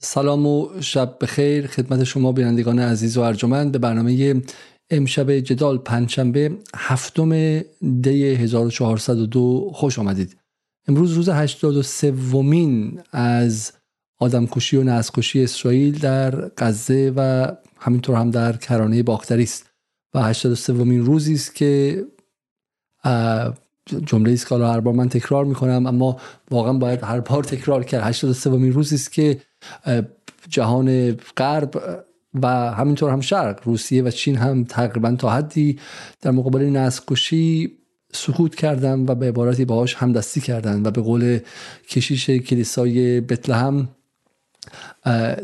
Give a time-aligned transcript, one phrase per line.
[0.00, 1.66] سلام و شب بخیر.
[1.66, 4.42] خدمت شما بینندگان عزیز و ارجمند به برنامه
[4.90, 7.60] امشب جدال پنجشنبه هفتم
[8.02, 10.36] دی 1402 خوش آمدید.
[10.88, 13.72] امروز روز 83 ومین از
[14.18, 19.70] آدمکشی و نسل‌کشی اسرائیل در غزه و همینطور هم در کرانه باختری است.
[20.14, 22.04] و 83 ومین روزی است که
[24.06, 26.16] جمله است که هر بار من تکرار می‌کنم اما
[26.50, 28.02] واقعا باید هر بار تکرار کرد.
[28.02, 29.40] 83 ومین روزی است که
[30.48, 32.04] جهان غرب
[32.42, 35.78] و همینطور هم شرق روسیه و چین هم تقریبا تا حدی
[36.20, 37.78] در مقابل نسل کشی
[38.12, 41.38] سکوت کردن و به عبارتی باهاش همدستی کردن و به قول
[41.88, 43.88] کشیش کلیسای بتلهم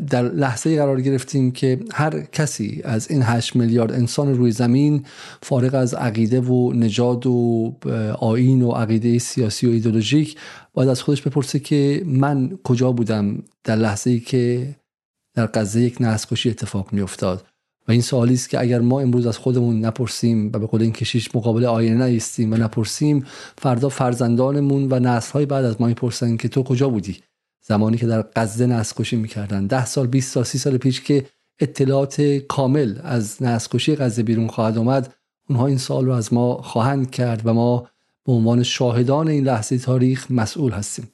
[0.09, 5.05] در لحظه قرار گرفتیم که هر کسی از این 8 میلیارد انسان روی زمین
[5.41, 7.73] فارغ از عقیده و نژاد و
[8.19, 10.35] آین و عقیده سیاسی و ایدولوژیک
[10.73, 14.75] باید از خودش بپرسه که من کجا بودم در لحظه ای که
[15.35, 17.45] در غزه یک نسل اتفاق می افتاد
[17.87, 20.91] و این سوالی است که اگر ما امروز از خودمون نپرسیم و به قول این
[20.91, 23.25] کشیش مقابل آینه نیستیم و نپرسیم
[23.57, 27.19] فردا فرزندانمون و نسل‌های بعد از ما می‌پرسن که تو کجا بودی؟
[27.67, 29.67] زمانی که در غزه نسل کشی می‌کردن.
[29.67, 31.25] ده سال 20 سال 30 سال پیش که
[31.59, 35.13] اطلاعات کامل از نسل کشی غزه بیرون خواهد آمد
[35.49, 37.87] اونها این سال رو از ما خواهند کرد و ما
[38.25, 41.07] به عنوان شاهدان این لحظه تاریخ مسئول هستیم.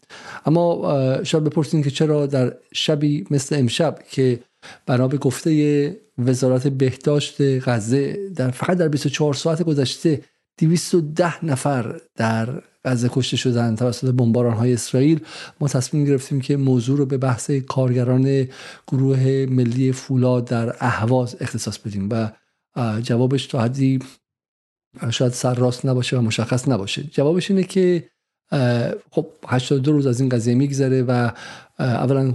[0.45, 4.39] اما شاید بپرسیم که چرا در شبی مثل امشب که
[4.85, 7.35] بنا به گفته وزارت بهداشت
[7.69, 10.21] غزه در فقط در 24 ساعت گذشته
[10.57, 15.19] 210 نفر در غزه کشته شدن توسط بمباران های اسرائیل.
[15.59, 18.47] ما تصمیم گرفتیم که موضوع رو به بحث کارگران
[18.87, 22.31] گروه ملی فولاد در اهواز اختصاص بدیم و
[23.01, 23.99] جوابش تا حدی
[25.09, 27.03] شاید سر راست نباشه و مشخص نباشه.
[27.03, 28.09] جوابش اینه که
[29.11, 31.31] خب 82 روز از این قضیه میگذره و
[31.79, 32.33] اولا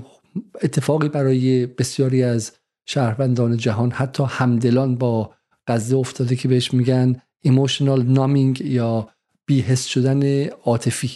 [0.63, 2.53] اتفاقی برای بسیاری از
[2.87, 5.35] شهروندان جهان حتی همدلان با
[5.67, 9.09] غزه افتاده که بهش میگن ایموشنال نامینگ یا
[9.47, 11.11] بیهست شدن عاطفی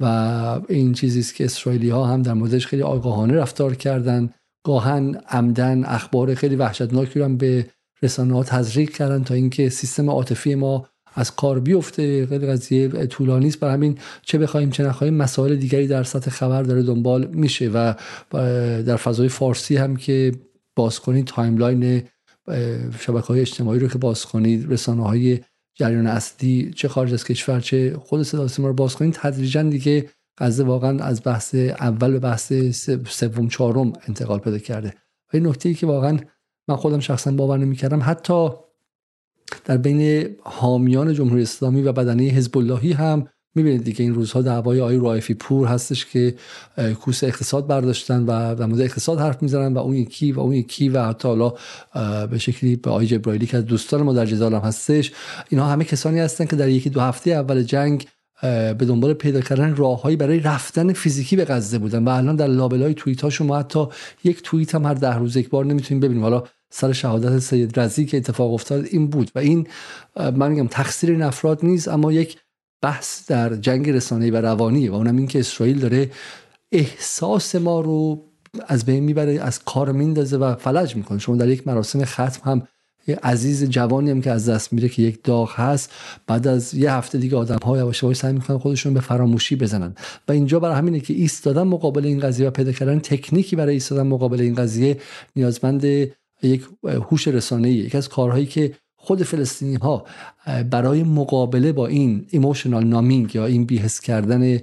[0.00, 0.04] و
[0.68, 4.30] این چیزی است که اسرائیلی ها هم در موردش خیلی آگاهانه رفتار کردن.
[4.64, 7.66] گاهاً عمداً اخبار خیلی وحشتناکی رو هم به
[8.02, 12.26] رسانه ها تزریق کردن تا اینکه سیستم عاطفی ما از کار بیفته.
[12.26, 13.60] خیلی قضیه طولانی است.
[13.60, 17.94] برای همین چه بخوایم چه نخواهیم مسائل دیگری در سطح خبر داره دنبال میشه و
[18.82, 20.32] در فضای فارسی هم که
[20.76, 22.02] باز کنید timeline
[23.00, 25.40] شبکه های اجتماعی رو که باز کنید رسانه های
[25.78, 29.14] جریان اصلی چه خارج از کشور چه خود صدا سیما رو باز کنید.
[29.14, 32.52] تدریجا دیگه غزه واقعا از بحث اول به بحث
[33.08, 34.88] سوم چهارم انتقال پیدا کرده.
[34.88, 36.18] و این نکته ای که واقعا
[36.68, 38.48] من خودم شخصا باور نمی‌کردم حتی
[39.64, 44.80] در بین حامیان جمهوری اسلامی و بدنه حزب اللهی هم می‌بینید دیگه این روزها دعوای
[44.80, 46.34] آقای رایفی پور هستش که
[47.00, 50.88] کوس اقتصاد برداشتن و در مورد اقتصاد حرف می‌زنن و اون یکی و اون یکی
[50.88, 51.54] و حتی حالا
[52.26, 55.12] به شکلی به آقای جبرائیلی که از دوستان ما در جدال هم هستش
[55.48, 58.06] اینها همه کسانی هستن که در یکی دو هفته اول جنگ
[58.42, 62.94] به دنبال پیدا کردن راههایی برای رفتن فیزیکی به غزه بودن و الان در لابلای
[62.94, 63.86] توییت ها شما حتی
[64.24, 66.22] یک توییت هم هر ده روز یک بار نمی‌تونیم ببینیم.
[66.22, 69.66] حالا سر شهادت سید رزی که اتفاق افتاد این بود و این
[70.16, 72.38] من میگم تقصیر این افراد نیست اما یک
[72.82, 76.10] بحث در جنگ رسانه‌ای و روانیه و اونم این که اسرائیل داره
[76.72, 78.24] احساس ما رو
[78.66, 81.18] از بین می‌بره از کار میندازه و فلج می‌کنه.
[81.18, 82.62] شما در یک مراسم ختم هم
[83.22, 85.92] عزیز جوانی هم که از دست میره که یک داغ هست
[86.26, 89.94] بعد از یه هفته دیگه آدم ها یواش یواش سعی می‌کنن خودشون به فراموشی بزنن.
[90.28, 94.02] و اینجا برای همینه که ایستادن مقابل این قضیه و پیدا کردن تکنیکی برای ایستادن
[94.02, 95.00] مقابل این قضیه
[95.36, 95.84] نیازمند
[96.42, 98.74] یک هوش رسانه‌ای یکی از کارهایی که
[99.08, 100.04] خود فلسطینی ها
[100.70, 104.58] برای مقابله با این ایموشنال نامینگ یا این بیهس کردن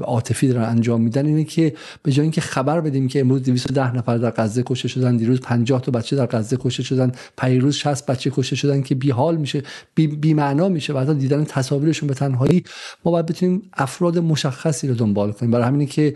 [0.00, 4.18] عاطفی دارن انجام میدن اینه که به جای اینکه خبر بدیم که امروز 210 نفر
[4.18, 8.30] در غزه کشته شدن دیروز 50 تا بچه در غزه کشته شدن پیروز 60 بچه
[8.30, 9.62] کشته شدن که بی حال میشه
[9.94, 12.64] بی, بی معنا میشه بعد دیدن تصاویرشون به تنهایی
[13.04, 15.50] ما باید بتونیم افراد مشخصی رو دنبال کنیم.
[15.50, 16.14] برای همینه که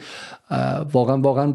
[0.93, 1.55] واقعا واقعا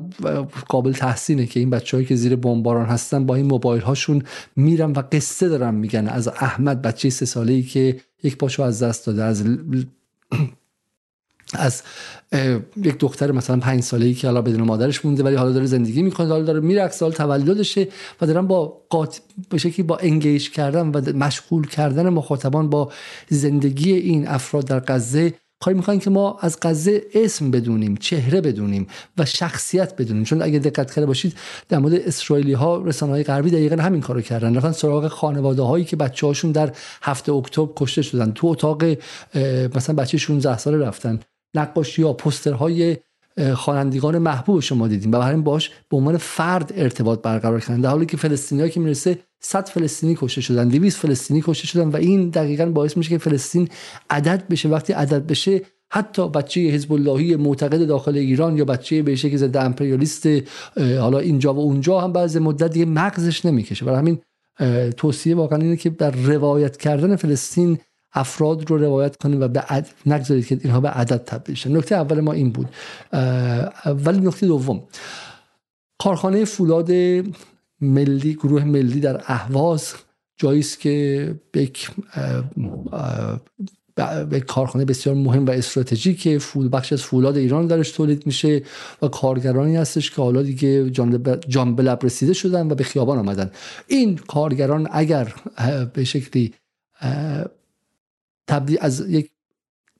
[0.67, 4.23] قابل تحسینه که این بچههایی که زیر بمباران هستن با این موبایل هاشون
[4.55, 6.07] میرن و قصه دارن میگن.
[6.07, 9.43] از احمد بچه سه ساله ای که یک پاشو از دست داده از
[11.53, 11.81] از
[12.77, 16.01] یک دختر مثلا پنج ساله ای که حالا بدون مادرش مونده ولی حالا داره زندگی
[16.01, 17.87] می‌کنه حالا داره میره سال تولدشه
[18.21, 19.21] و دارن با قات...
[19.49, 22.91] به شکلی با انگیج کردن و مشغول کردن مخاطبان با
[23.29, 25.33] زندگی این افراد در غزه
[25.63, 28.87] کاری می‌خواین که ما از غزه اسم بدونیم چهره بدونیم
[29.17, 30.23] و شخصیت بدونیم.
[30.23, 31.33] چون اگه دقت کرده باشید
[31.69, 34.55] در مورد اسرائیلی ها رسانه های غربی دقیقا همین کارو کردن.
[34.55, 36.71] رفتن سراغ خانواده هایی که بچه هاشون در
[37.01, 38.31] هفته اکتبر کشته شدن.
[38.31, 38.83] تو اتاق
[39.75, 41.19] مثلا بچه 16 ساله رفتن.
[41.55, 42.97] نقاشی ها پوسترهای
[43.55, 47.81] خوانندگان محبوب شما دیدیم و برای باش به عنوان فرد ارتباط برقرار کردن.
[47.81, 51.95] در حالی که فلسطینی‌ها که می‌رسه 100 فلسطینی کشته شدن 200 فلسطینی کشته شدن و
[51.95, 53.69] این دقیقا باعث میشه که فلسطین
[54.09, 54.69] عدد بشه.
[54.69, 55.61] وقتی عدد بشه
[55.93, 60.27] حتی بچه حزب اللهی معتقد داخل ایران یا بچه به شکل ضد امپریالیست
[60.77, 63.85] حالا اینجا و اونجا هم بعضی مدت دیگه مغزش نمی‌کشه.
[63.85, 64.19] برای همین
[64.97, 67.79] توصیه واقعا اینه که در روایت کردن فلسطین
[68.13, 69.87] افراد رو روایت کنیم و به عد...
[70.05, 71.77] نگذارید که اینها به عدد تبدیل شن.
[71.77, 72.69] نکته اول ما این بود.
[73.85, 74.83] ولی نکته دوم.
[75.99, 76.91] کارخانه فولاد
[77.81, 79.93] ملی گروه ملی در اهواز
[80.37, 81.91] جایی است که یک
[84.29, 88.61] به کارخانه بسیار مهم و استراتژیک فول بخش از فولاد ایران درش تولید میشه
[89.01, 90.89] و کارگرانی هستش که حالا دیگه
[91.47, 93.51] جان به لب رسیده شدن و به خیابان آمدن.
[93.87, 95.33] این کارگران اگر
[95.93, 96.53] به شکلی
[98.51, 99.31] تبدیل از یک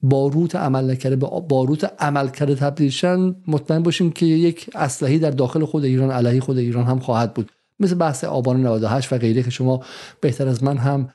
[0.01, 5.31] باروت عمل نکرده به باروت عمل کرده تبدیل شن مطمئن باشیم که یک اسلحه در
[5.31, 7.51] داخل خود ایران علیه خود ایران هم خواهد بود.
[7.80, 9.83] مثل بحث آبان 98 و غیره که شما
[10.21, 11.09] بهتر از من هم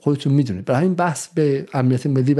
[0.00, 0.64] خودتون می‌دونید.
[0.64, 2.34] برای همین بحث به امنیت ملی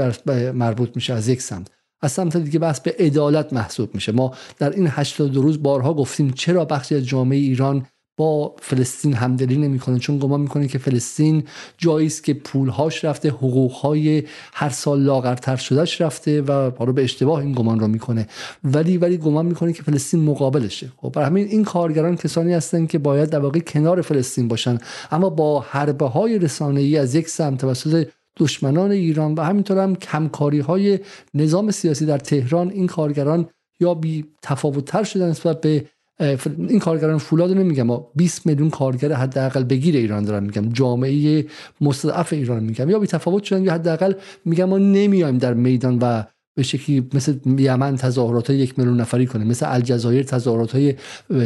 [0.51, 1.71] مربوط میشه از یک سمت.
[2.01, 4.11] از سمت دیگه بحث به عدالت محسوب میشه.
[4.11, 7.85] ما در این 82 روز بارها گفتیم چرا بخشی از جامعه ایران
[8.19, 11.43] با فلسطین همدلی نمی‌کنه چون گمان می‌کنه که فلسطین
[11.77, 14.23] جایی است که پولهاش رفته حقوقهای
[14.53, 18.27] هر سال لاغرتر شدهش رفته و حالا به اشتباه این گمان رو می‌کنه.
[18.63, 20.91] ولی ولی گمان می‌کنه که فلسطین مقابلشه.
[20.97, 24.77] خب برای همین این کارگران کسانی هستند که باید در واقع کنار فلسطین باشن.
[25.11, 28.07] اما با حربه های رسانه ای از یک سمت توسط
[28.37, 30.99] دشمنان ایران و همینطور هم کمکاری های
[31.33, 33.49] نظام سیاسی در تهران این کارگران
[33.79, 35.85] یا بی تفاوت تر شدن نسبت به
[36.19, 37.87] این کارگران فولاد نمیگم.
[38.15, 40.69] 20 میلیون کارگر حداقل بگیر ایران دارم میگم.
[40.69, 41.45] جامعه
[41.81, 42.89] مستضعف ایران میگم.
[42.89, 44.13] یا بی تفاوت شدن یا حداقل
[44.45, 46.23] میگم ما نمیایم در میدان و
[46.55, 49.47] به شکلی مثل یمن تظاهرات یک میلیون نفری کنیم.
[49.47, 50.95] مثل الجزایر تظاهرات های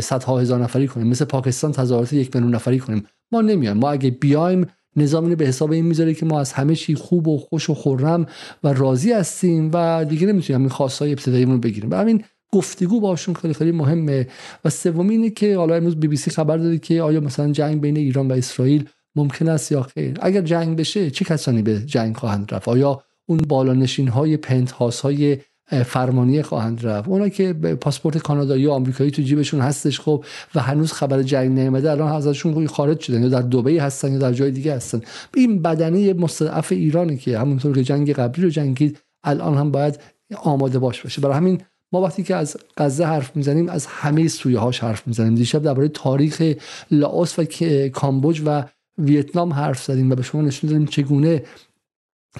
[0.01, 1.07] صدها هزار نفری کنیم.
[1.07, 3.03] مثل پاکستان تظاهرات یک میلیون نفری کنیم.
[3.31, 4.65] ما نمیایم ما اگه بیایم
[4.95, 8.25] نظام به حساب این می‌ذاره که ما از همه چی خوب و خوش و خورم
[8.63, 11.91] و راضی هستیم و دیگه نمی‌تونیم این خواستای ابتداییمون بگیریم.
[11.91, 12.23] و همین
[12.53, 14.27] گفتگو باشون خیلی خیلی مهمه.
[14.65, 17.81] و سوم اینه که حالا امروز بی بی سی خبر داده که آیا مثلا جنگ
[17.81, 20.17] بین ایران و اسرائیل ممکن است یا خیر.
[20.21, 25.37] اگر جنگ بشه چه کسانی به جنگ خواهند رفت؟ آیا اون بالانشین های پنت های
[25.85, 30.25] فرمانی خواهند رفت؟ اونا که پاسپورت کانادایی و آمریکایی تو جیبشون هستش خب
[30.55, 34.33] و هنوز خبر جنگ نیامده الان ازشون خارج شدن یا در دبی هستن یا در
[34.33, 35.01] جای دیگه هستن.
[35.35, 39.99] این بدنه مستضعف ایرانی که همونطور که جنگ قبلی رو جنگید الان هم باید
[40.35, 41.21] آماده باش باشه.
[41.21, 41.61] برای همین
[41.93, 45.35] ما وقتی که از غزه حرف می‌زنیم از همه سویه هاش حرف می‌زنیم.
[45.35, 46.53] دیشب درباره تاریخ
[46.91, 47.45] لاوس و
[47.93, 48.63] کامبوج و
[48.97, 51.43] ویتنام حرف زدیم و به شما نشون دادیم چگونه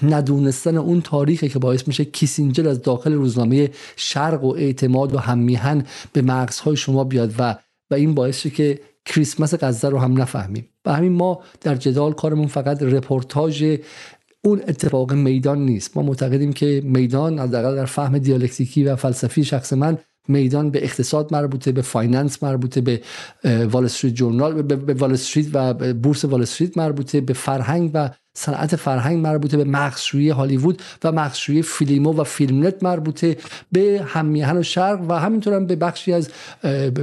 [0.02, 5.84] ندونستن اون تاریخی که باعث میشه کیسینجر از داخل روزنامه شرق و اعتماد و هممیهن
[6.12, 7.56] به مغزهای شما بیاد و
[7.90, 10.68] و این باعث شه که کریسمس غزه رو هم نفهمیم.
[10.84, 13.78] و همین ما در جدال کارمون فقط رپورتاج
[14.44, 15.96] اون اتفاق میدان نیست.
[15.96, 19.98] ما معتقدیم که میدان حداقل در فهم دیالکتیکی و فلسفی شخص من
[20.28, 23.00] میدان به اقتصاد مربوطه به finance مربوطه به
[23.44, 28.76] Wall Street Journal به وال استریت و بورس وال استریت مربوطه به فرهنگ و صنعت
[28.76, 33.36] فرهنگ مربوطه به مغزشویی هالیوود و مغزشویی فیلیمو و فیلم‌نت مربوطه
[33.72, 36.28] به هم‌میهن و شرق و همینطور هم به بخشی از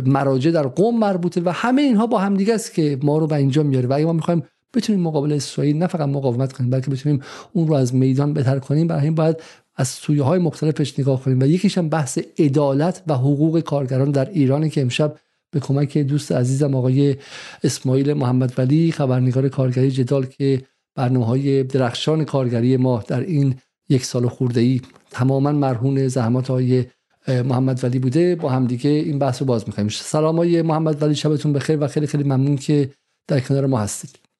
[0.05, 3.63] مراجع در قوم مربوطه و همه اینها با همدیگه است که ما رو به اینجا
[3.63, 3.87] میاره.
[3.87, 7.21] و ما می‌خوایم بتونیم مقابل اسرائیل نه فقط مقاومت کنیم بلکه بتونیم
[7.53, 8.87] اون رو از میدان بهتر کنیم.
[8.87, 9.37] برای این باید
[9.75, 14.29] از سویه های مختلفش نگاه کنیم و یکیش هم بحث عدالت و حقوق کارگران در
[14.29, 15.15] ایرانی که امشب
[15.51, 17.15] به کمک دوست عزیزم آقای
[17.63, 20.61] اسماعیل محمد ولی خبرنگار کارگری جدال که
[20.95, 23.55] برنامه های درخشان کارگری ما در این
[23.89, 26.85] یک سال خورده ای تماما مرهون زحمات های
[27.27, 28.35] محمد ولی بوده.
[28.35, 29.89] با همدیگه این بحث رو باز می‌کنیم.
[29.89, 32.89] سلام های محمد ولی شبتون بخیر و خیلی خیلی ممنون که
[33.27, 34.30] در کنار ما هستید.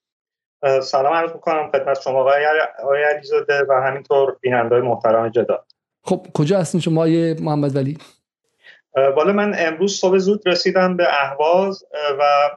[0.81, 2.19] سلام عرض می‌کنم خدمت شما
[2.79, 5.65] آقای علیزاده و همینطور بیننده محترم جدا.
[6.03, 7.97] خب کجا هستین شما آقای محمد ولی؟
[8.93, 11.85] بالا من امروز صبح زود رسیدم به اهواز
[12.19, 12.49] و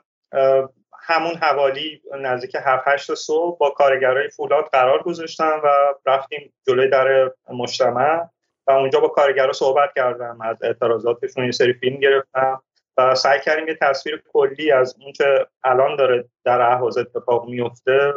[1.07, 5.69] همون حوالی نزدیک 7 8 صبح با کارگرای فولاد قرار گذاشتم و
[6.07, 8.21] رفتیم جلوی در مجتمع
[8.67, 12.63] و اونجا با کارگرا صحبت کردم از اعتراضاتشون یه سری فیلم گرفتم.
[12.99, 18.13] و سعی کردیم یه تصویر کلی از اون که الان داره در اهواز اتفاق میفته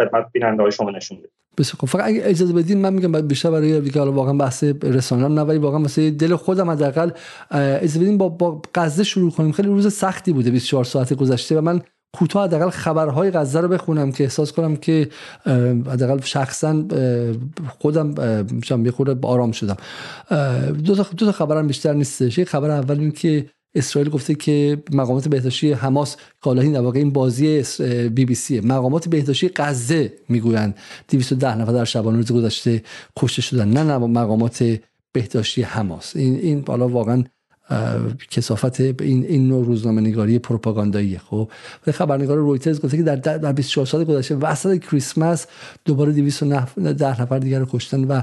[0.00, 1.88] خدمت بیننده های شما نشون بدیم بسیار خوب.
[1.88, 5.58] فقط اگه اجازه بدین من میگم بیشتر برای دیگه حالا واقعا بحث رسانه نه ولی
[5.58, 7.10] واقعا واسه دل خودم حداقل
[7.50, 9.52] اجازه بدین با با غزه شروع کنیم.
[9.52, 11.80] خیلی روز سختی بوده 24 ساعت گذشته و من
[12.14, 15.08] کوتاه حداقل خبرهای غزه رو بخونم که احساس کنم که
[15.86, 16.84] حداقل شخصا
[17.78, 18.14] خودم
[18.84, 19.76] یه خورده آرام شدم.
[20.84, 22.38] دو تا دو تا خبرم بیشتر نیستش.
[22.38, 27.10] یک خبر اول این که اسرائیل گفته که مقامات بهداشتی حماس کالاهی در واقع این
[27.10, 27.62] بازی
[28.08, 30.74] بی بی سی مقامات بهداشتی غزه می‌گویند.
[31.08, 32.82] 210 نفر در شبانه روز گذشته
[33.16, 34.78] کشته شدن نه نه مقامات
[35.12, 36.16] بهداشتی حماس.
[36.16, 37.24] این این بالا واقعا
[38.30, 41.18] کسافت این این نوع روزنامه نگاری پروپاگانداییه.
[41.18, 41.50] خب
[41.92, 45.46] خبرنگار رویترز گفته که در در 24 سال گذشته وسط کریسمس
[45.84, 48.22] دوباره 210 نفر دیگر رو کشتن و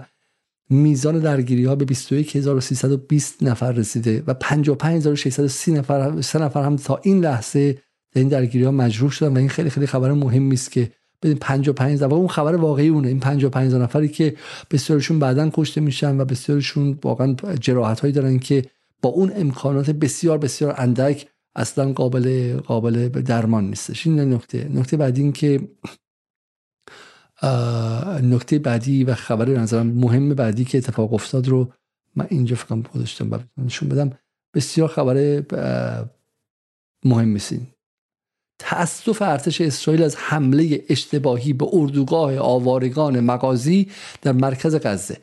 [0.70, 7.20] میزان درگیری ها به 21320 نفر رسیده و 55630 نفر سه نفر هم تا این
[7.20, 7.74] لحظه
[8.14, 10.92] در این درگیری ها مجروح شدن و این خیلی خیلی خبر مهمی است که
[11.24, 13.08] بدین 55 و اون خبر واقعی اونه.
[13.08, 14.36] این 55 نفری که
[14.72, 18.66] بسیارشون بعدا کشته میشن و بسیارشون واقعا جراحت هایی دارن که
[19.02, 24.08] با اون امکانات بسیار بسیار اندک اصلا قابل قابل درمان نیستش.
[24.08, 24.70] این نکته.
[24.74, 25.62] نکته بعدی این که
[28.24, 31.72] نکته بعدی و خبر نظرم مهم بعدی که اتفاق افتاد رو
[32.16, 34.12] من اینجا فکرم گذاشتم و نشون بدم.
[34.54, 35.44] بسیار خبر
[37.06, 37.68] مهم میسین
[38.60, 43.88] تأسف ارتش اسرائیل از حمله اشتباهی به اردوگاه آوارگان مغازی
[44.22, 45.18] در مرکز غزه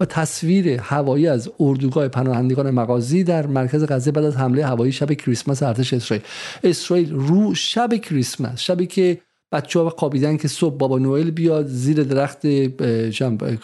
[0.00, 5.12] و تصویر هوایی از اردوگاه پناهندگان مغازی در مرکز غزه بعد از حمله هوایی شب
[5.12, 6.24] کریسمس ارتش اسرائیل.
[6.64, 9.20] اسرائیل رو شب کریسمس شبی که
[9.52, 12.46] بچه ها خوابیدن که صبح بابا نوئل بیاد زیر درخت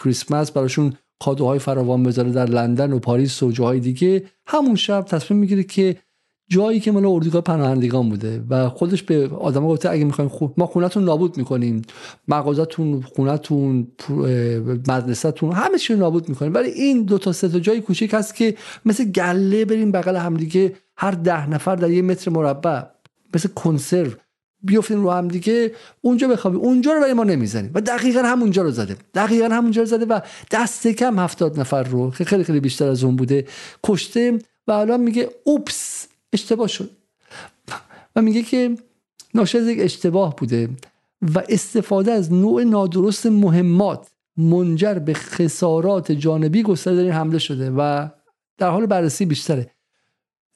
[0.03, 4.23] کریسمس براشون کادوهای فراوان بذاره در لندن و پاریس و جاهای دیگه.
[4.47, 5.95] همون شب تصمیم می‌گیره که
[6.51, 10.47] جایی که مال اردوگاه پناهندگان بوده و خودش به آدما گفته اگه می‌خواین خو...
[10.57, 11.81] ما خونتون نابود می‌کنیم.
[12.27, 13.87] مغازتون خونتون
[14.87, 16.53] مدرسهتون همه چی نابود می‌کنیم.
[16.53, 18.55] ولی این دو تا سه تا جای کوچیک هست که
[18.85, 20.73] مثل گله بریم بغل همدیگه.
[20.97, 22.81] هر ده نفر در یه متر مربع
[23.35, 24.11] مثل کنسرو
[24.61, 26.59] بیافتیم رو هم دیگه اونجا بخوابیم.
[26.59, 27.71] اونجا رو برای ما نمی‌زنیم.
[27.73, 30.19] و دقیقا همونجا رو زده دقیقا همونجا رو زده و
[30.51, 33.47] دست کم هفتاد نفر رو خیلی خیلی بیشتر از اون بوده
[33.83, 36.91] کشته و الان میگه اوپس اشتباه شد.
[38.15, 38.77] و میگه که
[39.33, 40.69] ناشی از یک اشتباه بوده
[41.35, 47.71] و استفاده از نوع نادرست مهمات منجر به خسارات جانبی گسترده در این حمله شده
[47.71, 48.07] و
[48.57, 49.71] در حال بررسی بیشتره.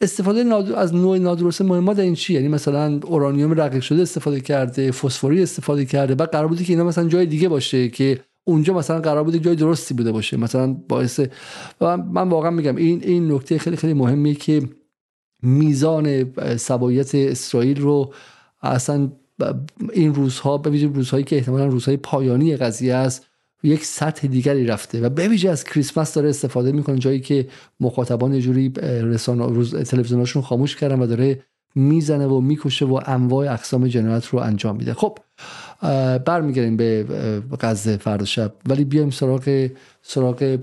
[0.02, 5.44] استفاده از نوع نادرست مهمات این چی؟ یعنی مثلا اورانیوم رقیق شده استفاده کرده فسفوری
[5.44, 9.24] استفاده کرده بعد قرار بوده که اینا مثلا جای دیگه باشه که اونجا مثلا قرار
[9.24, 11.20] بوده جای درستی بوده باشه مثلا باعث
[11.82, 14.62] من واقعا میگم این این نکته خیلی خیلی مهمیه که
[15.44, 18.14] میزان سبایت اسرائیل رو
[18.62, 19.12] اصلا
[19.94, 23.26] این روزها به ویژه روزهایی که احتمالا روزهای پایانی قضیه است
[23.64, 27.48] یک سطح دیگری رفته و به ویژه از کریسمس داره استفاده می‌کنه جایی که
[27.80, 31.44] مخاطبان جوری رسانه روز تلویزیوناشون خاموش کردن و داره
[31.76, 34.94] می‌زنه و می‌کشه و انواع اقسام جنایت رو انجام میده.
[34.94, 35.18] خب
[36.26, 37.06] برمیگردیم به
[37.62, 39.70] غزه فردا شب ولی بیایم سراغ
[40.02, 40.58] سراغ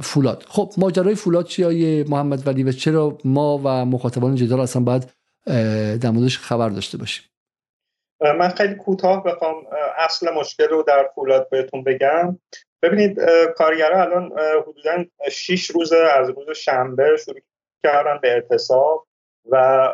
[0.00, 0.44] فولاد.
[0.48, 5.08] خب ماجرای فولاد چیه محمد ولی و چرا ما و مخاطبان جدال اصلا باید
[6.00, 7.24] در موردش خبر داشته باشیم؟
[8.22, 9.66] من خیلی کوتاه بخوام
[9.98, 12.38] اصل مشکل رو در فولاد بهتون بگم.
[12.82, 13.20] ببینید
[13.56, 17.40] کارگرها الان حدودا 6 روز از روز شنبه شروع
[17.82, 19.06] کردن به اعتصاب
[19.50, 19.88] و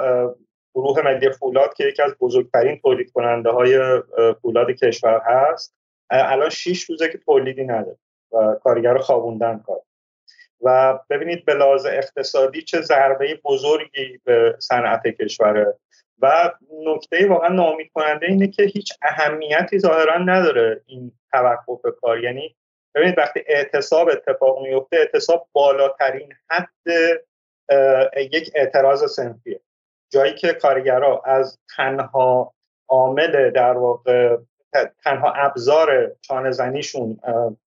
[0.74, 4.02] گروه ملی فولاد که یکی از بزرگترین تولید کننده های
[4.42, 5.74] فولاد کشور هست
[6.10, 7.98] الان 6 روزه که تولیدی نداره
[8.32, 9.80] و کارگر خوابوندن کار.
[10.62, 15.78] و ببینید به لحاظ اقتصادی چه ضربه بزرگی به صنعت کشوره
[16.22, 16.52] و
[16.86, 22.24] نکته واقعا ناامید کننده اینه که هیچ اهمیتی ظاهرا نداره این توقف کار.
[22.24, 22.56] یعنی
[22.94, 26.70] ببینید وقتی اعتصاب اتفاق میفته اعتصاب بالاترین حد
[28.16, 29.60] یک اعتراض سنفیه.
[30.12, 32.54] جایی که کارگرها از تنها
[32.88, 34.36] عامل در واقع
[35.04, 37.20] تنها ابزار چانه زنیشون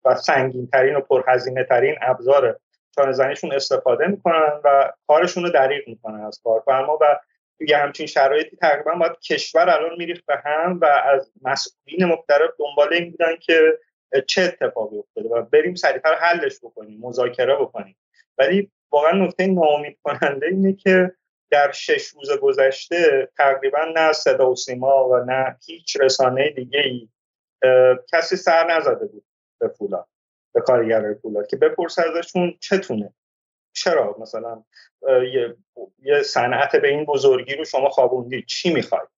[0.05, 2.59] و سنگین ترین و پرهزینه ترین ابزار
[2.95, 7.21] چانه زنیشون استفاده می‌کنن و کارشون رو دریغ می‌کنن از کارفرما و
[7.59, 12.95] توی همچین شرایطی تقریبا باید کشور الان میریخت به هم و از مسئولین مختلف دنبال
[12.95, 13.79] این بودن که
[14.27, 17.97] چه اتفاقی افتاده و بریم سریعتر حلش بکنیم مذاکره بکنیم.
[18.39, 21.13] ولی واقعا نکته ناامید کننده اینه که
[21.51, 27.09] در شش روز گذشته تقریبا نه صدا و سیما و نه هیچ رسانه دیگه ای
[28.13, 29.25] کسی سر نزده بود
[29.61, 30.09] به فولاد
[30.55, 33.15] به کارگرای فولاد که بپرس ازشون چتونه.
[33.83, 34.65] چرا مثلا
[35.09, 35.57] یه,
[36.03, 39.09] یه صنعت به این بزرگی رو شما خوابوندید؟ چی می‌خواید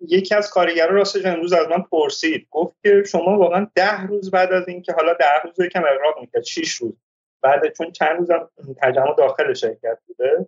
[0.00, 4.52] یکی از کارگران راستش امروز از من پرسید گفت که شما واقعا ده روز بعد
[4.52, 6.94] از اینکه حالا ده روز یکم اقراق می‌کرد شیش روز
[7.42, 8.50] بعد چون چند روزم
[8.82, 10.46] تجمع داخل شرکت بوده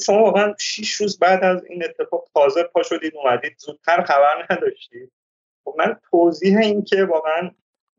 [0.00, 5.12] شما واقعا 6 روز بعد از این اتفاق تازه پا شدید اومدید زودتر خبر نداشتید؟
[5.64, 7.50] خب من توضیح این که واقعا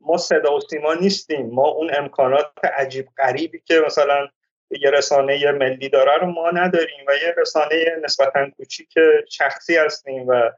[0.06, 1.46] ما صدا و سیما نیستیم.
[1.46, 4.28] ما اون امکانات عجیب غریبی که مثلا
[4.70, 8.94] یه رسانه ملی داره رو ما نداریم و یه رسانه نسبتا کوچیک
[9.30, 10.50] شخصی هستیم و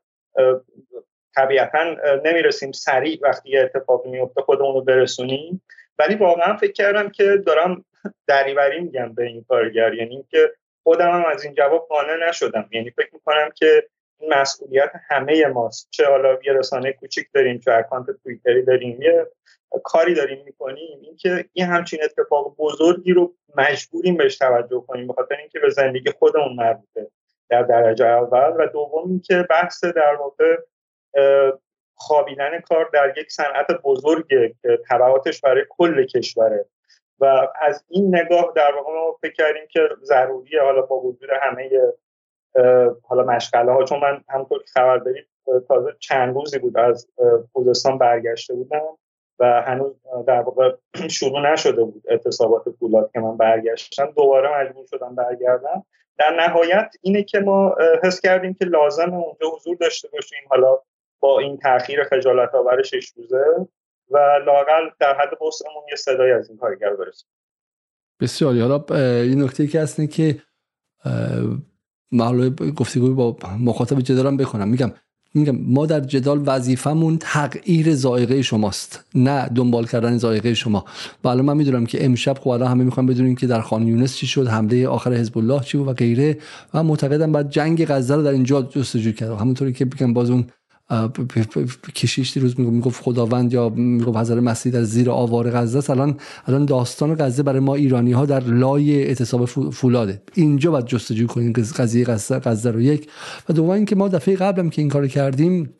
[1.34, 5.62] طبیعتا نمی‌رسیم سریع وقتی یه اتفاقی میفته خودمون رو برسونیم.
[5.98, 7.84] ولی واقعا فکر کردم که دارم
[8.26, 9.94] دریوری میگم به این کارگر.
[9.94, 12.68] یعنی اینکه خودم هم از این جواب قانع نشدم.
[12.72, 13.88] یعنی فکر می‌کنم که
[14.18, 15.88] این مسئولیت همه ماست.
[15.90, 19.26] چه حالا یه رسانه کوچیک داریم چه اکانت توییتری داریم یه
[19.84, 20.98] کاری داریم می‌کنیم.
[21.02, 26.56] اینکه این همچین اتفاق بزرگی رو مجبوریم بهش توجه کنیم بخاطر اینکه به زندگی خودمون
[26.56, 27.10] مربوطه
[27.48, 28.52] در درجه اول.
[28.58, 30.56] و دوم اینکه بحث در واقع
[31.94, 36.66] خوابیدن کار در یک صنعت بزرگه که تبعاتش برای کل کشوره
[37.20, 41.70] و از این نگاه در واقع ما فکر کردیم که ضروریه حالا با وجود همه
[43.02, 45.26] حالا مشغله ها چون من همونطور که خبر دارید
[45.68, 47.08] تازه چند روزی بود از
[47.52, 48.82] خوزستان برگشته بودم
[49.38, 49.96] و هنوز
[50.26, 50.76] در واقع
[51.18, 54.12] شروع نشده بود اعتصابات فولاد که من برگشتم.
[54.16, 55.84] دوباره مجبور شدم برگردم.
[56.18, 60.38] در نهایت اینه که ما حس کردیم که لازم اونجا حضور داشته باشیم.
[60.48, 60.78] حالا
[61.20, 63.44] با این تاخیر خجالت آور شش روزه
[64.10, 67.28] و لاقل در حد بسمون یه صدای از این کارگر برسیم.
[68.20, 68.84] بسیاری حالا
[69.22, 70.36] این نکته که هست که
[72.12, 74.92] معلومه گفتگوی با مخاطب جدالم بکنم میگم
[75.36, 80.84] میگم ما در جدال وظیفمون تغییر زائقه شماست نه دنبال کردن زائقه شما.
[81.24, 84.16] و الان من می‌دونم که امشب خب الان همه می‌خوام بدونیم که در خان یونس
[84.16, 86.38] چی شد حمله آخر حزب الله چی بود و غیره.
[86.74, 90.44] و معتقدم بعد جنگ غزه رو در اینجا جستجو کرد همونطوری که بگم باز اون
[91.94, 96.16] کشیش روز می‌گفت خداوند یا می‌گفت حضرت مسیح در زیر آوار غزه الان
[96.46, 100.22] الان داستان غزه برای ما ایرانی ها در لای اعتصاب فولاده.
[100.34, 102.80] اینجا باید جستجو کنیم قضیه غزه غزه رو.
[102.80, 103.08] یک.
[103.48, 105.74] و دوم اینکه ما دفعه قبلم که این کار کردیم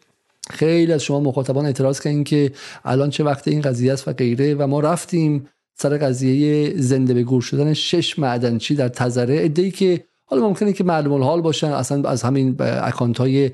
[0.51, 2.53] خیلی از شما مخاطبان اعتراض کردین که
[2.85, 5.47] الان چه وقت این قضیه است و غیره و ما رفتیم
[5.79, 10.85] سر قضیه زنده به گور شدن شش معدنچی در تزره ادعی که حالا ممکنه که
[10.85, 13.51] معلوم الحال باشن اصلا از همین اکانت های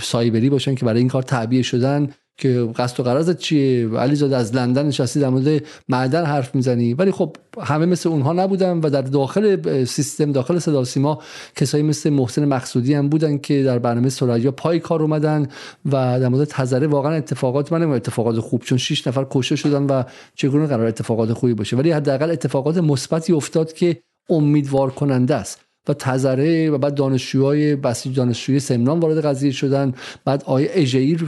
[0.00, 2.08] سایبری باشن که برای این کار تعبیه شدن
[2.40, 6.94] که قصد و قرازت چیه؟ علی زاده از لندن نشستی در مورد معدن حرف می‌زنی.
[6.94, 11.22] ولی خب همه مثل اونها نبودن و در داخل سیستم داخل صدا سیما
[11.56, 15.48] کسایی مثل محسن مقصودی هم بودن که در برنامه سریا پای کار اومدن
[15.86, 20.02] و در مورد تزره واقعا اتفاقات من اتفاقات خوب چون 6 نفر کشته شدن و
[20.34, 21.76] چگونه قرار اتفاقات خوبی باشه.
[21.76, 25.67] ولی حداقل اتفاقات مثبتی افتاد که امیدوار کننده است.
[25.88, 29.94] و تزره و بعد دانشجوهای بسیج دانشجوی سمنان وارد قضیه شدن.
[30.24, 31.18] بعد آیه اجئی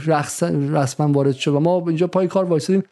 [0.73, 2.83] رسما وارد شد و ما اینجا پای کار وایسادیم.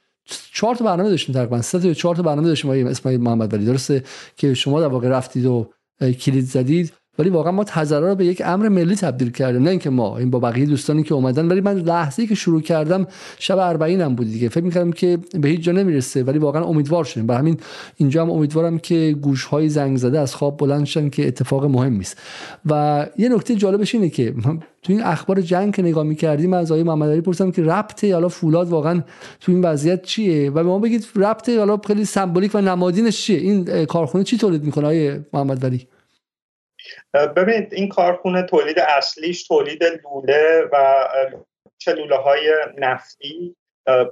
[0.52, 1.62] چهار تا برنامه داشتیم تقریبا.
[1.62, 2.70] سه تا چهار تا برنامه داشتیم.
[2.70, 3.64] آیه اسماعیل محمد ولی.
[3.64, 4.04] درسته
[4.36, 6.92] که شما در واقع رفتید و کلید زدید.
[7.18, 10.30] ولی واقعا ما تزرع رو به یک امر ملی تبدیل کردیم نه اینکه ما این
[10.30, 13.06] با بقیه دوستانی که اومدن ولی من لحظه‌ای که شروع کردم
[13.38, 14.48] شب 40 هم بود دیگه.
[14.48, 17.26] فکر می‌کردم که به هیچ جا نمی‌رسه ولی واقعا امیدوار شدیم.
[17.26, 17.56] برای همین
[17.96, 22.18] اینجا هم امیدوارم که گوش‌های زنگ زده از خواب بلند شن که اتفاق مهمی است
[22.66, 24.34] و یه نکته جالبش اینه که
[24.82, 28.28] تو این اخبار جنگ که نگاه می‌کردیم از آقای محمد علی پرسیدم که ربط حالا
[28.28, 29.02] فولاد واقعا
[29.40, 33.38] تو این وضعیت چیه؟ و به ما بگید ربط حالا خیلی سمبولیک و نمادینش چیه؟
[33.38, 35.86] این کارخونه چی تولید می‌کنه آقای محمد ولی
[37.36, 41.08] ببینید این کارخونه تولید اصلیش تولید لوله و
[41.78, 43.56] چه لوله های نفتی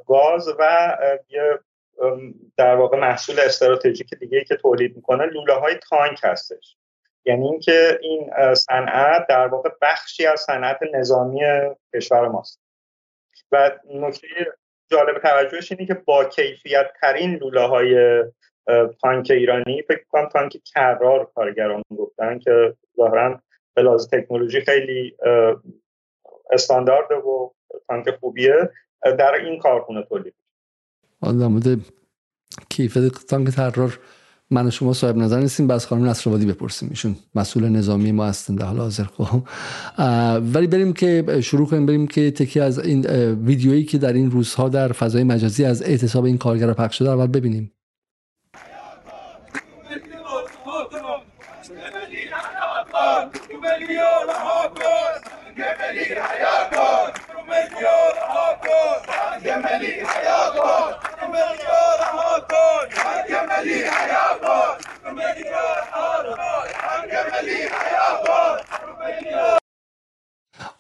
[0.07, 0.97] گاز و
[1.29, 1.59] یه
[2.57, 6.77] در واقع محصول استراتژیک دیگه که تولید می‌کنه لوله های تانک هستش.
[7.25, 11.41] یعنی اینکه این صنعت در واقع بخشی از صنعت نظامی
[11.95, 12.61] کشور ماست.
[13.53, 14.29] و نکته
[14.91, 18.23] جالب توجهش اینه که با کیفیت ترین لوله های
[19.03, 23.41] تانک ایرانی فکر کنم تانک کرار کارگران گفتن که ظاهرا
[23.75, 25.17] به لحاظ تکنولوژی خیلی
[26.51, 27.55] استاندارد و
[27.89, 28.71] تانک خوبیه.
[29.19, 30.35] در این کارخونه تولید
[31.23, 31.79] در مورد
[32.71, 33.99] کیفیت تانک ترار
[34.51, 35.67] من و شما صاحب نظر نیستیم.
[35.67, 36.89] بس خانم نصرآبادی بپرسیم.
[36.89, 38.55] ایشون مسئول نظامی ما هستن.
[38.55, 39.43] در حال حاضر خب.
[40.55, 41.87] ولی بریم که شروع کنیم.
[41.87, 43.07] بریم که تکی از این
[43.47, 47.27] ویدیویی که در این روزها در فضای مجازی از اعتصاب این کارگر پخش شده اول
[47.27, 47.73] ببینیم.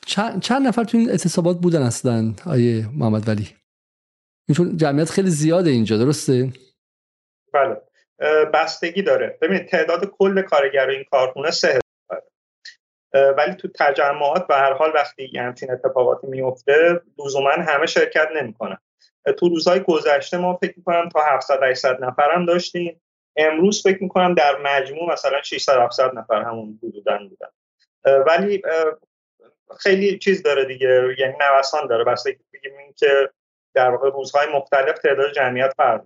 [0.06, 3.48] چند, چند نفر تو این اعتصابات بودن اصلا آیه محمد ولی؟
[4.56, 6.52] چون جمعیت خیلی زیاده اینجا درسته؟
[7.52, 7.76] بله.
[8.54, 9.38] بستگی داره.
[9.42, 11.80] ببینید تعداد کل کارگر این کارخونه سه
[13.12, 18.78] ولی تو تجمعات به هر حال وقتی همچین اتفاقاتی میفته لزوما همه شرکت نمی‌کنن.
[19.38, 23.00] تو روزهای گذشته ما فکر می‌کنم تا 700 800 نفر هم داشتیم.
[23.36, 27.48] امروز فکر می‌کنم در مجموع مثلا 600 700 نفر همون حدودا بودن.
[28.26, 28.62] ولی
[29.80, 32.04] خیلی چیز داره دیگه یعنی نوسان داره.
[32.04, 32.24] بس
[32.96, 33.30] که
[33.74, 36.04] در واقع روزهای مختلف تعداد جمعیت فرق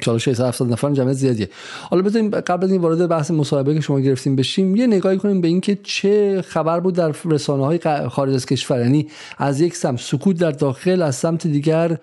[0.00, 1.48] که 670 نفر جمعیت زیادیه.
[1.80, 5.40] حالا بذاریم قبل از این وارد بحث مصاحبه که شما گرفتیم بشیم یه نگاهی کنیم
[5.40, 8.80] به اینکه چه خبر بود در رسانه های خارج از کشور.
[8.80, 11.98] یعنی از یک سمت سکوت در داخل از سمت دیگر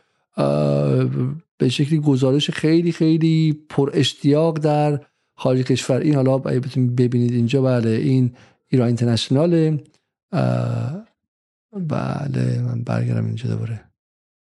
[1.58, 5.00] به شکلی گزارش خیلی خیلی پر اشتیاق در
[5.36, 5.98] خارج کشور.
[5.98, 8.34] این حالا بتونید ببینید اینجا بله این
[8.70, 9.78] ایران اینترنشنال
[11.88, 13.82] بله من برگردم اینجا دوباره.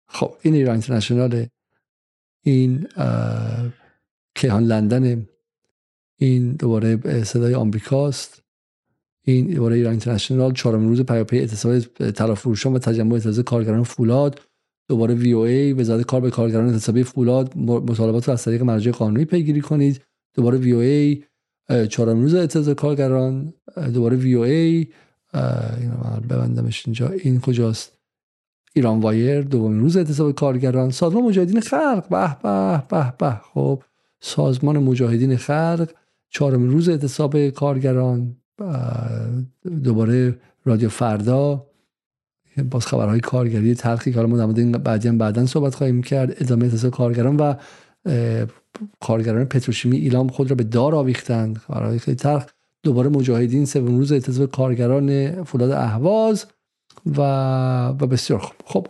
[0.08, 1.46] خب این ایران اینترنشنال
[2.42, 2.88] این
[4.36, 5.28] کیهان لندن
[6.18, 8.44] این دوباره صدای آمریکاست.
[9.24, 10.54] این دوباره ایران اینترنشنال.
[10.54, 11.80] چهارم روز پیاپی اعتصاب
[12.12, 14.42] تلافروشان و تجمع اعتراض کارگران فولاد.
[14.88, 17.58] دوباره وی او ای وزارت کار به کارگران اعتصابی فولاد.
[17.58, 20.02] مطالبات رو از طریق مرجع قانونی پیگیری کنید.
[20.34, 21.24] دوباره وی او ای
[21.88, 23.54] چهارم روز اعتراض کارگران.
[23.94, 24.88] دوباره وی او ای
[26.30, 27.10] ببندمش اینجا.
[27.10, 27.99] این کجاست؟
[28.76, 32.10] ایران وایر دومین روز اعتصاب کارگران سازمان مجاهدین خلق.
[32.10, 33.42] به به به به.
[33.54, 33.84] خب
[34.20, 35.90] سازمان مجاهدین خلق
[36.30, 38.36] چهارمین روز اعتصاب کارگران.
[39.84, 41.66] دوباره رادیو فردا.
[42.72, 46.36] باز خبرهای کارگری تلخی که حالا ما در بعدی هم بعدا صحبت خواهیم کرد.
[46.42, 47.54] ادامه اعتصاب کارگران و
[49.00, 51.58] کارگران پتروشیمی ایلام خود را به دار آویختند.
[51.58, 52.46] خبرهای خیلی تلخ.
[52.84, 56.46] دوباره مجاهدین سوم روز اعتصاب کارگران فولاد اهواز.
[57.18, 57.22] و
[57.88, 58.54] و بسیار خوب.
[58.66, 58.88] خب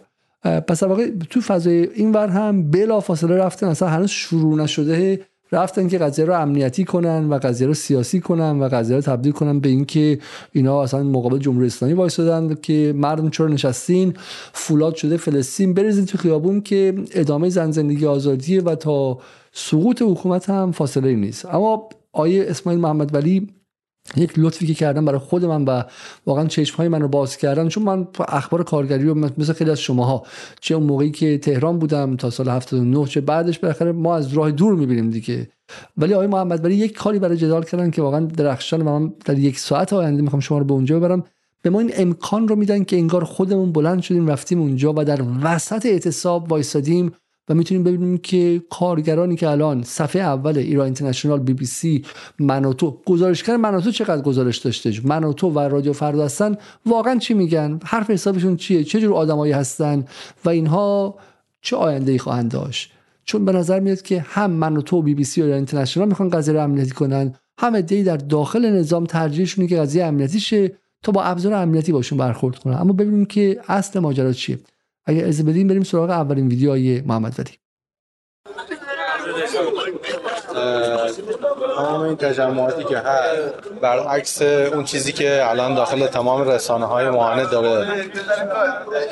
[0.59, 5.19] پس واقع تو فضای این ور هم بلا فاصله رفتن اصلا هنوز شروع نشده.
[5.51, 9.31] رفتن که قضیه رو امنیتی کنن و قضیه رو سیاسی کنن و قضیه رو تبدیل
[9.31, 10.19] کنن به اینکه
[10.51, 14.13] اینا اصلا مقابل جمهوری اسلامی وایسادن که مردم چرا نشستین؟
[14.53, 15.73] فولاد شده فلسطین.
[15.73, 19.19] بریزین تو خیابون که ادامه زن زندگی آزادیه و تا
[19.51, 21.45] سقوط حکومت هم فاصله نیست.
[21.45, 23.47] اما آیه اسماعیل محمد ولی
[24.15, 25.83] یک لطفی که کردم برای خود من و
[26.25, 29.79] واقعا چشم های من رو باز کردن چون من اخبار کارگری رو مثل خیلی از
[29.79, 30.23] شماها
[30.61, 34.51] چه اون موقعی که تهران بودم تا سال 79 چه بعدش بالاخره ما از راه
[34.51, 35.49] دور می‌بینیم دیگه.
[35.97, 39.39] ولی آقای محمد ولی یک کاری برای جدال کردن که واقعا درخشان و من در
[39.39, 41.23] یک ساعت آینده می‌خوام شما رو به اونجا ببرم.
[41.61, 45.21] به ما این امکان رو میدن که انگار خودمون بلند شدیم رفتیم اونجا و در
[45.43, 47.11] وسط اعتصاب وایسادیم.
[47.49, 52.05] و می‌تونیم ببینیم که کارگرانی که الان صفحه اول ایران اینترنشنال بی بی سی
[52.39, 56.55] منوتو گزارشگر منوتو چقدر گزارش داشته؟ منوتو و رادیو فردا هستن.
[56.85, 60.05] واقعا چی میگن؟ حرف حسابشون چیه؟ چه جور آدمایی هستن؟
[60.45, 61.15] و اینها
[61.61, 62.91] چه آینده ای خواهند داشت؟
[63.23, 66.29] چون به نظر میاد که هم من و بی بی سی و ایران اینترنشنال می‌خوان
[66.29, 70.71] قضیه رو امنیتی کنن هم ادعی در داخل نظام ترجیحشونه که قضیه امنیتی شه
[71.03, 72.73] تا با ابزار امنیتی باشون برخورد کنن.
[72.73, 74.59] اما ببینیم که اصل ماجرا چیه.
[75.09, 77.51] اگر از بدیم بریم سراغ اولین ویدیوهای محمد ولی
[81.75, 87.49] تمام این تجمعاتی که هست برعکس اون چیزی که الان داخل تمام رسانه های معاند
[87.49, 87.87] داره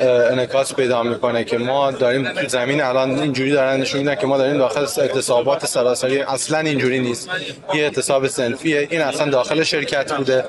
[0.00, 4.38] انعکاس پیدا می‌کنه که ما داریم تو زمین الان اینجوری دارن نشون میدن که ما
[4.38, 7.28] داریم داخل اعتصابات سراسری اصلا اینجوری نیست.
[7.74, 10.44] یه اعتصاب سنفیه این اصلا داخل شرکت بوده.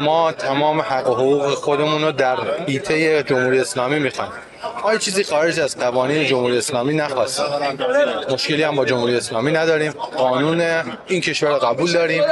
[0.00, 4.32] ما تمام حق و حقوق خودمون رو در ایته جمهوری اسلامی می‌خوایم.
[4.84, 7.46] ما چیزی خارج از قوانین جمهوری اسلامی نخواستیم
[8.30, 9.92] مشکلی هم با جمهوری اسلامی نداریم.
[10.16, 12.24] قانون این کشور قبول داریم.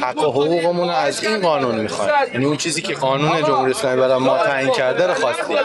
[0.00, 2.12] حق و حقوقمون رو از این قانون می‌خوایم.
[2.32, 5.56] یعنی اون چیزی که قانون جمهوری اسلامی برای ما تعیین کرده رو خواستیم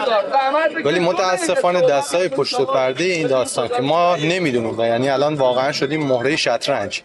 [0.84, 6.06] ولی متاسفانه دستای پشت پرده این داستان که ما نمی‌دونیم و یعنی الان واقعا شدیم
[6.06, 7.02] مهره شطرنج.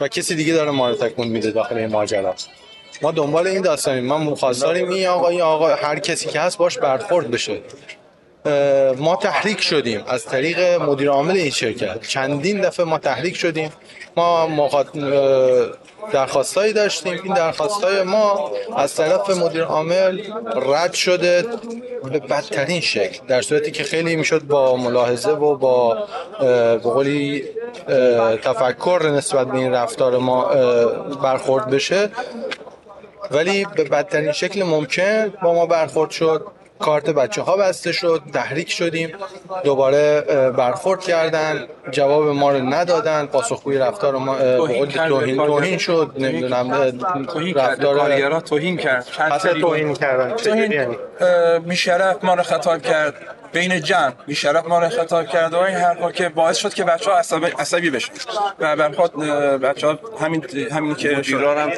[0.00, 2.34] و کسی دیگه داره ما رو تکون میده داخل این ماجرا.
[3.02, 4.06] ما دنبال این داستانیم.
[4.06, 7.60] ما مخواستاریم این آقا این آقا هر کسی که هست باش برخورد بشه.
[8.96, 12.06] ما تحریک شدیم از طریق مدیر عامل این شرکت.
[12.06, 13.72] چندین دفعه ما تحریک شدیم.
[14.16, 14.86] ما مخاط...
[16.12, 17.20] درخواستایی داشتیم.
[17.24, 20.22] این درخواستای ما از طرف مدیر عامل
[20.54, 21.44] رد شده
[22.12, 25.98] به بدترین شکل در صورتی که خیلی می‌شد با ملاحظه و با
[26.84, 27.44] بقولی
[28.42, 30.44] تفکر نسبت به این رفتار ما
[31.22, 32.10] برخورد بشه.
[33.30, 36.46] ولی به بدترین شکل ممکن با ما برخورد شد.
[36.78, 39.12] کارت بچه ها بسته شد تحریک شدیم.
[39.64, 40.20] دوباره
[40.56, 41.66] برخورد کردن.
[41.90, 43.26] جواب ما رو ندادن.
[43.26, 46.10] پاسخگوی رفتار ما توهین توهین شد.
[46.18, 46.72] نمی‌دونم
[47.54, 48.40] رفتار کارگرا.
[48.40, 49.06] توهین کرد.
[49.18, 50.36] حتی توهین کردن.
[50.36, 50.96] توهین
[51.58, 53.14] بیشرف ما رو خطاب کرد.
[53.56, 57.10] بین جمع بیشرف ما رو خطاب کرد و این حرفا که باعث شد که بچه
[57.10, 58.12] ها عصبی, عصبی بشن.
[58.58, 59.12] و برخواد
[59.60, 61.70] بچه ها همین همین که مدیران هم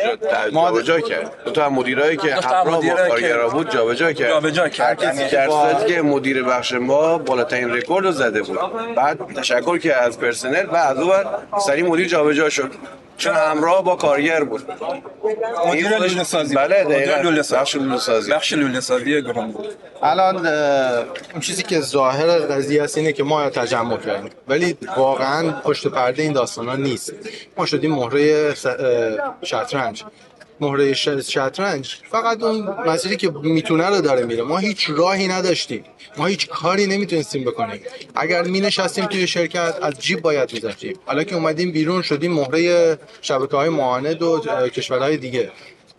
[0.51, 1.53] جابجا کرد.
[1.55, 4.29] تو هم مدیرایی که همراه با کارگرا بود جابجا کرد.
[4.29, 5.05] جابجا کرد.
[5.05, 8.59] کسی درصد که مدیر بخش ما بالاترین رکورد رو زده بود.
[8.97, 11.25] بعد تشکر که از پرسنل و از اون
[11.67, 12.71] سری مدیر جابجا شد.
[13.19, 14.63] چون همراه با کارگر بود.
[15.67, 17.31] مدیر لوله سازی بله دقیقاً.
[17.53, 19.69] بخش لوله سازی بخش لوله سازی بود
[20.03, 20.47] الان
[21.33, 24.31] اون چیزی که ظاهر قضیه است اینه که ما تجمع کردیم.
[24.49, 27.13] ولی واقعا پشت پرده این داستان ها نیست.
[27.57, 28.55] ما شدیم مهره
[29.43, 30.05] شطرنج.
[30.61, 31.97] مهره شطرنج.
[32.11, 34.43] فقط اون مسیری که می‌تونه رو داره میره.
[34.43, 35.85] ما هیچ راهی نداشتیم.
[36.17, 37.81] ما هیچ کاری نمی‌تونستیم بکنیم.
[38.15, 40.99] اگر می نشستیم توی شرکت از جیب باید میذاشتیم.
[41.07, 45.51] حالا که اومدیم بیرون شدیم مهره شبکه های معاند و کشورهای دیگه.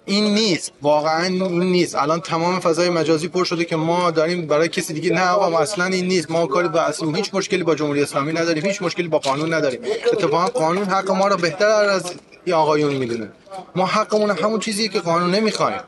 [0.09, 0.71] این نیست.
[0.81, 1.95] واقعا این نیست.
[1.95, 5.85] الان تمام فضای مجازی پر شده که ما داریم برای کسی دیگه نه آقا اصلا
[5.85, 6.31] این نیست.
[6.31, 8.65] ما کاری با اصلا هیچ مشکلی با جمهوری اسلامی نداریم.
[8.65, 9.79] هیچ مشکلی با قانون نداریم.
[10.13, 12.13] اتفاقا قانون حق ما رو بهتر از
[12.45, 13.31] این آقایون می‌دونه.
[13.75, 15.81] ما حقمون همون چیزیه که قانون نمی‌خوایم.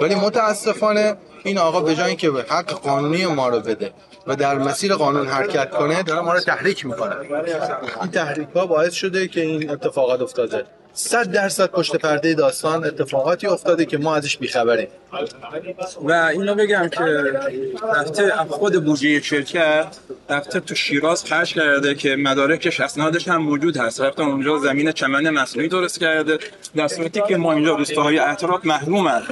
[0.00, 3.92] ولی متاسفانه این آقا به جای اینکه حق قانونی ما رو بده
[4.26, 7.16] و در مسیر قانون حرکت کنه داره ما رو تحریک می‌کنه.
[8.02, 10.64] این تحریک ها باعث شده که این اتفاقات افتاده.
[10.94, 14.88] صد درصد پشت پرده داستان اتفاقاتی افتاده که ما ازش بیخبریم.
[16.02, 17.04] و اینو بگم که
[17.96, 19.96] رفته خود بودجه شرکت
[20.30, 24.00] رفته تو شیراز خرج کرده که مدارکش اسنادش هم موجود هست.
[24.00, 26.38] رفته اونجا زمین چمن مصنوعی درست کرده.
[26.76, 29.22] در صورتی که ما اینجا روستاهای اطراف محرومن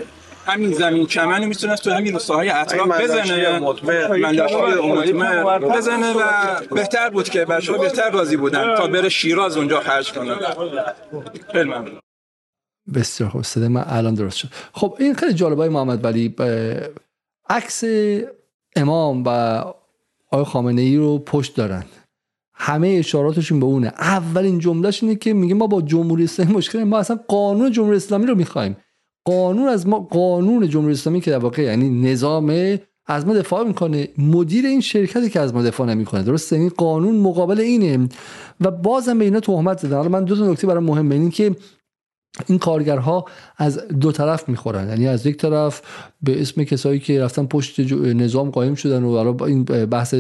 [0.47, 3.59] همین زمین چمن می‌تونست تو همین روستاهای اطراف بزنه.
[3.59, 6.25] مطمئن بزنه و
[6.75, 10.35] بهتر بود که بچه‌ها بهتر راضی بودن تا بره شیراز اونجا خرج کنه.
[11.53, 11.99] خیلی ممنون.
[12.95, 13.43] بسیار خوب.
[13.43, 14.49] صدای من الان درست شد.
[14.73, 16.35] خب این خیلی جالبای محمد ولی
[17.49, 17.85] عکس
[18.77, 19.29] امام و
[20.31, 21.85] آقای خامنه ای رو پشت دارن.
[22.55, 23.87] همه اشاراتشون به اونه.
[23.87, 28.27] اولین جملهش اینه که میگه ما با جمهوری اسلامی مشکل ما اصلا قانون جمهوری اسلامی
[28.27, 28.77] رو می‌خوایم.
[29.25, 34.09] قانون از ما قانون جمهوری اسلامی که در واقع یعنی نظام از ما دفاع می‌کنه.
[34.19, 36.23] مدیر این شرکتی که از ما دفاع نمی‌کنه.
[36.23, 38.09] درسته؟ این قانون مقابل اینه.
[38.61, 39.97] و بازم به اینا تهمت زدن.
[39.97, 41.15] حالا من دو تا نکته برای مهمه.
[41.15, 41.57] این که
[42.47, 43.25] این کارگرها
[43.57, 44.89] از دو طرف می‌خورن.
[44.89, 45.83] یعنی از یک طرف
[46.23, 50.15] به اسم کسایی که رفتن پشت نظام قایم شدن و برای این بحث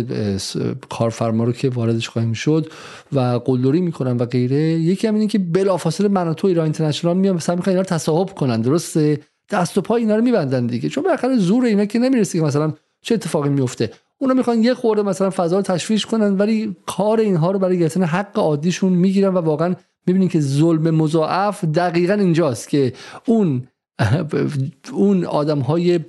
[0.89, 2.73] کارفرما رو که واردش قایم شد
[3.13, 4.61] و قلدری می‌کنن و غیره.
[4.61, 8.35] یکی هم اینه که بلافاصله من تو ایران اینترنشنال میان مثلا می‌خوان اینا رو تصاحب
[8.35, 9.21] کنن درسته؟
[9.51, 10.89] دست و پا اینا رو میبندن دیگه.
[10.89, 15.03] چون بالاخره زور اینا که نمی‌رسه که مثلا چه اتفاقی میفته اونا می‌خوان یه خورده
[15.03, 19.39] مثلا فضا رو تشویش کنن ولی کار اینها رو برای گرفتن حق عادیشون می‌گیرن و
[19.39, 19.75] واقعا
[20.07, 22.93] می‌بینید که ظلم مضاعف دقیقا اینجاست که
[23.27, 23.69] اون
[24.93, 26.01] اون آدم های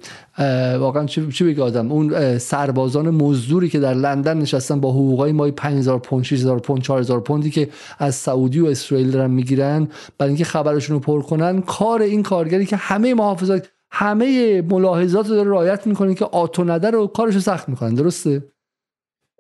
[0.80, 6.00] واقعا چی بگه آدم؟ اون سربازان مزدوری که در لندن نشستن با حقوقای مای 5000
[6.00, 10.94] پوند 6000 پوند 4000 پوندی که از سعودی و اسرائیل دارن می‌گیرن برای اینکه خبرشون
[10.94, 16.16] رو پر کنن کار این کارگری که همه محافظات همه ملاحظات رو داره رعایت می‌کنه
[16.16, 18.44] که آتو نداره و کارش رو سخت می‌کنن درسته؟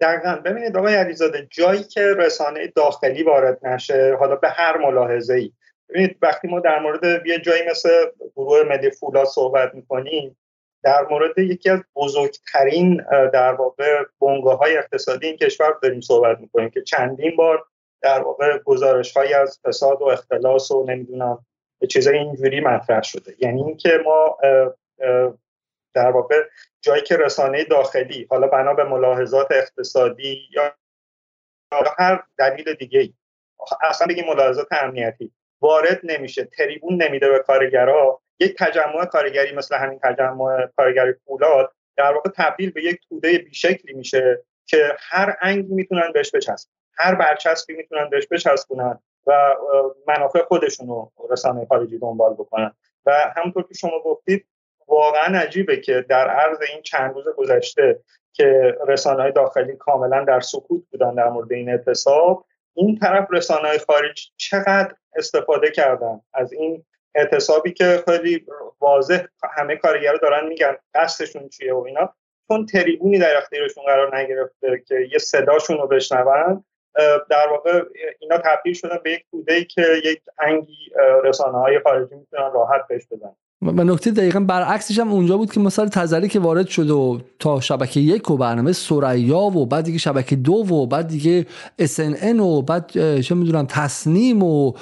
[0.01, 0.35] دقیقا.
[0.45, 5.51] ببینید آقای علیزاده جایی که رسانه داخلی وارد نشه حالا به هر ملاحظه ای
[5.89, 7.89] ببینید وقتی ما در مورد یه جایی مثل
[8.35, 10.37] گروه ملی فولاد صحبت می‌کنیم
[10.83, 16.69] در مورد یکی از بزرگترین در واقع بنگاه های اقتصادی این کشور داریم صحبت می‌کنیم
[16.69, 17.65] که چندین بار
[18.01, 21.45] در واقع گزارش های از فساد و اختلاس و نمی‌دونم
[21.89, 23.35] چیزای اینجوری مطرح شده.
[23.39, 24.37] یعنی اینکه ما
[25.93, 26.43] در واقع
[26.81, 30.75] جایی که رسانه داخلی حالا بنا به ملاحظات اقتصادی یا
[31.97, 33.13] هر دلیل دیگه
[33.83, 38.21] اصلا بگیم ملاحظات امنیتی وارد نمیشه تریبون نمیده به کارگرها.
[38.39, 43.93] یک تجمع کارگری مثل همین تجمع کارگری فولاد در واقع تبدیل به یک توده بیشکلی
[43.93, 49.55] میشه که هر انگی می‌تونن بهش بچسبن هر برچسبی می‌تونن بهش بچسبونن و
[50.07, 52.75] منافع خودشون رو رسانه خارجی دنبال بکنن.
[53.05, 54.45] و همونطور که شما گفتید
[54.87, 57.99] واقعا عجیبه که در عرض این چند روز گذشته
[58.33, 63.67] که رسانه های داخلی کاملا در سکوت بودن در مورد این اعتصاب این طرف رسانه
[63.67, 68.45] های خارج چقدر استفاده کردن از این اعتصابی که خیلی
[68.79, 72.13] واضح همه کارگرا دارن میگن قصدشون چیه و اینا.
[72.47, 76.63] چون تریبونی در اختیارشون قرار نگرفته که یه صداشون رو بشنون
[77.29, 77.83] در واقع
[78.19, 80.91] اینا تبدیل شدن به یک توده که یک انگی
[81.23, 83.35] رسانه های خارجی می‌تونن راحت بهش بدن.
[83.61, 87.59] و نکته دقیقا برعکسش هم اونجا بود که مثلا تذری که وارد شد و تا
[87.59, 91.45] شبکه یک و برنامه سریا و بعد دیگه شبکه دو و بعد دیگه
[91.81, 94.73] SNN و بعد چه می‌دونم تصنیم و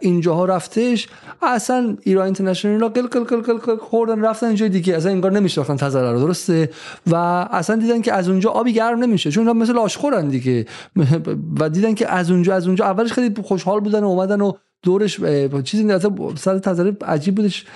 [0.00, 1.08] اینجاها رفتش
[1.42, 5.32] اصلا ایران اینترنشنال را قل قل قل قل قل خوردن رفتن اینجا دیگه اصلا انگار
[5.32, 6.70] نمیشناختن تذره رو درسته؟
[7.06, 7.14] و
[7.50, 10.66] اصلا دیدن که از اونجا آبی گرم نمیشه چون مثل آشخورن دیگه
[11.60, 14.52] و دیدن که از اونجا از اونجا اولش خیلی خوشحال بودن و اومدن و
[14.84, 15.20] دورش
[15.64, 15.98] چیزی نه
[16.36, 17.66] سر تذره عجیب بودش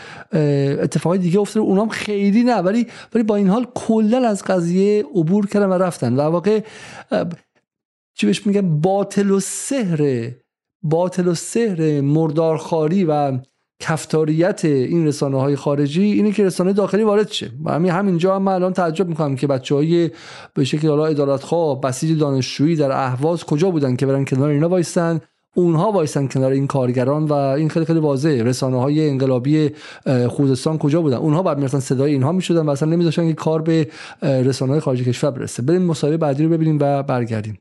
[0.82, 5.46] اتفاقی دیگه افتاد اونام خیلی نه ولی ولی با این حال کلا از قضیه عبور
[5.46, 6.16] کردن و رفتن.
[6.16, 6.60] و واقع
[8.14, 10.30] چی بهش میگن؟ باطل و سحر
[10.82, 13.38] باطل و سحر مردارخاری و
[13.80, 17.50] کفتاریت این رسانه های خارجی اینه که رسانه داخلی وارد شه.
[17.64, 20.10] و همین همینجا هم من الان تعجب می‌کنم که بچه های
[20.54, 24.68] به شکل حالا ادارت خواه بسیج دانشجویی در اهواز کجا بودن که برن کنار اینا
[24.68, 25.20] وایستن.
[25.58, 28.42] اونها وایسن کنار این کارگران و این خیلی خیلی واضحه.
[28.42, 29.70] رسانه های انقلابی
[30.28, 33.88] خوزستان کجا بودن؟ اونها بعد می‌رفتن صدای اینها می‌شدن و اصلا نمیذاشتن که کار به
[34.22, 35.62] رسانه های خارجی کشور برسه.
[35.62, 37.58] بریم مصاحبه بعدی رو ببینیم و برگردیم.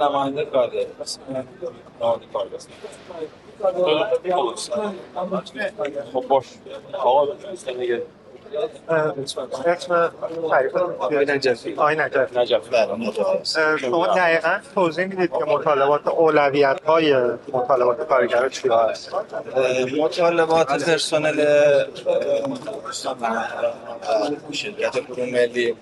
[0.00, 0.46] نماینده
[6.12, 6.46] خب باش.
[6.92, 7.26] آقا
[9.22, 10.10] اسم
[11.76, 11.98] آقای
[13.78, 17.16] شما دقیقا توضیح می‌دید که مطالبات اولویت های
[17.52, 19.14] مطالبات کارگران چی هست
[19.98, 21.44] مطالبات پرسنل
[24.52, 25.76] شرکت گروه ملی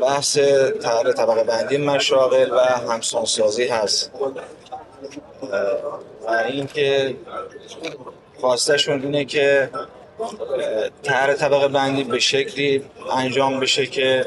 [0.00, 0.38] بحث
[0.82, 2.58] تغییر طبقه بندی مشاغل و
[2.92, 4.10] همسانسازی هست.
[6.26, 7.16] و اینکه
[8.42, 9.70] خواستشون اینه که
[11.02, 12.84] تر طبقه بندی به شکلی
[13.16, 14.26] انجام بشه که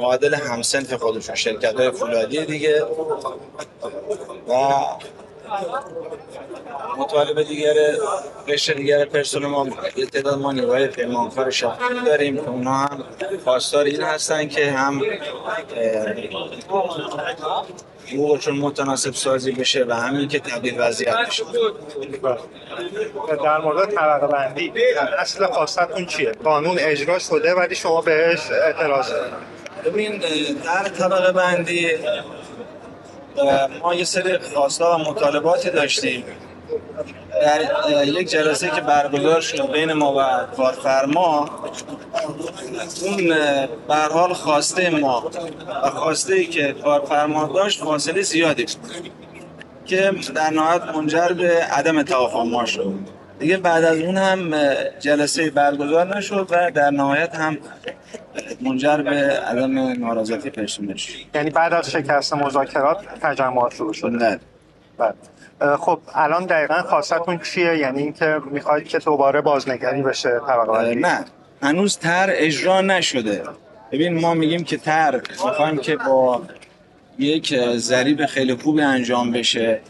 [0.00, 2.84] معادل همسنف خودشون شرکت های فولادی دیگه.
[4.48, 4.54] و
[6.98, 7.74] مطالبه دیگر
[8.48, 13.04] قشر دیگر پرسنل ما یه تعداد ما نیروهای پیمانکار شخصی داریم که اونا هم
[13.44, 15.02] خواستار این هستن که هم
[18.14, 21.44] حقوقشون متناسب سازی بشه و همین که تبدیل وضعیت بشه.
[23.44, 24.72] در مورد طبقه بندی
[25.18, 29.12] اصل خواستتون چیه؟ قانون اجرا شده ولی شما بهش اعتراض
[29.84, 30.18] ببین
[30.64, 31.88] در طبقه بندی
[33.82, 36.24] ما یه سری خواستا و مطالباتی داشتیم.
[37.42, 41.50] در یک جلسه که برگزار شد بین ما و کارفرما
[43.02, 43.28] اون
[43.88, 45.30] به حال خواسته ما
[45.84, 49.10] و خواسته ای که کارفرما داشت فاصله زیادی بود
[49.86, 52.94] که در نهایت منجر به عدم توافق ما شد.
[53.38, 54.54] دیگه بعد از اون هم
[55.00, 57.58] جلسه برگزار نشد و در نهایت هم
[58.60, 64.06] منجر به عدم ناراضیتی پرسنل شد یعنی بعد از شکست مذاکرات تجمعات شروع شد.
[64.06, 64.40] نه.
[64.98, 65.14] بعد.
[65.78, 71.24] خب الان دقیقا خواستتون چیه؟ یعنی اینکه می‌خواید که دوباره بازنگری بشه طبقه نه.
[71.62, 73.42] هنوز تر اجرا نشده.
[73.92, 76.42] ببین ما میگیم که تر می‌خوایم که با
[77.18, 79.80] یک ضریب خیلی خوبی انجام بشه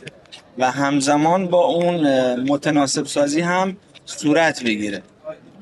[0.59, 2.07] و همزمان با اون
[2.41, 5.03] متناسب سازی هم صورت بگیره.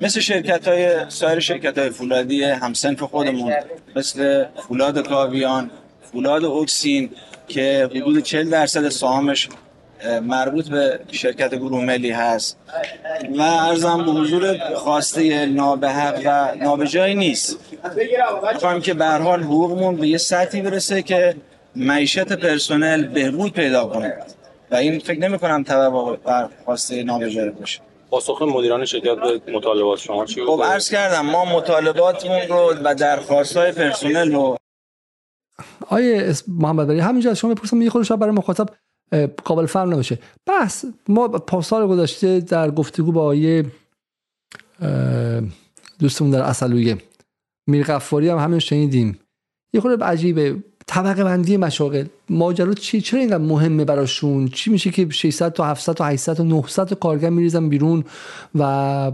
[0.01, 3.55] مثل شرکت های سایر شرکت های فولادی همسنف خودمون
[3.97, 5.71] مثل فولاد کاویان
[6.13, 7.11] فولاد اکسین
[7.49, 9.49] که حدود 40 درصد سهامش
[10.23, 12.59] مربوط به شرکت گروه ملی هست
[13.39, 17.59] و ارزم به حضور خواسته نابحق و نابجایی نیست.
[18.53, 21.37] می‌خوایم که به حال حقوقمون به یه سطحی برسه که
[21.77, 24.17] معیشت پرسنل بهبود پیدا کنه.
[24.71, 27.81] و این فکر نمی کنم طبق بر خواسته نابجایی باشه.
[28.11, 33.73] پاسخ مدیران شرکت به مطالبات شما چی خب عرض کردم ما مطالباتمون رو و درخواست‌های
[33.73, 34.57] پرسنل رو
[35.89, 38.67] آیه محمد علی همینجا از شما بپرسم یه خورده برای مخاطب
[39.45, 40.19] قابل فهم نباشه.
[40.47, 43.65] بس ما سال گذشته در گفتگو با آیه
[45.99, 46.99] دوستمون در اصلویه
[47.67, 49.19] میر غفاری هم همین شنیدیم.
[49.73, 50.57] یه خورده عجیبه.
[50.87, 52.05] طبقه بندی مشاغل.
[52.31, 56.43] ماجرا چی؟ چرا اینقدر مهمه براشون؟ چی میشه که 600 تا 700 تا 800 تا
[56.43, 58.05] 900 تا کارگر میریزن بیرون
[58.55, 59.13] و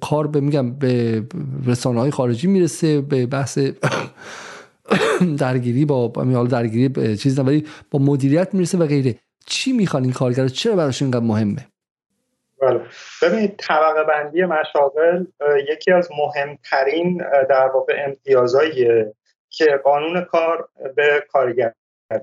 [0.00, 1.24] کار به میگم به
[1.66, 3.58] رسانه های خارجی می‌رسه به بحث
[5.38, 6.08] درگیری با
[6.50, 9.18] درگیری چیز ولی با مدیریت می‌رسه و غیره.
[9.46, 11.66] چی می‌خوان این کارگر چرا براشون اینقدر مهمه؟
[12.60, 12.80] بله.
[13.22, 15.24] ببینید طبقه بندی مشاغل
[15.68, 19.14] یکی از مهمترین در واقع امتیازهاییه
[19.48, 21.72] که قانون کار به کارگر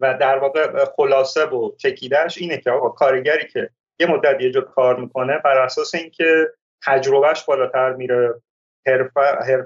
[0.00, 3.70] و در واقع خلاصه و چکیدهش اینه که آقا کارگری که
[4.00, 6.52] یه مدت یه جا کار می‌کنه بر اساس اینکه
[6.86, 8.34] تجربهش بالاتر میره
[8.86, 9.20] حرفه،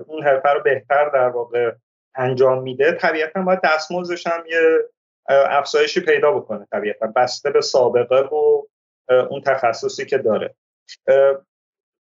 [0.06, 1.72] اون حرفه رو بهتر در واقع
[2.14, 4.60] انجام میده طبیعتا باید دستمزدش هم یه
[5.28, 7.06] افزایشی پیدا بکنه طبیعتا.
[7.06, 8.62] بسته به سابقه و
[9.30, 10.54] اون تخصصی که داره.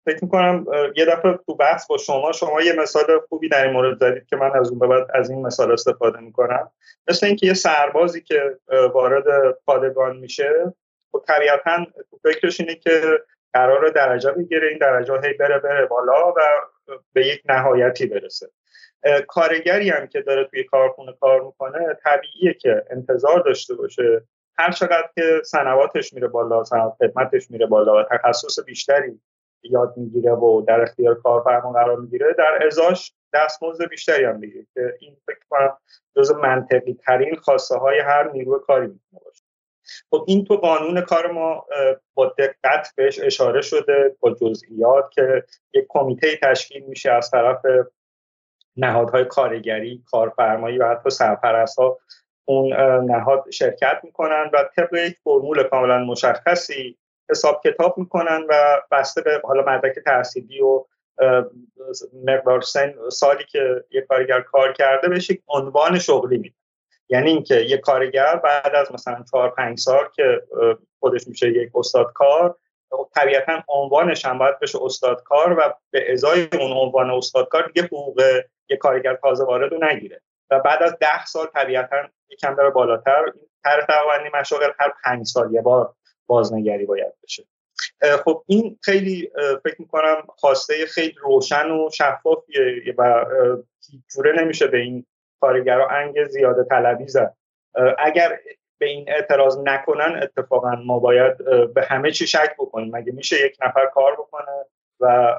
[0.06, 0.66] فکر می‌کنم
[0.96, 4.36] یه دفعه تو بحث با شما شما یه مثال خوبی در این مورد زدید که
[4.36, 6.70] من از اون بعد از این مثال استفاده می‌کنم.
[7.08, 8.58] مثل اینکه یه سربازی که
[8.92, 10.74] وارد پادگان میشه
[11.12, 13.00] خب طبیعتا تو فکرش اینه که
[13.52, 16.40] قرار درجه بگیره این درجه هی بره بره بالا و
[17.12, 18.50] به یک نهایتی برسه.
[19.28, 24.22] کارگری هم که داره توی کارخونه کار می‌کنه طبیعیه که انتظار داشته باشه.
[24.58, 26.62] هر چقدر که سنواتش میره بالا
[26.98, 29.20] خدمتش میره بالا و تخصص بیشتری
[29.62, 34.94] یاد می‌گیره و در اختیار کارفرما قرار می‌گیره در ازاش دستمزد بیشتری هم می‌گیره که
[35.00, 35.76] این فکر کنم
[36.16, 39.44] جز منطقی ترین خواسته های هر نیروی کاری می‌تونه باشه.
[40.10, 41.66] خب این تو قانون کار ما
[42.14, 45.44] با دقت بهش اشاره شده با جزئیات که
[45.74, 47.62] یک کمیته تشکیل میشه از طرف
[48.80, 51.98] نهادهای کارگری کارفرمایی و حتی سرپرست ها
[52.44, 52.72] اون
[53.10, 56.98] نهاد شرکت می‌کنن و طبق یک فرمول کاملا مشخصی
[57.30, 60.84] حساب کتاب می‌کنن و بسته به حالا مدرک تحصیلی و
[62.26, 66.54] مقدار سن سالی که یک کارگر کار کرده بهش یک عنوان شغلی میده.
[67.08, 70.42] یعنی اینکه یک کارگر بعد از مثلا چهار پنج سال که
[71.00, 72.56] خودش میشه یک استاد کار
[73.14, 78.22] طبیعتا عنوانش هم باید بشه استادکار و به ازای اون عنوان استادکار دیگه حقوق
[78.70, 80.20] یک کارگر تازه وارد رو نگیره.
[80.50, 81.96] و بعد از ده سال طبیعتا
[82.28, 83.32] یکم داره بالاتر
[83.64, 85.94] طرح طبقه مشاغل هر پنج سال یه بار
[86.26, 87.44] بازنگری باید بشه.
[88.24, 89.30] خب این خیلی
[89.64, 93.24] فکر می‌کنم خواسته خیلی روشن و شفافیه و
[94.14, 95.06] جوره نمیشه به این
[95.40, 97.36] کارگرا انگ زیاده طلبی زد.
[97.98, 98.38] اگر
[98.78, 101.36] به این اعتراض نکنن اتفاقا ما باید
[101.74, 102.96] به همه چی شک بکنیم.
[102.96, 104.64] مگه میشه یک نفر کار بکنه؟
[105.00, 105.34] و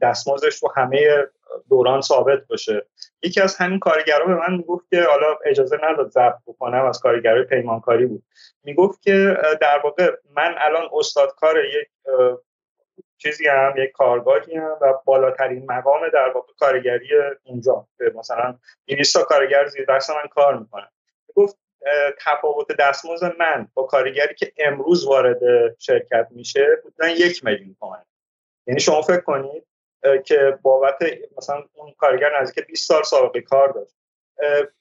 [0.00, 1.26] دستمزدش رو همه
[1.68, 2.86] دوران ثابت باشه.
[3.22, 7.42] یکی از همین کارگرا به من می‌گفت که حالا اجازه نداد ضبط بکنم از کارگرای
[7.42, 8.22] پیمانکاری بود.
[8.64, 11.88] می‌گفت که در واقع من الان استادکار یک
[13.18, 17.08] چیزی هم یک کارگاهی هم و بالاترین مقام در واقع کارگری
[17.44, 17.86] اونجا.
[18.14, 20.88] مثلا 200 تا کارگر زیر دست من کار می‌کنن
[21.34, 21.58] گفت
[22.20, 25.40] تفاوت دستمزد من با کارگری که امروز وارد
[25.78, 28.04] شرکت میشه بودن یک میلیون تومن
[28.66, 29.66] یعنی شما فکر کنید
[30.24, 30.98] که بابت
[31.36, 33.94] مثلا اون کارگر نزدیک 20 سال سابقه کار داشت.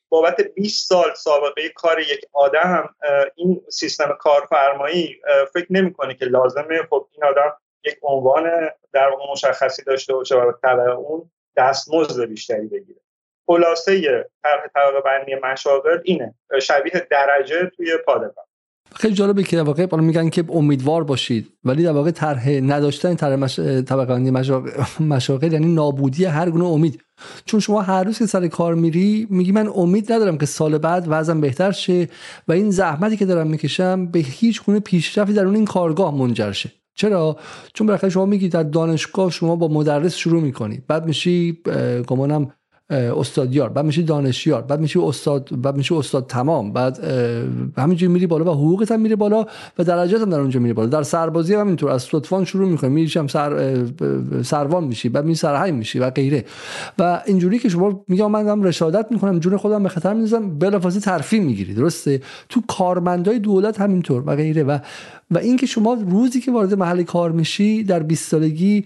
[0.10, 2.96] بابت 20 سال سابقه کار یک آدم
[3.36, 5.22] این سیستم کارفرمایی
[5.54, 6.84] فکر نمی‌کنه که لازمه.
[6.90, 12.68] خب این آدم یک عنوان در واقع مشخصی داشته باشه و تبع اون دستمزد بیشتری
[12.68, 13.00] بگیره.
[13.48, 16.36] خلاصه طرح طبقه بندی مشاغل اینه.
[16.62, 18.46] شبیه درجه توی پادگان.
[18.96, 23.36] خیلی جالبه که در واقع میگن که امیدوار باشید ولی در واقع طرح نداشتن طرح
[23.36, 23.60] مش...
[23.60, 24.32] طبقه
[25.00, 27.02] مشاغل یعنی نابودی هر گونه امید.
[27.46, 31.06] چون شما هر روز که سر کار میری میگی من امید ندارم که سال بعد
[31.08, 32.10] وضعم بهتر شه
[32.48, 36.52] و این زحمتی که دارم می‌کشم به هیچ گونه پیشرفتی در اون این کارگاه منجر
[36.52, 36.72] شه.
[36.96, 37.38] چرا؟
[37.74, 40.82] چون بالاخره شما میگی در دانشگاه شما با مدرس شروع می‌کنی.
[40.88, 41.58] بعد میشی
[42.08, 42.54] گمانم
[42.92, 47.00] استادیار بعد میشی دانشیار بعد میشی استاد بعد میشی استاد تمام بعد
[47.78, 49.46] همینجوری میری بالا و حقوقت هم میره بالا
[49.80, 50.90] و درجات هم در اونجا میره بالا.
[50.90, 53.86] در سربازی هم همینطور از صدفان شروع می‌کنی میری هم سر
[54.44, 56.46] سروان میشی بعد می سرهنگ میشی و غیره.
[57.00, 61.02] و اینجوری که شما میگم من هم رشادت می‌کنم جون خودم به خطر میندازم بلافاصله
[61.02, 64.64] ترفیع می‌گیری درسته؟ تو کارمندای دولت همینطور و غیره.
[64.64, 64.78] و
[65.32, 68.86] و اینکه شما روزی که وارد محل کار میشی در 20 سالگی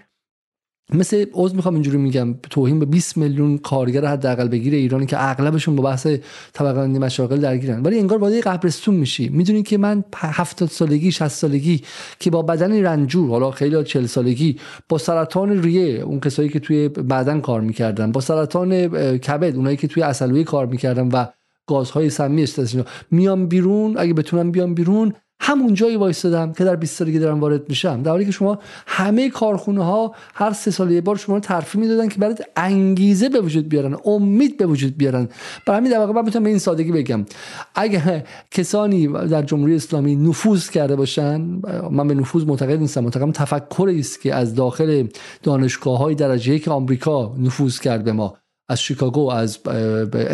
[0.94, 5.76] مثل عوض می‌خوام اینجوری میگم توهین به 20 میلیون کارگر حداقل بگیره ایرانی که اغلبشون
[5.76, 6.08] با بحث
[6.54, 7.82] طبقه بندی مشاغل درگیرن.
[7.84, 9.30] ولی انگار وارد قبرستون میشی.
[9.30, 11.82] می‌دونی که من 70 سالگی 60 سالگی
[12.20, 14.58] که با بدن رنجور حالا خیلی 40 سالگی
[14.90, 19.88] با سرطان ریه اون کسایی که توی بدن کار می‌کردن با سرطان کبد اونایی که
[19.88, 21.26] توی عسلوی کار می‌کردن و
[21.68, 26.98] گازهای سمی استفاده میام بیرون اگه بتونم بیام بیرون همون جایی وایستادم که در 20
[26.98, 28.02] سالگی دارم وارد میشم.
[28.02, 31.82] در حالی که شما همه کارخونه ها هر سه سال یه بار شما رو ترفیع
[31.82, 35.30] می‌دادن که برات انگیزه به وجود بیارن امید به وجود بیارن.
[35.68, 37.26] برای همین در واقع من می‌تونم به این سادگی بگم.
[37.76, 41.42] اگه کسانی در جمهوری اسلامی نفوذ کرده باشن
[41.92, 45.08] من به نفوذ معتقد نیستم معتقدم تفکری است که از داخل
[45.44, 48.38] دانشگاه های درجه که آمریکا نفوذ کرد به ما.
[48.70, 49.60] از شیکاگو از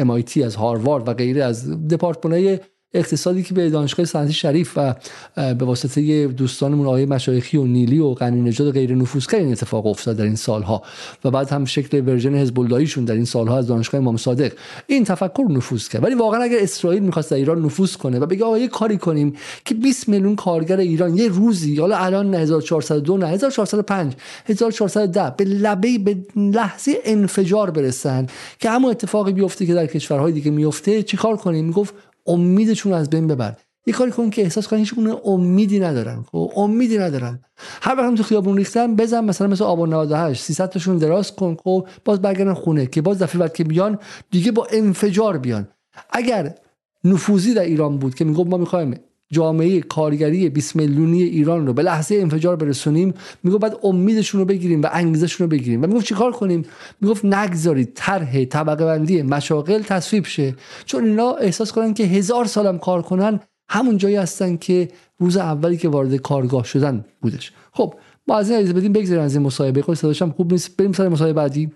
[0.04, 2.60] MIT از هاروارد و غیره از دپارتمان‌های
[2.94, 4.96] اقتصادی که به دانشگاه صنعتی شریف و
[5.36, 10.18] به واسطه دوستانمون آقای مشایخی و نیلی و غنی نژاد غیر نفوذ این اتفاق افتاد
[10.18, 10.84] در این سالها
[11.26, 14.52] و بعد هم شکل ورژن حزب در این سالها از دانشگاه امام صادق.
[14.88, 16.04] این تفکر نفوذ کرد.
[16.04, 19.36] ولی واقعا اگر اسرائیل می‌خواست در ایران نفوذ کنه و بگه آقا یه کاری کنیم
[19.66, 24.14] که 20 میلیون کارگر ایران یه روزی حالا الان 1402 نه 1405
[24.46, 28.28] 1410 به لبه به لحظه انفجار برسن
[28.60, 31.94] که همون اتفاقی بیفته که در کشورهای دیگه میفته چیکار کنیم؟ می‌گفت
[32.26, 33.56] امیدشون از بین ببر.
[33.86, 34.94] یه کاری کن که احساس کنن هیچ
[35.26, 36.26] امیدی ندارن.
[36.32, 37.40] خب امیدی ندارن.
[37.82, 41.58] هر وقت تو خیابون ریختن بزن مثلا مثل آبان 98 300 تاشون دراز کن.
[41.64, 42.86] خب باز برگردن خونه.
[42.86, 44.00] که باز دفعه بعد که بیان
[44.32, 45.68] دیگه با انفجار بیان.
[46.10, 46.56] اگر
[47.04, 49.00] نفوذی در ایران بود که می‌گفت ما می‌خوایم
[49.32, 53.14] جامعه کارگری 20 میلیونی ایران رو به لحظه انفجار برسونیم
[53.44, 55.84] می‌گفت بعد امیدشون رو بگیریم و انگیزشون رو بگیریم.
[55.84, 56.66] و می‌گفت چیکار کنیم؟
[57.02, 60.56] می‌گفت نگذارید طرح طبقه بندی مشاغل تصویب شه.
[60.86, 64.88] چون اینا احساس کنن که هزار سالم کار کنن همون جایی هستن که
[65.20, 67.52] روز اولی که وارد کارگاه شدن بودش.
[67.72, 67.94] خب
[68.28, 69.82] ما از این عزیز بدیم بگذاریم از این مصاحبه.
[69.82, 70.78] خود صداشم خوب نیست.
[70.78, 71.72] بریم سر مصاحبه بعدی.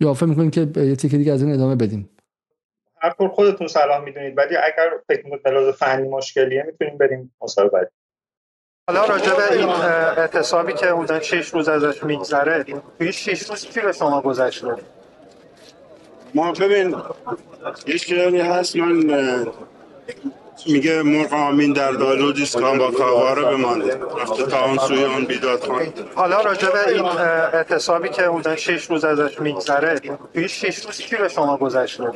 [0.00, 2.08] یا فکر می‌کنیم که یه تیکه دیگه از این ادامه بدیم.
[3.02, 7.70] هر طور خودتون سلام می‌دونید ولی اگر فکر می‌کنید بلاز فنی مشکلیه می‌تونیم بریم مصاحبه
[7.70, 7.90] بعدی.
[8.88, 12.64] حالا راجع به این اعتصابی که اون 6 روز ازش میگذره
[12.98, 14.76] توی 6 روز چی به شما گذشته؟
[16.34, 16.96] ما ببین
[18.34, 19.46] یه هست من
[20.66, 25.60] میگه مرغ آمین در دالو دیسکان با کاواره بمانده رفته تا اون سوی اون بیداد
[25.60, 30.00] خان حالا راجع به این اعتصابی که اون شش روز ازش میگذره
[30.34, 32.10] توی شش روز چی به شما گذشته؟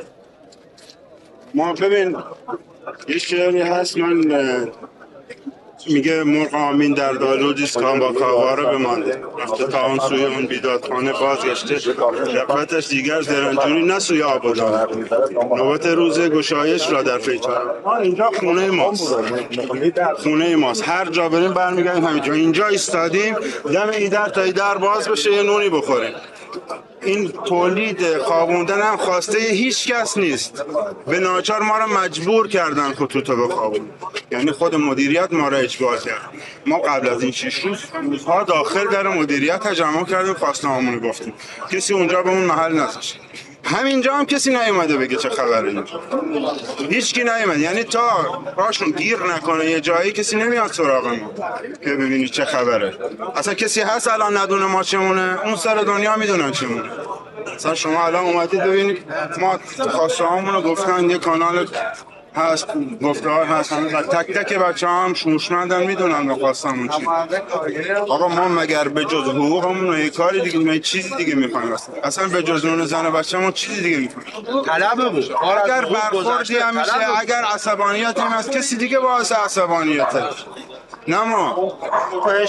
[1.57, 2.17] ما ببین
[3.07, 4.17] یه شعری هست من
[5.89, 9.21] میگه مرغ آمین در دالو دیسکان با کاواره بمانده.
[9.39, 11.79] رفته تا اون سوی اون بیدادخانه بازگشته.
[12.33, 14.87] شقفتش دیگر زرنجونی نه سوی آبادان
[15.57, 19.15] نوبت روز گشایش را در پیچار اینجا خونه ماست.
[20.23, 20.89] خونه ماست.
[20.89, 22.33] هر جا بریم برمیگردیم همینجا.
[22.33, 23.35] اینجا ایستادیم
[23.73, 26.11] دم ایدر تا ایدر باز بشه یه نونی بخوریم.
[27.01, 30.65] این تولید خوابوندن هم خواسته هیچ کس نیست.
[31.07, 33.89] به ناچار ما را مجبور کردن خطوط به خوابون
[34.31, 36.29] یعنی خود مدیریت ما را اجبار کرد.
[36.65, 41.33] ما قبل از این شش روز روزها داخل در مدیریت تجمع کردیم خواسته همونو گفتیم.
[41.71, 43.19] کسی اونجا به اون محل نذاشت.
[43.67, 46.01] همینجا هم کسی نیومده بگه چه خبره اینجا.
[46.89, 47.59] هیچ کی نیومد.
[47.59, 48.09] یعنی تا
[48.57, 51.31] باشون گیر نکنه یه جایی کسی نمیاد سراغ ما
[51.83, 52.93] که ببینی چه خبره.
[53.35, 56.89] اصلا کسی هست الان ندونه ما چمونه؟ اون سر دنیا می‌دونن چمونه.
[57.55, 59.03] اصلا شما الان اومدید ببینید
[59.39, 59.59] ما
[59.89, 61.67] خواسته رو گفتن یه کانال
[62.37, 62.67] هست
[63.03, 63.73] گفتار هست.
[63.73, 67.05] تک تک بچه هم شوشمندن می‌دونن بخواستم چی.
[68.09, 72.43] آقا ما مگر به جز حقوقمون یه کاری دیگه ما چیزی دیگه می‌خوایم اصلا به
[72.43, 75.31] جز اون زن بچه ما چیزی دیگه می‌خوایم بود.
[75.65, 80.23] اگر برخوردی هم میشه اگر عصبانیت هم هست کسی دیگه باعث عصبانیته.
[81.07, 81.77] نه ما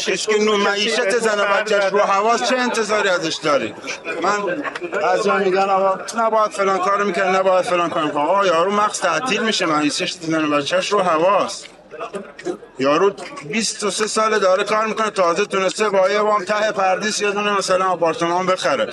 [0.04, 3.74] که نو معیشت زن و رو حواس چه انتظاری ازش داری؟
[4.22, 4.62] من
[5.04, 9.00] از جا میگن آقا نباید فلان کارو می‌کنه نباید فلان کارو می‌کنه آقا یارو مغز
[9.00, 11.64] تعطیل میشه معیشت زن و بچهش رو حواس.
[12.78, 13.12] یارو
[13.48, 17.86] 23 سال داره کار می‌کنه تازه تونسته با یه وام ته پردیس یه دونه مثلا
[17.86, 18.90] آپارتمان بخره.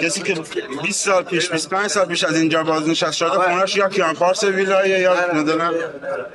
[0.00, 0.34] کسی که
[0.82, 5.32] 20 سال پیش 25 سال پیش از اینجا بازنشسته شده خونش یا کیانپارس ویلایه یا
[5.34, 5.74] ندونم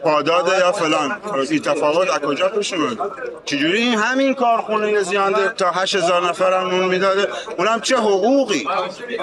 [0.03, 1.17] پاداده یا فلان.
[1.49, 2.97] این تفاوت از کجا پیش اومد؟
[3.45, 8.67] چجوری این همین کارخونه زیانده تا 8000 نفر هم نون می‌داده؟ اونم چه حقوقی؟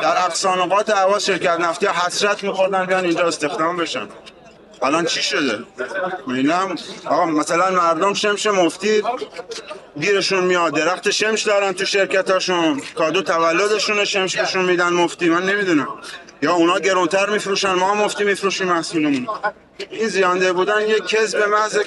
[0.02, 4.08] در اقصانقات عواز شرکت نفتی حسرت میخوردن بیان اینجا استخدام بشن.
[4.82, 5.58] الان چی شده؟
[6.26, 6.74] می‌بینم
[7.04, 9.02] آقا مثلا مردم شمش مفتی
[10.00, 12.82] گیرشون میاد درخت شمش دارن تو شرکتاشون.
[12.94, 15.28] کادو تولدشون شمش بهشون میدن مفتی.
[15.28, 15.88] من نمی‌دونم.
[16.42, 19.26] یا اونا گرونتر میفروشن ما مفتی میفروشیم محصولمون.
[19.90, 21.78] این زیانده بودن یه کذب محض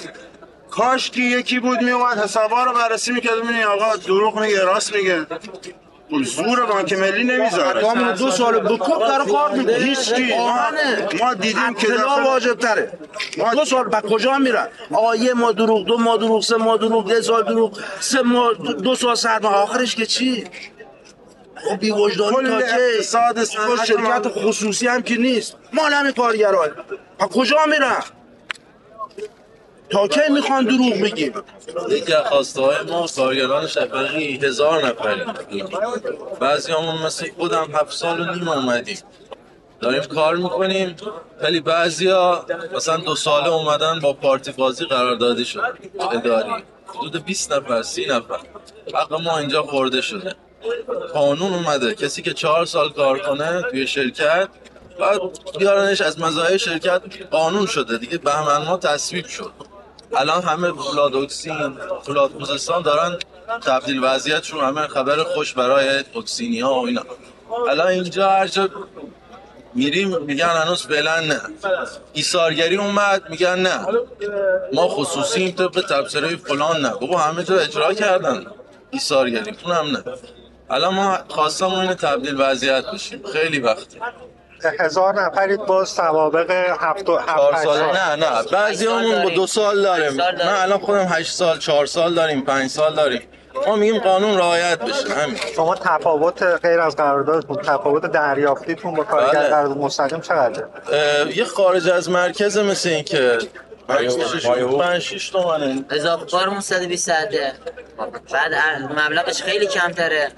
[0.71, 5.25] کاش که یکی بود میومد حسابا رو بررسی می‌کرد ببینی آقا دروغ میگه راست میگه.
[6.23, 7.95] زور بانک ملی نمی‌ذاره.
[7.95, 10.33] ما دو سال بکوب در کار میده هیچ کی
[11.21, 12.91] ما, دیدیم که داخل واجب تره
[13.37, 16.77] ما دو سال به کجا میرن آقا یه ما دروغ دو ما دروغ سه ما
[16.77, 20.43] دروغ یه سال دروغ سه ما دو سال سرما آخرش که چی؟
[21.55, 23.01] خب بی وجدانی تا که
[23.85, 25.55] شرکت خصوصی هم که نیست.
[25.73, 26.69] مال همین کارگران
[27.19, 28.03] کجا میرن؟
[29.89, 31.33] تا کی می‌خوان دروغ بگیم؟
[31.89, 35.33] یکی از خواسته های ما کارگران شفقی هزار نفریم
[36.39, 38.97] بعضی همون مثل خودم هفت سال و نیم اومدیم.
[39.81, 40.95] داریم کار می‌کنیم
[41.41, 44.85] ولی بعضی ها مثلا دو ساله اومدن با پارتی بازی
[45.19, 45.77] دادی شد.
[46.11, 46.63] اداری.
[46.87, 48.39] حدود 20 نفر سی نفر.
[48.93, 50.35] حق ما اینجا خورده شده.
[51.13, 51.95] قانون اومده.
[51.95, 54.49] کسی که چهار سال کار کنه توی شرکت
[54.99, 55.19] بعد
[55.59, 57.97] بیارنش از مزایای شرکت قانون شده.
[57.97, 59.51] دیگه بهمن ما تصویب شد.
[60.15, 62.31] الان همه فولاد اکسین فولاد
[62.85, 63.17] دارن
[63.65, 67.01] تبدیل وضعیتشون همه خبر خوش برای اکسینی ها و اینا.
[67.69, 68.69] الان اینجا هر جا
[69.73, 71.41] میریم میگن هنوز فعلا نه.
[72.13, 73.87] ایثارگری اومد میگن نه.
[74.73, 76.89] ما خصوصیم طبق تبصره فلان نه.
[76.89, 78.45] بابا همه جا اجرا کردن.
[78.91, 80.03] ایثارگری اونم نه.
[80.69, 83.23] الان ما خواستم اینه تبدیل وضعیت بشیم.
[83.33, 83.99] خیلی وقتی
[84.79, 87.97] هزار نفرید باز سوابق هفت و هفت ساله سال.
[87.97, 88.43] نه نه.
[88.51, 90.13] بعضی همون با دو سال داریم.
[90.13, 93.21] من الان خودم هشت سال چهار سال داریم پنج سال داریم.
[93.67, 95.13] ما میگیم قانون رعایت بشه.
[95.13, 95.37] همین.
[95.55, 99.49] شما تفاوت غیر از قراردادتون تفاوت دریافتیتون با کارگر بله.
[99.49, 100.67] قرارداد مستقیم چقدره؟
[101.35, 103.37] یه خارج از مرکز مثل این که
[103.87, 105.85] پنج شیش تومنه.
[105.89, 107.53] اضافه کارمون 120 ساعته
[108.33, 108.53] بعد
[109.05, 110.31] مبلغش خیلی کمتره.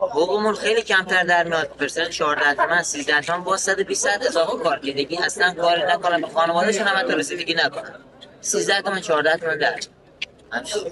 [0.00, 1.68] حقوقمون خیلی کمتر در میاد.
[1.68, 6.20] پرسنت 14 تومن 13 تومن با 120 ساعت اضافه کار که دیگه اصلا کاری نکنن
[6.20, 7.94] به خانوادهشون هم حتی رسیدگی نکنن
[8.40, 9.80] 13 تومن 14 تومن در.
[10.52, 10.82] همچین.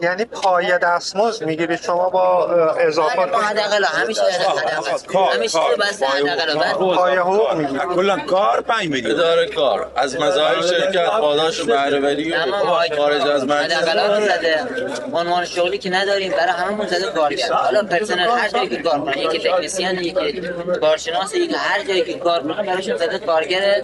[0.00, 6.72] یعنی پای دستمزد می‌گیرید شما با اضافات با حداقل همیشه حداقل همیشه بس حداقل بعد
[6.72, 9.14] پای حقوق می‌گیرید کلا کار پنج میلیون.
[9.14, 9.90] اداره کار.
[9.96, 12.52] از مزایای شرکت پاداش و بهره‌وری و
[12.96, 14.64] خارج از مرکز حداقل زده.
[15.12, 19.18] عنوان شغلی که نداریم برای هممون زده کارگر حالا پرسنل هر جایی که کار کنه
[19.18, 23.82] یکی تکنسین یکی کارشناس یکی هر جایی که کار کنه براشون زده کارگر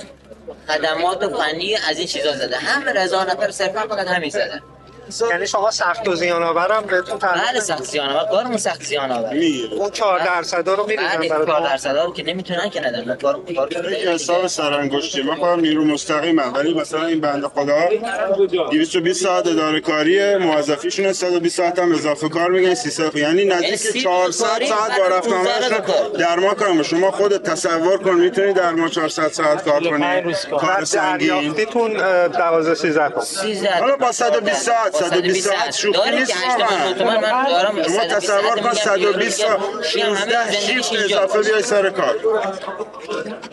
[0.68, 2.56] خدمات و فنی از این چیزا زده.
[2.56, 4.62] همه رضا نفر صرفا فقط همین زده.
[5.30, 9.12] یعنی شما سخت و زیان آورم بهتون بله تعلق سخت زیان آور کارمون سخت زیان
[9.12, 9.34] آور
[9.78, 13.16] اون 4 درصد رو بله میریزن کار برای درصد رو که نمی‌تونن که ندارن.
[13.16, 15.22] کار کار یک حساب سرانگشتی.
[15.22, 17.88] من خودم نیرو مستقیمم ولی مثلا این بنده خدا
[18.70, 24.32] 220 ساعت اداره کاری موظفیشون 120 ساعت هم اضافه کار میگن 300 یعنی نزدیک 400
[24.32, 25.78] ساعت با رفتنامه‌شون
[26.18, 26.82] در ما کار.
[26.82, 28.10] شما خودت تصور کن.
[28.14, 30.34] می‌تونی در ما 400 ساعت کار کنی.
[30.50, 30.84] کار.
[30.84, 31.28] سنگین.
[31.40, 36.64] دریافتیتون اه، 12 13 تومن 13 حالا با 120 ساعت 120 ساعت شوخی نیست که
[36.64, 37.82] 80 تومن من دارم.
[37.82, 42.16] شما تصور کن 120 تا 16 شیفت اضافه بیای سر کار.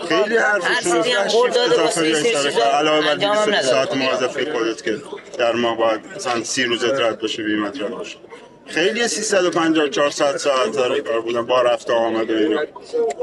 [0.10, 2.72] خیلی حرف هر 16 سری هم قول شیفت اضافه بیای سر کار.
[2.72, 3.62] علاوه بر انجام هم 200 نداره.
[3.62, 4.98] ساعت موظفه خودت که
[5.38, 8.18] در ماه باید مثلا 30 روزت رد باشه بیمت رد باشه.
[8.68, 12.62] خیلی 350 400 ساعت سر کار بودن با رفت و آمد و اینا.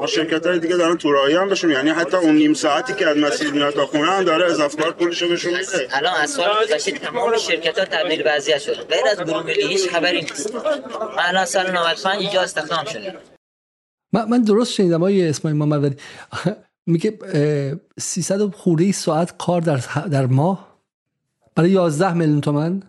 [0.01, 3.17] ما شرکت های دیگه دارن تورایی هم بهشون یعنی حتی اون نیم ساعتی که از
[3.17, 5.89] مسیر میاد تا خونه هم داره اضافه کار پولشو بهشون میده.
[5.91, 8.75] الان از سال گذشته تمام شرکت ها تبدیل وضعیت شده.
[8.75, 10.55] غیر از گروه ملی هیچ خبری نیست.
[11.19, 13.19] الان سال 95 اینجا استخدام شده.
[14.13, 15.97] من, من درست شنیدم های اسماعیل محمد ولی
[16.87, 19.81] میگه اه، 300 و خورده ساعت کار در,
[20.11, 20.75] در ماه؟
[21.55, 22.83] برای 11 میلیون تومن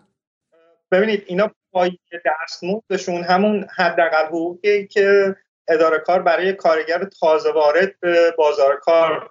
[0.92, 5.36] ببینید اینا پای دستمزدشون همون حداقل حقوقی که
[5.68, 9.30] اداره کار برای کارگر تازه وارد به بازار کار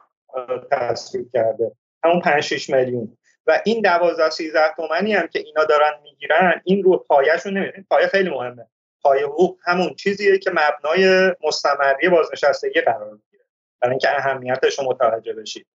[0.72, 1.72] تصویب کرده.
[2.04, 3.18] همون 5 6 میلیون.
[3.48, 8.08] و این 12 13 تومنی هم که اینا دارن می‌گیرن این رو پایه‌شون نمی‌دونید پایه
[8.08, 8.68] خیلی مهمه.
[9.02, 13.43] پایه حقوق همون چیزیه که مبنای مستمری بازنشستگی قرار می‌گیره.
[13.82, 15.68] برای اینکه اهمیتش رو متوجه بشید.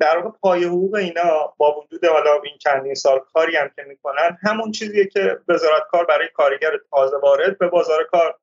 [0.00, 4.38] در واقع پای حقوق اینا با وجود حالا این چندین سال کاری هم که می‌کنن
[4.42, 8.38] همون چیزیه که وزارت کار برای کارگر تازه وارد به بازار کار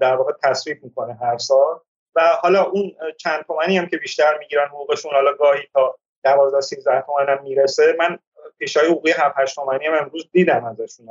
[0.00, 1.80] در واقع تصویب می‌کنه هر سال.
[2.14, 7.00] و حالا اون چند تومنی هم که بیشتر می‌گیرن حقوقشون حالا گاهی تا 12 13
[7.06, 7.96] تومن هم می‌رسه.
[7.98, 8.18] من
[8.58, 11.08] پیشای حقوقی 7 8 تومنی هم امروز دیدم ازشون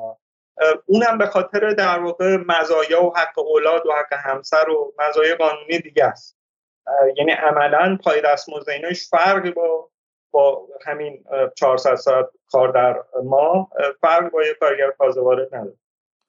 [0.86, 5.80] اونم به خاطر در واقع مزایا و حق اولاد و حق همسر و مزایای قانونی
[5.80, 6.41] دیگه است.
[7.18, 9.90] یعنی عملا پای دستمزد اینا هیچ فرقی با
[10.32, 13.68] با همین اه، 400 ساعت کار در ماه اه،
[14.02, 15.78] فرقی با یک کارگر تازه وارد نداره.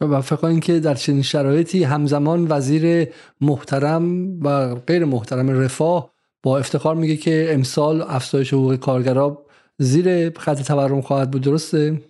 [0.00, 3.08] و فکر کنم که در چنین شرایطی همزمان وزیر
[3.40, 9.46] محترم و غیر محترم رفاه با افتخار میگه که امسال افزایش حقوق کارگرا
[9.78, 12.00] زیر خط تورم خواهد بود درسته؟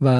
[0.00, 0.10] و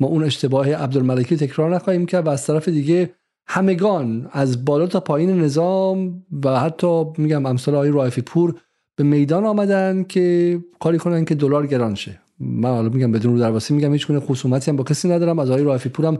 [0.00, 3.10] ما اون اشتباه عبدالملکی تکرار نخواهیم کرد و از طرف دیگه
[3.48, 8.54] همگان از بالا تا پایین نظام و حتی میگم امثال آقای رائفی پور
[8.96, 12.20] به میدان آمدن که کاری کنن که دلار گران شه.
[12.40, 15.38] من حالا میگم بدون رو درواسی میگم هیچ گونه خصومتی هم با کسی ندارم.
[15.38, 16.18] از آقای رائفی پورم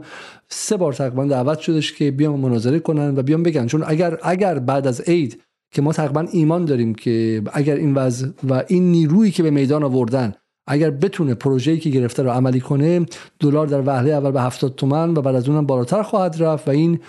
[0.49, 3.67] سه بار تقریبا دعوت شدش که بیام مناظره کنن و بیام بگن.
[3.67, 8.27] چون اگر اگر بعد از عید که ما تقریبا ایمان داریم که اگر این وضع
[8.49, 10.33] و این نیرویی که به میدان آوردن
[10.67, 13.05] اگر بتونه پروژه‌ای که گرفته رو عملی کنه
[13.39, 16.71] دلار در وهله اول به 70 تومن و بعد از اونم بالاتر خواهد رفت و
[16.71, 16.99] این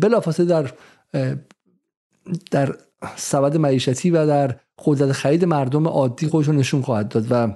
[0.00, 0.70] بلافاصله در
[2.50, 2.76] در
[3.16, 7.26] سبد معیشتی و در قدرت خرید مردم عادی خودش رو نشون خواهد داد.
[7.30, 7.54] و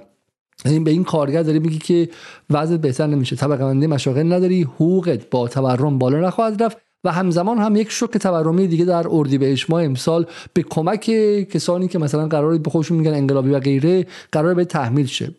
[0.65, 2.09] این به این کارگر داری میگی که
[2.49, 3.35] وضع بهتر نمیشه.
[3.35, 6.77] طبقه بندی مشاغل نداری حقوقت با تورم بالا نخواهد رفت.
[7.03, 9.69] و همزمان هم یک شوک تورمی دیگه در اردیبهشت.
[9.69, 11.05] ماه امسال به کمک
[11.49, 15.35] کسانی که مثلا قرار به خودشون میگن انقلابی و غیره قرار به تحمیل شه.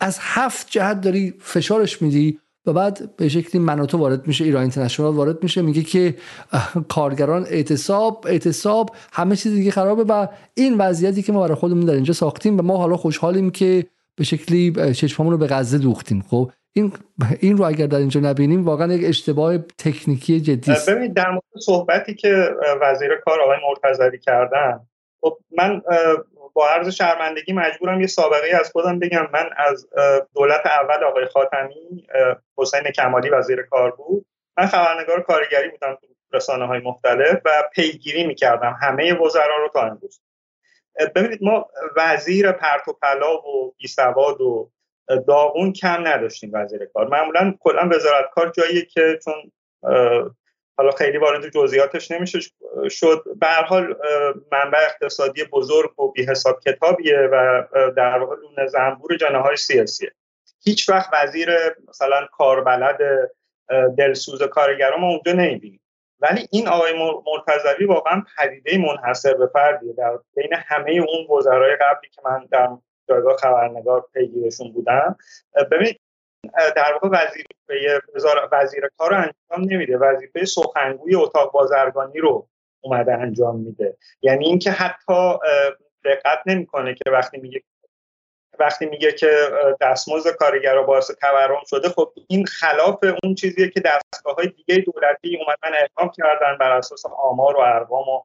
[0.00, 5.14] از هفت جهت داری فشارش میدی و بعد به شکلی مناتو وارد میشه ایران اینترنشنال
[5.14, 6.14] وارد میشه میگه که
[6.88, 11.94] کارگران اعتصاب اعتصاب همه چیز دیگه خرابه و این وضعیتی که ما برای خودمون در
[11.94, 13.86] اینجا ساختیم و ما حالا خوشحالیم که
[14.16, 16.24] به شکلی چشممون رو به غزه دوختیم.
[16.28, 16.92] خب این
[17.40, 20.90] این رو اگر در اینجا نبینیم واقعا یک اشتباه تکنیکی جدی است.
[20.90, 22.50] ببینید در مورد صحبتی که
[22.80, 24.80] وزیر کار آقای مرتضوی کردن
[25.20, 25.82] خب من
[26.52, 29.28] با عرض شرمندگی مجبورم یه سابقه از خودم بگم.
[29.32, 29.88] من از
[30.34, 32.06] دولت اول آقای خاتمی
[32.58, 34.26] حسین کمالی وزیر کار بود.
[34.58, 38.76] من خبرنگار کارگری بودم تو رسانه های مختلف و پیگیری می‌کردم.
[38.82, 40.20] همه وزرا رو تا امروز.
[41.14, 41.66] ببینید ما
[41.96, 44.70] وزیر پرت و پلا و بیسواد و
[45.28, 47.08] داغون کم نداشتیم وزیر کار.
[47.08, 49.34] معمولا کلا وزارت کار جاییه که چون
[50.78, 52.38] حالا خیلی وارد جزئیاتش نمیشه
[52.90, 53.24] شد.
[53.40, 53.94] به هر حال
[54.52, 57.62] منبع اقتصادی بزرگ و بی حساب کتابیه و
[57.96, 60.12] در واقع لونه زنبور جناهای سیاسیه.
[60.64, 61.50] هیچ وقت وزیر
[61.88, 62.98] مثلا کاربلد
[63.98, 65.80] دلسوز کارگران ما اونجا نمی‌بینیم.
[66.20, 66.92] ولی این آقای
[67.26, 69.92] مرتضوی واقعا پدیده منحصر به فردیه.
[69.92, 72.68] در بین همه اون وزرای قبلی که من در
[73.08, 75.16] جایگاه خبرنگار پیگیرشون بودم
[75.72, 76.00] ببینید
[76.76, 77.46] در واقع وزیر
[78.52, 79.98] وزیر کار رو انجام نمیده.
[79.98, 82.48] وظیفه سخنگوی اتاق بازرگانی رو
[82.80, 83.96] اومده انجام میده.
[84.22, 85.38] یعنی اینکه حتی
[86.04, 87.62] دقت نمی‌کنه که وقتی میگه
[88.58, 89.30] وقتی میگه که
[89.80, 95.36] دستمزد کارگرا باعث تورم شده خب این خلاف اون چیزیه که دستگاه های دیگه دولتی
[95.36, 98.22] اومدن اقدام کردن بر اساس آمار و ارقام و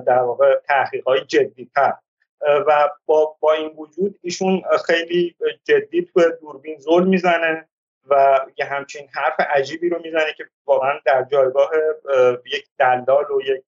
[0.00, 1.94] در واقع تحقیق های جدی تر
[2.40, 7.68] و با, با این وجود ایشون خیلی جدی تو دوربین زل می‌زنه
[8.10, 11.70] و یه همچین حرف عجیبی رو می‌زنه که واقعا در جایگاه
[12.54, 13.62] یک دلال و یک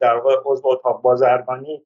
[0.00, 1.82] در واقع عضو اتاق بازرگانی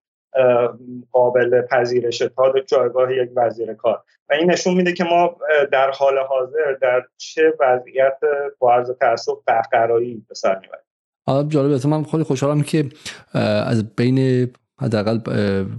[1.13, 4.03] قابل پذیرش تا جایگاه یک وزیر کار.
[4.31, 5.37] و این نشون میده که ما
[5.73, 8.19] در حال حاضر در چه وضعیت
[8.59, 11.49] با عرض تاسف برقراری به سر می‌بریم.
[11.49, 12.85] جالبه من خیلی خوشحالم که
[13.67, 14.49] از بین
[14.81, 15.19] حداقل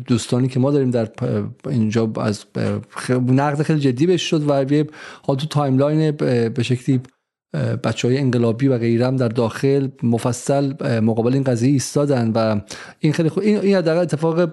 [0.07, 1.09] دوستانی که ما داریم در
[1.65, 2.45] اینجا از
[3.09, 4.87] نقد خیلی جدی بهش شد و یه
[5.27, 7.01] تو timeline به شکلی
[7.83, 12.61] بچه های انقلابی و غیرم در داخل مفصل مقابل این قضیه ایستادن و
[12.99, 14.49] این خیلی خوب این این اتفاق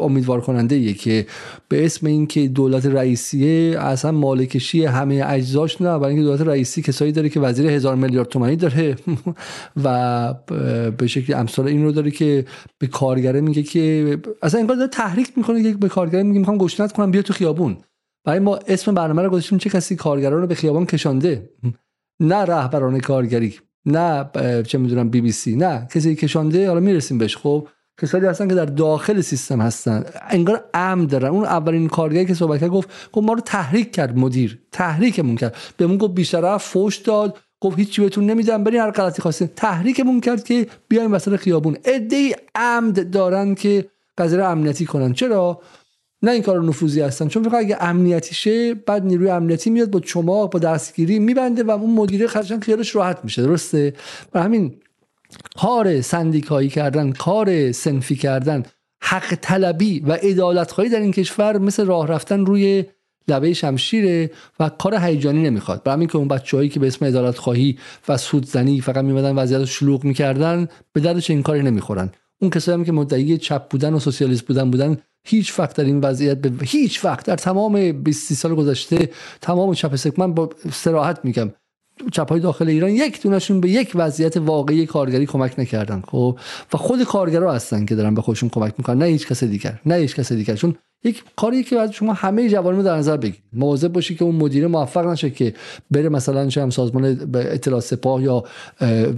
[0.00, 1.26] امیدوار کننده ایه که
[1.68, 7.12] به اسم اینکه دولت رئیسیه اصلا ماله‌کشی همه اجزاش نه برای اینکه دولت رئیسی کسایی
[7.12, 8.96] داره که وزیر هزار میلیارد تومانی داره
[9.84, 10.34] و
[10.98, 12.44] به شکل امثال این رو داره که
[12.78, 17.10] به کارگره میگه که اصلا داره تحریک می‌کنه که به کارگره میگه می‌خوام گشنت کنم
[17.10, 17.76] بیا تو خیابون.
[18.24, 21.50] برای ما اسم برنامه رو گذاشتیم چه کسی کارگران رو به خیابان کشانده؟
[22.20, 23.54] نه رهبران کارگری
[23.86, 24.30] نه
[24.66, 27.68] چه می‌دونم بی بی سی نه کسی کشانده حالا می‌رسیم بهش خب؟
[28.02, 31.28] کسایی هستن که در داخل سیستم هستن انگار امن دارن.
[31.28, 35.56] اون اولین کارگری که صحبت کرد گفت گفت ما رو تحریک کرد مدیر تحریکمون کرد.
[35.76, 39.48] بهمون گفت بیشتر فوش داد گفت هیچی بهتون نمیدم برین هر غلطی خواستین.
[39.56, 41.76] تحریکمون کرد که بیایم وسط خیابون.
[41.84, 43.86] ایده عمد دارن که
[44.18, 45.12] قضیه امنیتی کنن.
[45.12, 45.60] چرا؟
[46.22, 47.28] نه این کار نفوذی هستن.
[47.28, 51.70] چون فقط اگه امنیتی شه بعد نیروی امنیتی میاد با چماق با دستگیری میبنده و
[51.70, 53.42] اون مدیر خرجن خیالش راحت میشه.
[53.42, 53.94] درسته؟
[54.34, 54.74] و همین
[55.56, 58.62] کار سندیکایی کردن کار سنفی کردن
[59.02, 62.84] حق طلبی و ادالت خواهی در این کشور مثل راه رفتن روی
[63.28, 65.82] لبه شمشیره و کار هیجانی نمی‌خواد.
[65.82, 69.64] برای همین که اون بچه‌هایی که به اسم ادالت خواهی و سودزنی فقط میمدن وضعیت
[69.64, 72.10] شلوغ می‌کردن به دردش این کاری نمی‌خورن.
[72.40, 76.00] اون کسایی هم که مدعی چپ بودن و سوسیالیست بودن بودن هیچ وقت در این
[76.00, 79.10] وضعیت به هیچ وقت در تمام 20 سال گذشته
[79.40, 81.52] تمام چپ سک من با سراحت میگم
[82.12, 86.38] چپ های داخل ایران یک دونشون به یک وضعیت واقعی کارگری کمک نکردن خب؟
[86.72, 89.94] و خود کارگرا هستن که دارن به خودشون کمک می‌کنن نه هیچ کس دیگر نه
[89.94, 93.42] هیچ کس دیگر چون یک کاری که باید شما همه جوانب در نظر بگیرید.
[93.52, 95.54] مواظب باشی که اون مدیر موفق نشه که
[95.90, 98.44] بره مثلا چه هم سازمان اطلاعات سپاه یا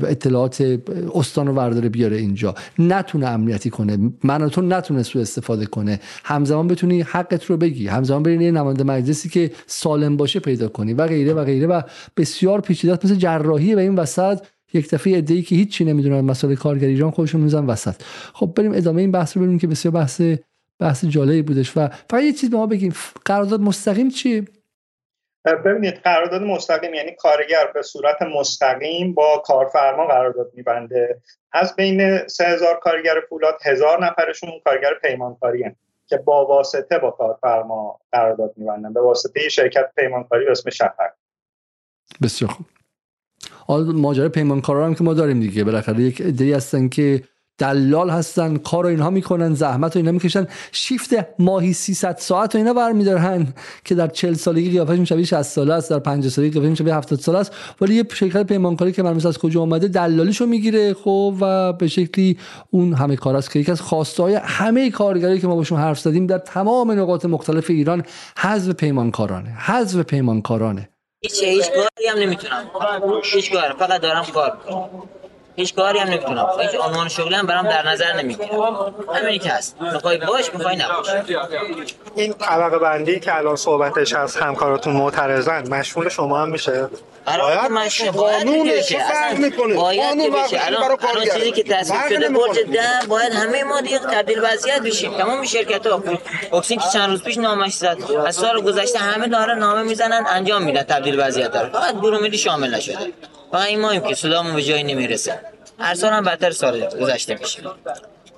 [0.03, 0.79] اطلاعات
[1.15, 2.55] استان رو ورداره بیاره اینجا.
[2.79, 3.99] نتونه امنیتی کنه.
[4.25, 6.01] من تو نتونه سو استفاده کنه.
[6.25, 7.87] همزمان بتونی حقت رو بگی.
[7.87, 11.83] همزمان بری یه نماینده مجلسی که سالم باشه پیدا کنی و غیره و غیره و
[12.17, 14.39] بسیار پیچیده مثل جراحی به این وسط
[14.75, 17.95] یک دفعه ای که هیچی نمی‌دونن مسائل کارگری ایران خودشون میزن وسط.
[18.33, 20.23] خب بریم ادامه این بحث رو بریم که بسیار بحث
[20.79, 24.45] بحث جالبی بودش و فقط یه چیز به ما بگیم قرارداد مستقیم چیه؟
[25.65, 31.23] ببینید قرارداد مستقیم یعنی کارگر به صورت مستقیم با کارفرما قرارداد میبنده.
[31.53, 35.77] از بین 3000 کارگر فولاد هزار نفرشون کارگر پیمانکاری هن.
[36.07, 38.93] که با واسطه با کارفرما قرارداد میبندن.
[38.93, 41.11] به واسطه شرکت پیمانکاری به اسم شفق
[42.23, 42.67] بسیار خوب.
[43.67, 45.65] حالا ماجرا پیمانکارا هم که ما داریم دیگه.
[45.65, 47.23] بالاخره یک عده‌ای هستن که
[47.59, 50.47] دلال هستن کار و اینها می‌کنن زحمت و اینا می‌کشن.
[50.73, 53.47] شیفت ماهی 300 ساعت و اینا برمیدارن
[53.85, 57.19] که در 40 سالگی قیافش شبیه 60 ساله است در 50 سالگی قیافش شبیه 70
[57.19, 57.53] ساله است.
[57.81, 62.39] ولی یه شرکت پیمانکاری که معلومه از کجا اومده دلالیشو می‌گیره خب و به شکلی
[62.71, 65.99] اون همه کار است که یکی از خواسته های همه کارگرایی که ما باشون حرف
[66.01, 68.03] زدیم در تمام نقاط مختلف ایران
[68.39, 70.89] حذف پیمانکارانه حذف پیمانکارانه.
[71.21, 72.65] هیچ هیچ کاری هم نمی‌تونم.
[73.35, 75.18] هیچ کار فقط دارم کار می‌کنم.
[75.59, 76.47] هیچ کاری هم نمی‌تونم.
[76.61, 78.51] هیچ عنوان شغلی هم برام در نظر نمی‌گیره.
[79.15, 79.77] همینی که هست.
[79.81, 81.07] می‌خوای باش می‌خوای نباش.
[82.17, 86.89] این طبقه بندی که الان صحبتش از همکاراتون معترضن مشمول شما هم میشه؟
[88.15, 90.67] باید چه بشه فرق می‌کنه؟ قانون که بشه.
[90.67, 90.99] الان.
[91.35, 92.29] چیزی که تصویب شده.
[92.29, 95.15] برج ده باید همه ما دیگه تبدیل وضعیت بشیم.
[95.19, 96.03] تمام شرکت ها
[96.53, 97.99] اکسین که چند روز پیش نامش زد.
[98.27, 101.69] از سال گذشته همه دارن نامه می‌زنن انجام میدن تبدیل وضعیت رو.
[101.69, 102.99] فقط برومدی شامل نشده.
[103.53, 105.41] فقط این مایم که صدامون به جایی نمی‌رسه.
[105.79, 107.63] هر سال هم بدتر سال گذشته میشه.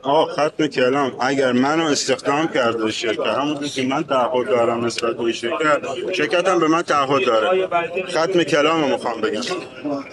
[0.03, 1.17] آه ختم کلام.
[1.21, 5.79] اگر منو استخدام کرده شرکت همون که من تعهد دارم نسبت به شرکت
[6.13, 7.69] شرکت هم به من تعهد داره.
[8.09, 9.41] ختم کلام می‌خوام بگم.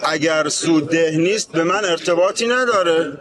[0.02, 3.12] اگر سودده نیست به من ارتباطی نداره.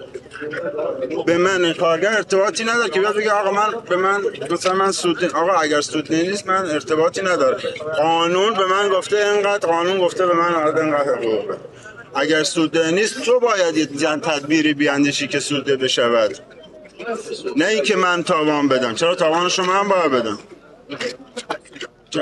[1.25, 5.23] به من کارگر ارتباطی نداره که بیاد بگه آقا من به من مثلا من سود
[5.23, 7.57] آقا اگر سود نیست من ارتباطی نداره.
[7.97, 11.57] قانون به من گفته اینقدر قانون گفته به من اینقدر حقوقه
[12.15, 13.85] اگر سودده نیست تو باید یه
[14.17, 16.37] تدبیری بیاندیشی که سودده بشود.
[17.55, 18.93] نه اینکه من تاوان بدم.
[18.93, 20.39] چرا تاوانشو من باید بدم؟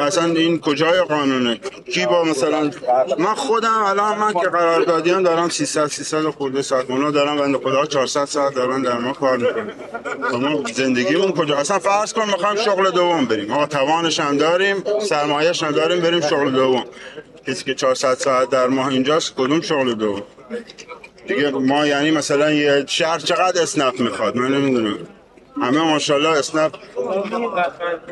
[0.01, 1.59] اصلا این کجای قانونه؟
[1.93, 2.71] کی با مثلا
[3.17, 6.91] من خودم الان من که قراردادیم دارم 300 300 خورده ساعت.
[6.91, 9.73] اونا دارم بنده خدا 400 ساعت دارن در ما کار می‌کنن.
[10.31, 13.51] ما زندگیمون کجا؟ اصلا فرض کن می‌خوایم شغل دوم بریم.
[13.51, 16.85] آقا توانش هم داریم سرمایه‌اش هم داریم بریم شغل دوم.
[17.47, 20.23] کسی که 400 ساعت در ماه اینجاست کدوم شغل دوم؟
[21.27, 24.97] دیگه ما یعنی مثلا یه شهر چقدر اسنپ می‌خواد؟ من نمی‌دونم.
[25.61, 26.75] همه ماشاءالله اسنپ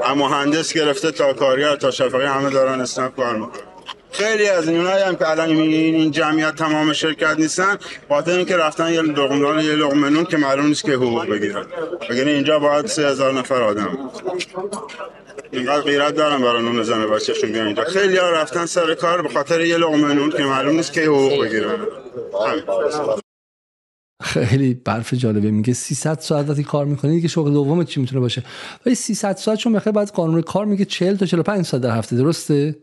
[0.04, 3.62] هم مهندس گرفته تا کارگر تا شفقی همه دارن اسنپ کار می‌کنن.
[4.12, 7.78] خیلی از اینایی هم که الان این این جمعیت تمام شرکت نیستن
[8.10, 11.66] خاطر اینکه رفتن یه لقمه یه لقمه نون که معلوم نیست که حقوق بگیرن.
[12.10, 13.98] وگرنه اینجا باید هزار نفر آدم.
[15.54, 17.84] اینقدر غیرت دارن برای نون زن بچه‌شون بیان اینجا.
[17.84, 21.46] خیلی ها رفتن سر کار به خاطر یه لقمه نون که معلوم نیست که حقوق
[21.46, 21.78] بگیرن.
[24.22, 28.44] خیلی برف جالبه میگه 300 ساعت وقتی کار می‌کنی دیگه شغل دومت چی می‌تونه باشه؟
[28.86, 32.16] ولی 300 ساعت چون بخیر بعد قانون کار میگه 40 تا 45 ساعت در هفته.
[32.16, 32.76] درسته؟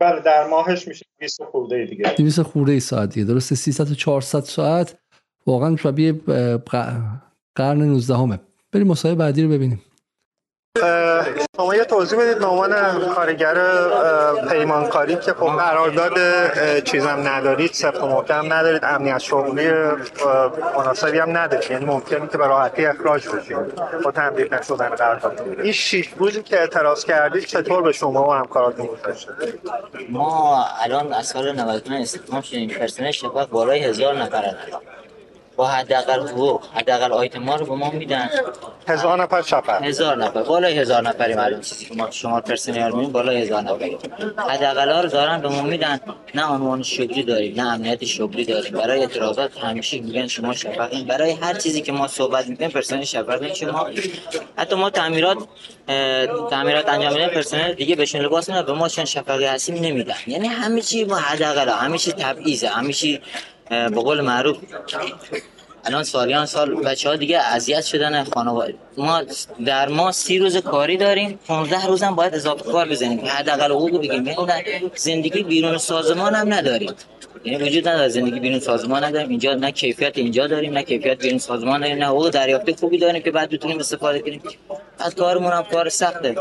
[0.00, 2.14] بله در ماهش میشه 20 خورده دیگه.
[2.16, 3.26] 200 خورده ای ساعت دیگه.
[3.26, 4.98] درسته؟ 300 تا 400 ساعت
[5.46, 6.12] واقعا شبیه
[7.54, 8.40] قرن 19 همه
[8.72, 9.82] بریم مصاحبه بعدی رو ببینیم.
[11.56, 13.54] شما یه توضیح بدید به عنوان کارگر
[14.48, 16.14] پیمانکاری که خب قرارداد
[16.82, 19.70] چیزم ندارید سفت و محکم ندارید امنیت شغلی
[20.76, 21.70] مناسبی هم ندارید.
[21.70, 23.56] یعنی ممکنه که به راحتی اخراج بشید
[24.04, 25.40] با تمدید نشدن قرارداد.
[25.62, 29.32] این شیش روزی که اعتراض کردید چطور به شما و همکاراتون گذشته
[30.08, 32.70] ما الان از سال 99 استخدام شدیم.
[32.70, 34.54] پرسنل شفاف بالای هزار نفر
[35.60, 38.30] با حداقل حقوق حداقل آیتم ها رو به ما میدن.
[38.88, 40.42] هزار نفر چپر هزار نفر.
[40.42, 43.98] بالای هزار نفریم الان چیزی که ما شما پرسنل می‌بینیم بالای هزار نفریم
[44.48, 46.00] حداقل ها رو دارن به ما میدن.
[46.34, 48.72] نه عنوان شغلی داریم نه امنیت شغلی داریم.
[48.72, 53.54] برای اعتراضات همیشه میگن شما شفقین برای هر چیزی که ما صحبت می‌کنیم پرسنل شفقین
[53.54, 53.86] شما
[54.56, 55.38] حتی ما تعمیرات
[56.50, 60.14] تعمیرات انجام میدن پرسنل دیگه بهشون لباس میدن به ما چون شفقی هستیم نمیدن.
[60.26, 63.20] یعنی همه چی ما حداقل همه چی تبعیضه همه چی
[63.70, 64.56] به قول معروف.
[65.84, 68.74] الان سالیان سال بچه ها دیگه اذیت شدن خانواده.
[68.96, 69.22] ما
[69.66, 73.20] در ما سی روز کاری داریم 15 روز هم باید اضافه کار بزنیم.
[73.26, 76.92] حداقل حقوق نه زندگی بیرون سازمان هم نداریم.
[77.44, 79.28] یعنی وجود نداره زندگی بیرون سازمان نداریم.
[79.28, 83.22] اینجا نه کیفیت اینجا داریم نه کیفیت بیرون سازمان داریم نه حقوق دریافتی خوبی داریم
[83.22, 84.42] که بعد بتونیم استفاده کنیم.
[84.98, 86.36] از کارمون هم کار سخته.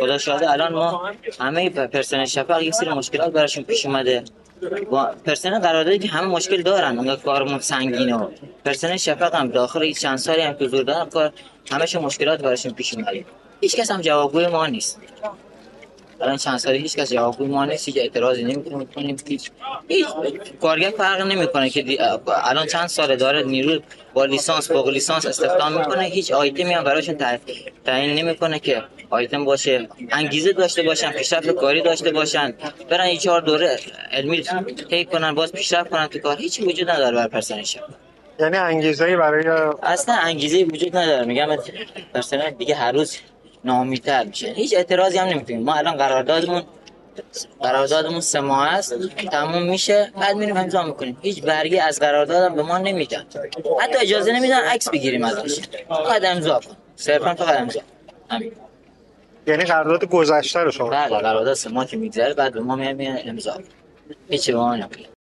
[0.00, 1.10] خدا شاهده الان ما
[1.40, 4.24] همه پرسنل شفق یک سری مشکلات براشون پیش اومده.
[4.90, 8.28] با پرسنل قراردادی که همه مشکل دارن اونگاه کارمون سنگینه و
[8.64, 11.32] پرسنل شفق هم داخل این چند سالی هم که حضور دارن کار
[11.70, 13.24] همش مشکلات براشون پیش اومده
[13.60, 15.00] هیچ کس هم جوابگوی ما نیست.
[16.22, 19.50] الان چند سالی هیچ کس جوابگوی ما نیست هیچ اعتراضی نمی‌تونیم کنیم هیچ
[19.88, 20.06] هیچ
[20.60, 21.98] کارگر فرق نمی‌کنه که دی-
[22.44, 23.80] الان چند ساله داره نیرو
[24.14, 27.38] با لیسانس فوق لیسانس استخدام می‌کنه هیچ آیتمی هم براشون تع-
[27.84, 32.54] تعیین نمی‌کنه که آیتم باشه انگیزه داشته باشن پیشرفت کاری داشته باشن
[32.90, 33.78] برن یه چهار دوره
[34.12, 34.42] علمی
[34.90, 36.36] طی کنن باز پیشرفت کنن تو کار.
[36.36, 37.64] هیچ وجود نداره برای پرسنل
[38.40, 39.46] یعنی انگیزه برای
[39.82, 41.24] اصلا انگیزه وجود نداره.
[41.24, 41.48] میگم
[42.14, 43.16] پرسنل دیگه هر روز
[43.64, 44.46] ناامیدتر میشه.
[44.46, 45.62] هیچ اعتراضی هم نمی‌تونیم.
[45.62, 46.62] ما الان قراردادمون
[47.60, 48.94] قراردادمون سه ماه است.
[49.08, 50.12] تموم میشه.
[50.20, 51.16] بعد میریم امضا می‌کنیم.
[51.22, 53.26] هیچ برگی از قراردادم به ما نمیدن.
[53.80, 55.60] حتی اجازه نمیدن عکس بگیریم ازش.
[55.88, 57.80] فقط امضا کن صرفا فقط امضا
[58.30, 58.52] همین.
[59.46, 63.20] یعنی قرارداد گذشته رو شما بله قرارداد سه ماه که میگذره بعد به ما میاد
[63.24, 63.52] امضا.
[63.52, 63.64] کن.
[64.28, 65.11] هیچی به ما نمیگن.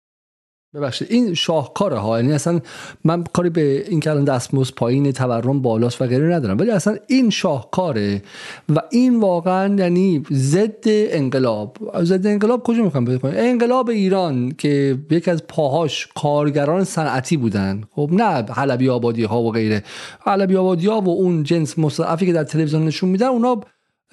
[0.74, 2.60] ببخشید این شاهکاره ها یعنی اصلا
[3.04, 4.42] من کاری به این که الان
[4.78, 8.22] پایین تورم بالاست و غیره ندارم ولی اصلا این شاهکاره
[8.70, 11.78] و این واقعا یعنی ضد انقلاب.
[12.02, 17.84] ضد انقلاب کجا می‌خوام بگم؟ انقلاب ایران که یکی از پاهاش کارگران صنعتی بودن.
[17.96, 19.84] خب نه حلبی آبادی ها و غیره.
[20.20, 23.62] حلبی آبادی ها و اون جنس مستضعفی که در تلویزیون نشون میدن اونا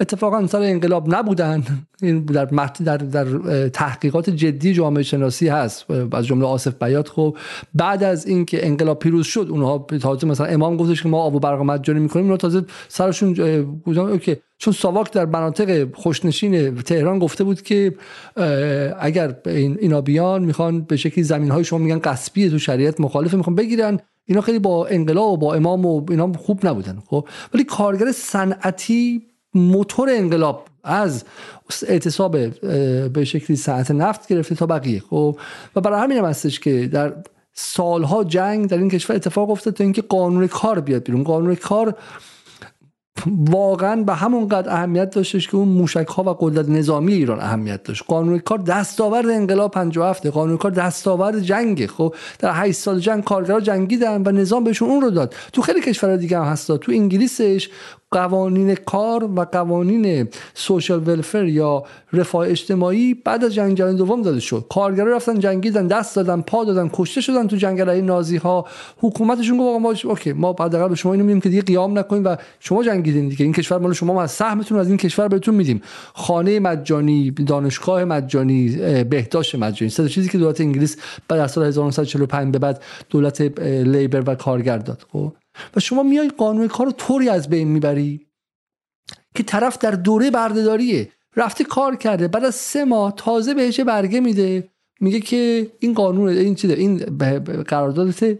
[0.01, 1.63] اتفاقا سال انقلاب نبودن.
[2.01, 2.45] این در
[2.85, 3.25] در در
[3.69, 5.91] تحقیقات جدی جامعه شناسی هست.
[6.11, 7.09] از جمله آصف بیات.
[7.09, 7.37] خب
[7.73, 11.39] بعد از اینکه انقلاب پیروز شد اونها تازه مثلا امام گفتش که ما آب و
[11.39, 12.25] برق مجانی می‌کنیم.
[12.25, 13.33] اونها تازه سرشون
[13.85, 14.35] گفتن اوکی.
[14.57, 17.95] چون ساواک در مناطق خوشنشین تهران گفته بود که
[18.99, 23.37] اگر این اینا بیان می‌خوان به شکلی زمین های شما میگن قصبیه تو شریعت مخالفه
[23.37, 23.99] می‌خوان بگیرن.
[24.25, 26.99] اینا خیلی با انقلاب و با امام و اینا خوب نبودن.
[27.07, 29.21] خب ولی کارگر صنعتی
[29.53, 31.23] موتور انقلاب از
[31.87, 32.31] اعتصاب
[33.09, 35.39] به شکلی صنعت نفت گرفته تا بقیه خب؟
[35.75, 37.13] و برای همین هم هستش که در
[37.53, 41.23] سالها جنگ در این کشور اتفاق افتاد تا اینکه قانون کار بیاد بیرون.
[41.23, 41.95] قانون کار
[43.27, 47.83] واقعا به همون قدر اهمیت داشتش که اون موشک ها و قدرت نظامی ایران اهمیت
[47.83, 48.03] داشت.
[48.07, 53.59] قانون کار دستاورد انقلاب 57 قانون کار دستاورد جنگ خب؟ در 8 سال جنگ کارگرها
[53.59, 55.35] جنگیدن و نظام بهشون اون رو داد.
[55.53, 57.69] تو خیلی کشورهای دیگه هم هست تو انگلیسش
[58.11, 61.83] قوانین کار و قوانین سوشال ولفر یا
[62.13, 64.65] رفاه اجتماعی بعد از جنگ جهانی دوم داده شد.
[64.69, 68.65] کارگرا رفتن جنگیدن دست دادن پا دادن کشته شدن تو جنگل نازی ها
[68.97, 72.35] حکومتشون گفت ما اوکی ما حداقل به شما اینو میدیم که دیگه قیام نکنیم و
[72.59, 73.43] شما جنگیدین دیگه.
[73.43, 75.81] این کشور مال شما ما از سهمتون از این کشور بهتون میدیم.
[76.13, 78.69] خانه مجانی دانشگاه مجانی
[79.03, 79.89] بهداشت مجانی.
[79.89, 80.97] سه چیزی که دولت انگلیس
[81.27, 85.05] بعد از سال 1945 به بعد دولت لیبر و کارگر داد.
[85.11, 85.33] خب؟
[85.75, 88.27] و شما میای قانون کار رو طوری از بین می‌بری
[89.35, 94.19] که طرف در دوره بردهداریه رفته کار کرده بعد از سه ماه تازه بهش برگه
[94.19, 94.69] میده
[95.01, 96.97] میگه که این قانون این چیه این
[97.67, 98.39] قراردادت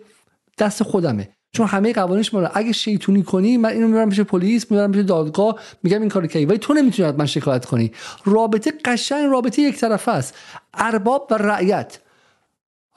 [0.58, 1.30] دست خودمه.
[1.54, 5.60] چون همه قوانینش مال اگه شیطونی کنی من اینو می‌برم پیش پلیس می‌برم پیش دادگاه
[5.84, 7.92] میگم این کارو کردی ولی تو نمی‌تونی حتما شکایت کنی.
[8.26, 10.36] رابطه قشنگ رابطه یک طرفه است.
[10.74, 12.00] ارباب و رعیت.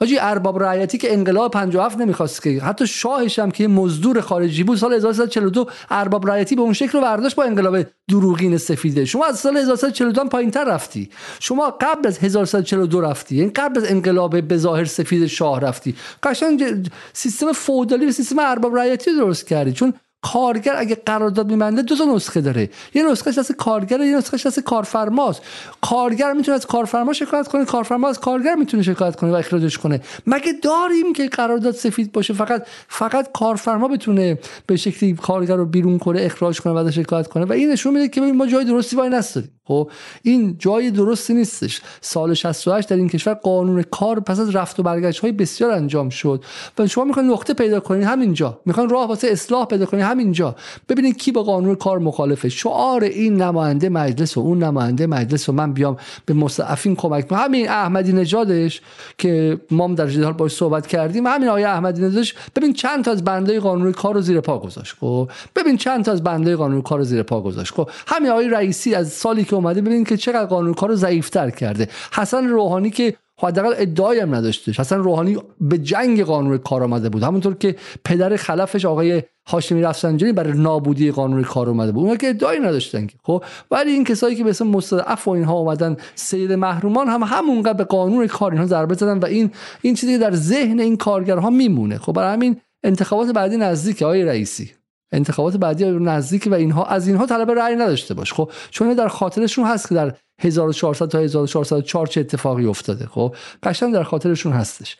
[0.03, 4.77] حاجی ارباب رعیتی که انقلاب 57 نمی‌خواست که حتی شاهش هم که مزدور خارجی بود
[4.77, 9.05] سال 1342 ارباب رعیتی به اون شکل رو برداشت با انقلاب دروغین سفیده.
[9.05, 11.09] شما از سال 1342 هم پایینتر رفتی.
[11.39, 13.35] شما قبل از 1342 رفتی.
[13.35, 15.95] یعنی قبل از انقلاب به ظاهر سفید شاه رفتی.
[16.23, 19.71] قشنگ سیستم فودالی و سیستم ارباب رعیتی درست کردی.
[19.71, 19.93] چون
[20.23, 22.69] کارگر اگه قرارداد میبنده دو تا نسخه داره.
[22.93, 25.41] یه نسخهش دست کارگر یه نسخهش دست کارفرماست.
[25.81, 30.01] کارگر می‌تونه از کارفرما شکایت کنه کارفرما از کارگر می‌تونه شکایت کنه و اخراجش کنه.
[30.27, 35.99] مگه داریم که قرارداد سفید باشه؟ فقط فقط کارفرما بتونه به شکلی کارگر رو بیرون
[35.99, 38.95] کنه اخراج کنه و شکایت کنه؟ و این نشون میده که ببین ما جای درستی
[38.95, 39.51] وای نستادیم.
[39.65, 39.91] خب؟
[40.23, 41.81] این جای درستی نیستش.
[42.01, 46.09] سال 68 در این کشور قانون کار پس از رفت و برگشت های بسیار انجام
[46.09, 46.43] شد.
[46.77, 48.59] و شما می‌خواین نقطه پیدا کنین همینجا.
[48.65, 50.03] می‌خواین راه واسه اصلاح پیدا کنین.
[50.13, 50.55] همینجا.
[50.89, 52.49] ببینید کی با قانون کار مخالفه.
[52.49, 57.69] شعار این نماینده مجلس و اون نماینده مجلس و من بیام به مستضعفین کمک همین
[57.69, 58.81] احمدی نژادش
[59.17, 61.27] که ما هم در جدال باش صحبت کردیم.
[61.27, 64.95] همین آقای احمدی نژادش ببین چند تا از بنده قانون کار رو زیر پا گذاشت
[64.99, 68.49] خب؟ ببین چند تا از بنده قانون کار رو زیر پا گذاشت خب؟ همین آقای
[68.49, 71.87] رئیسی از سالی که اومده ببین که چقدر قانون کار رو ضعیفتر کرده.
[72.13, 73.15] حسن روحانی که
[73.47, 77.23] حداقل ادعایی هم نداشتش حسن روحانی به جنگ قانون کار آمده بود.
[77.23, 77.75] همونطور که
[78.05, 82.01] پدر خلفش آقای هاشمی رفسنجانی برای نابودی قانون کار اومده بود.
[82.01, 83.17] اونها که ادعایی نداشتن که.
[83.23, 87.73] خب ولی این کسایی که به اسم مستضعف و اینها اومدن سید محرومان هم همونقدر
[87.73, 91.97] به قانون کار اینها ضربه زدن و این این چیزی در ذهن این کارگرها میمونه.
[91.97, 94.71] خب برای همین انتخابات بعدی نزدیک آقای رئیسی.
[95.13, 98.33] انتخابات بعدی نزدیک و اینها از اینها طلب رأی نداشته باش.
[98.33, 103.05] خب چون در خاطرشون هست که در 1400 تا 1404 چه اتفاقی افتاده.
[103.05, 104.97] خب قشنگ در خاطرشون هستش.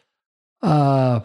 [0.64, 1.24] آه،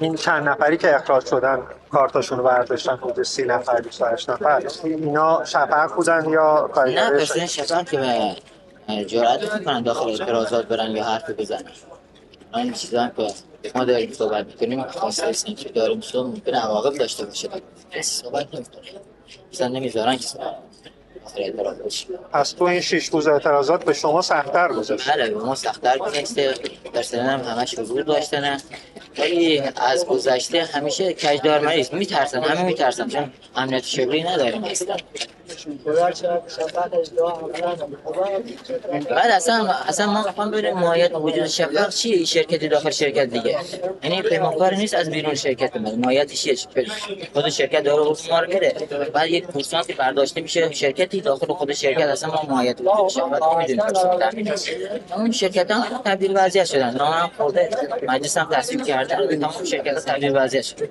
[0.00, 1.58] این چند نفری که اخراج شدن
[1.90, 7.84] کارتاشون رو برداشتن حدود سی نفر 28 نفر اینا شفق بودن یا نه پرسنل شفن
[7.84, 11.72] که به جرأت می‌کنن داخل اعتراضات برن یا حرف بزنن.
[12.56, 13.28] این چیزا که
[13.74, 17.48] ما داریم صحبت می‌کنیم خواسته هستن که داریم صحبت ممکنه عواقب داشته باشه
[17.90, 18.82] کسی صحبت نمی‌کنه
[19.52, 20.56] مثلا نمی‌ذارن که صحبت.
[22.32, 25.10] پس تو این شش روز اعتراضات به شما سختتر گذاشت.
[25.10, 26.54] بله به ما سختتر گذشته
[26.92, 28.60] در سنن هم همش حضور داشتن
[29.18, 31.92] ولی از گذشته همیشه کجدار مریض.
[31.92, 34.96] میترسن همه میترسن چون امنیت شغلی نداریم اصلا.
[39.10, 43.58] بعد اصلا اصلا ما می‌خوام ببینیم ماهیت وجود شفاف چیه این شرکتی داخل شرکت دیگه.
[44.02, 46.56] یعنی پیمانکار نیست از بیرون شرکت ما ماهیتش چیه؟
[47.34, 48.74] خود شرکت داره حکم ما رو بده
[49.12, 50.72] بعد یک پورسانتی برداشته میشه.
[50.72, 52.64] شرکتی داخل خود شرکت اصلا ما
[53.08, 54.52] شفاف نمی‌دونیم.
[55.16, 56.96] اون شرکت ها تبدیل وضعیت شدن.
[56.96, 57.70] نام هم خورده.
[58.08, 60.86] مجلس هم تصویب کردن تمام شرکت تبدیل وضعیت شدن.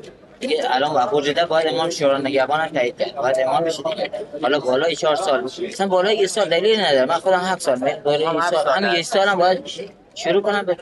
[0.48, 4.12] دیگه الان با وجوده باید امام شورا نگهبان هم تایید کرد باید امام بشه دیگه.
[4.41, 7.06] حالا بالای چهار سال مثلا بالای یه سال دلیل نداره.
[7.06, 8.68] من خودم هفت سال بالای یه سال.
[8.76, 9.60] همین یه سال هم باید
[10.16, 10.78] شروع کنم به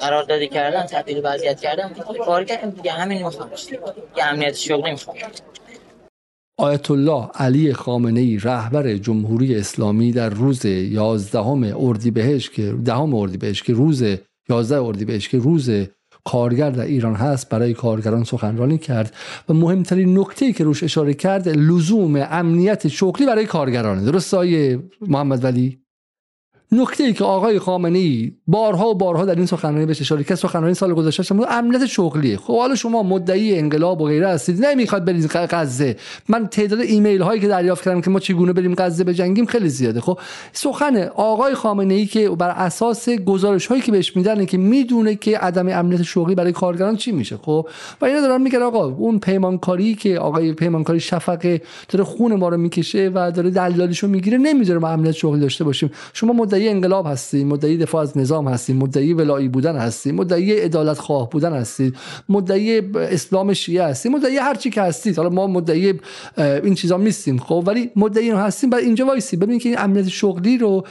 [0.00, 1.94] قراردادی کردن تبدیل وضعیت کردن.
[2.26, 2.92] کارگر دیگه.
[2.92, 3.50] همین می‌خوام
[4.16, 5.16] یه امنیت شغلی می‌خوام
[6.58, 13.64] آیت الله علی خامنه ای رهبر جمهوری اسلامی در روز 11 اردیبهشت که دهم اردیبهشت
[13.64, 14.04] که روز
[14.48, 15.70] 11 اردیبهشت که روز
[16.24, 19.14] کارگر در ایران هست برای کارگران سخنرانی کرد
[19.48, 24.04] و مهمترین نکته که روش اشاره کرد لزوم امنیت شغلی برای کارگرانه.
[24.04, 25.81] درست آیه محمد ولی؟
[26.72, 30.38] نکته ای که آقای خامنه ای بارها و بارها در این سخنرانی بهش اشاره کرد
[30.38, 32.36] سخنرانی سال گذشته شما امنیت شغلیه.
[32.36, 35.96] خب حالا شما مدعی انقلاب و غیره هستید نمی‌خواد برید غزه.
[36.28, 40.00] من تعداد ایمیل هایی که دریافت کردم که ما چگونه بریم غزه بجنگیم خیلی زیاده.
[40.00, 40.18] خب
[40.52, 45.38] سخن آقای خامنه ای که بر اساس گزارش هایی که بهش میدن که می‌دونه که
[45.38, 47.36] عدم امنیت شغلی برای کارگران چی میشه.
[47.36, 47.68] خب
[48.00, 52.56] و اینا دارن میگن آقا اون پیمانکاری که آقای پیمانکاری شفقه داره خون ما رو
[52.56, 55.90] می‌کشه و داره دلالیشو می‌گیره نمی‌ذاره ما امنیت شغلی داشته باشیم.
[56.12, 60.98] شما مدعی انقلاب هستید مدعی دفاع از نظام هستید مدعی ولایی بودن هستید مدعی عدالت
[60.98, 61.96] خواه بودن هستید
[62.28, 65.16] مدعی اسلام شیعه هستید مدعی هر چی که هستید.
[65.16, 65.94] حالا ما مدعی
[66.38, 69.36] این چیزا نیستیم خب؟ ولی مدعی رو هستیم بعد اینجا وایسی.
[69.36, 70.86] ببینید که این امنیت شغلی رو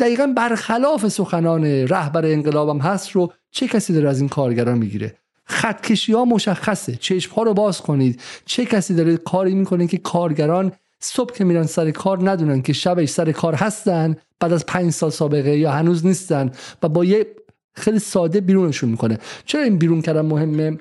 [0.00, 5.14] دقیقا برخلاف سخنان رهبر انقلابم هست رو چه کسی داره از این کارگران می‌گیره؟
[5.44, 6.96] خطکشی ها مشخصه.
[6.96, 8.20] چشم ها رو باز کنید.
[8.44, 10.72] چه کسی داره کاری می‌کنه که کارگران
[11.04, 15.10] صبح که میرن سر کار ندونن که شبش سر کار هستن بعد از پنج سال
[15.10, 16.52] سابقه یا هنوز نیستن
[16.82, 17.26] و با یه
[17.74, 19.18] خیلی ساده بیرونشون می‌کنه.
[19.44, 20.78] چرا این بیرون کردن مهمه؟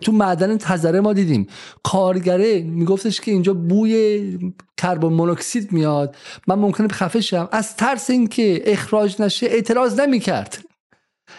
[0.00, 1.46] تو معدن تزره ما دیدیم.
[1.82, 4.38] کارگره میگفتش که اینجا بوی
[4.76, 6.16] کربن مونوکسید میاد.
[6.46, 7.48] من ممکنه خفه شم.
[7.52, 10.58] از ترس اینکه اخراج نشه اعتراض نمی‌کرد.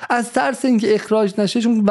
[0.09, 1.85] از ترس اینکه اخراج نشه چون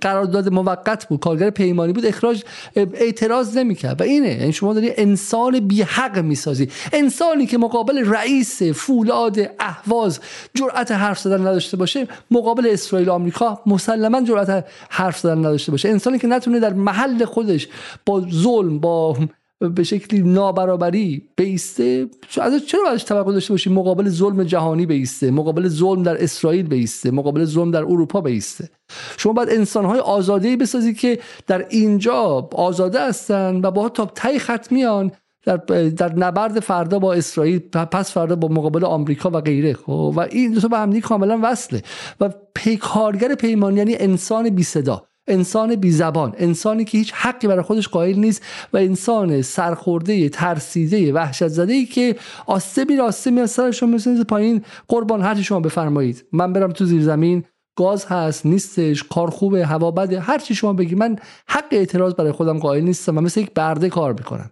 [0.00, 2.44] قرارداد موقت بود کارگر پیمانی بود اخراج
[2.76, 4.00] اعتراض نمی‌کرد.
[4.00, 6.68] و اینه یعنی شما داری انسان بی حق می‌سازی.
[6.92, 10.20] انسانی که مقابل رئیس فولاد اهواز
[10.54, 15.88] جرأت حرف زدن نداشته باشه مقابل اسرائیل و آمریکا مسلما جرأت حرف زدن نداشته باشه.
[15.88, 17.68] انسانی که نتونه در محل خودش
[18.06, 19.16] با ظلم با
[19.60, 22.08] به شکلی نابرابری بیسته.
[22.40, 27.10] از چرا ازش توقع داشته باشیم مقابل ظلم جهانی بیسته؟ مقابل ظلم در اسرائیل بیسته.
[27.10, 28.70] مقابل ظلم در اروپا بیسته.
[29.16, 34.72] شما باید انسانهای آزاده بسازی که در اینجا آزاده هستن و با تا تای خط
[34.72, 35.12] میان
[35.44, 35.56] در,
[35.96, 39.72] در نبرد فردا با اسرائیل پس فردا با مقابل آمریکا و غیره.
[39.72, 41.82] خب؟ و این دو تا به هم کاملا وصله.
[42.20, 47.62] و پیکارگر پیمان یعنی انسان بی صدا انسان بی زبان انسانی که هیچ حقی برای
[47.62, 52.16] خودش قائل نیست و انسان سرخورده ترسیده وحشت زده ای که
[52.46, 54.64] آسته می راسته می سرش رو پایین.
[54.88, 56.24] قربان هر شما بفرمایید.
[56.32, 57.44] من برم تو زیر زمین.
[57.78, 60.20] گاز هست نیستش کار خوبه هوا بده.
[60.20, 61.16] هر چی شما بگی من
[61.48, 64.50] حق اعتراض برای خودم قائل نیستم و مثل یک برده کار می‌کنم.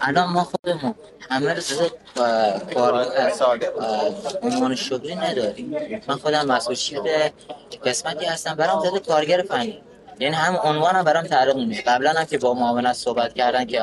[0.00, 0.94] الان ما خودمون
[1.30, 1.56] همه
[2.74, 3.06] کار
[4.42, 6.00] عنوان شغلی نداریم.
[6.08, 7.32] من خودم مسئول شده
[7.84, 9.82] قسمتی هستم برام زده کارگر فنی.
[10.20, 13.82] یعنی هم عنوان هم برام تعریف نمیشه قبلا هم که با معاونت صحبت کردن که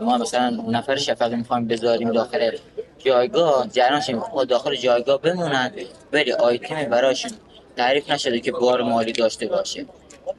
[0.00, 2.50] ما مثلا نفر شفقی می‌خوایم بذاریم داخل
[2.98, 4.10] جایگاه جریانش
[4.48, 5.72] داخل جایگاه بمونن
[6.12, 7.30] ولی آیتمی براشون
[7.76, 9.86] تعریف نشده که بار مالی داشته باشه.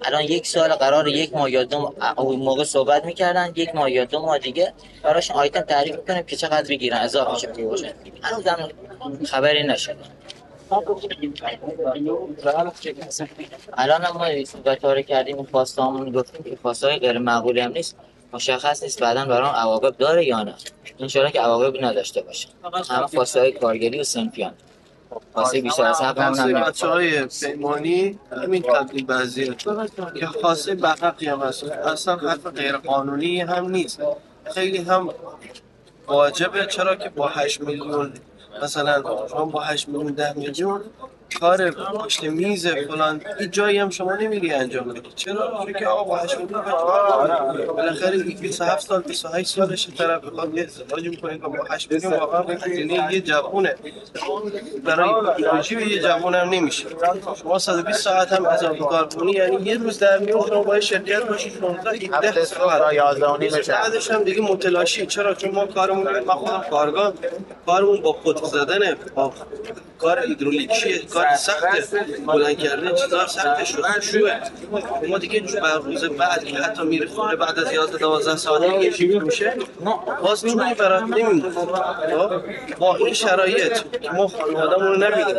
[0.02, 4.22] الان یک سال قرار یک ماه یا دو موقع صحبت می‌کردن یک ماه یا دو
[4.22, 4.74] ماه دیگه
[5.04, 8.70] براش آیتم تعریف کنیم که چقدر بگیرن اضافه شه بشه هنوز هم
[9.26, 10.00] خبری نشده
[13.74, 17.98] الان ما صحبت کردیم خواسته همون گفتیم که خواسته های غیر معقولی هم نیست.
[18.34, 20.56] مشخص نیست بعدا برام عواقب داره یا نه.
[21.00, 22.48] انشاءالله که عواقب نداشته باشه
[22.90, 24.54] همه خواسته های کارگری و سنفیان.
[25.36, 29.54] خاصه بیشتر از حق هم بچه های پیمانی همین تبدیل
[30.20, 30.76] که خاصه
[31.28, 34.02] هم هست اصلا حق غیر قانونی هم نیست.
[34.54, 35.10] خیلی هم
[36.08, 36.66] واجبه.
[36.66, 38.14] چرا که با 8 میلیون
[38.64, 40.82] مثلا شما با 8 میلیون 10 میلیون
[41.40, 45.02] کار پشت میز فلان این جایی هم شما نمیری انجام بدی.
[45.16, 46.62] چرا؟ چون که آقا با هشت میلیون
[47.68, 53.14] بالاخره 27 سال 28 سالش طرف بخواد یه ازدواج می‌کنه با 8 میلیون واقعا هزینه
[53.14, 53.76] یه جوونه.
[54.84, 56.86] برای ایدئولوژی به یه جوون هم نمیشه.
[57.44, 61.24] شما 120 ساعت هم اضافه کار کنی یعنی یه روز در میون شما باید شرکت
[61.24, 63.68] باشید 16 17 ساعت.
[63.68, 65.06] بعدش هم دیگه متلاشی.
[65.06, 67.14] چرا؟ چون ما کارمون ما خودم کارگاه
[67.66, 68.80] کارمون با قطب زدن
[69.16, 69.34] با
[70.00, 71.84] کار هیدرولیکی کار سخته.
[72.28, 74.32] بلند کردن چیزا سخته شد شوه
[75.08, 78.92] ما دیگه بر روز بعد که حتی میره خونه بعد از 11 12 ساعت دیگه
[78.92, 79.54] چی میشه.
[80.24, 81.50] باز جوری برات نمیمونه.
[81.50, 82.42] خب؟
[82.80, 85.36] با این شرایط که ما خانواده‌مون رو نبینیم.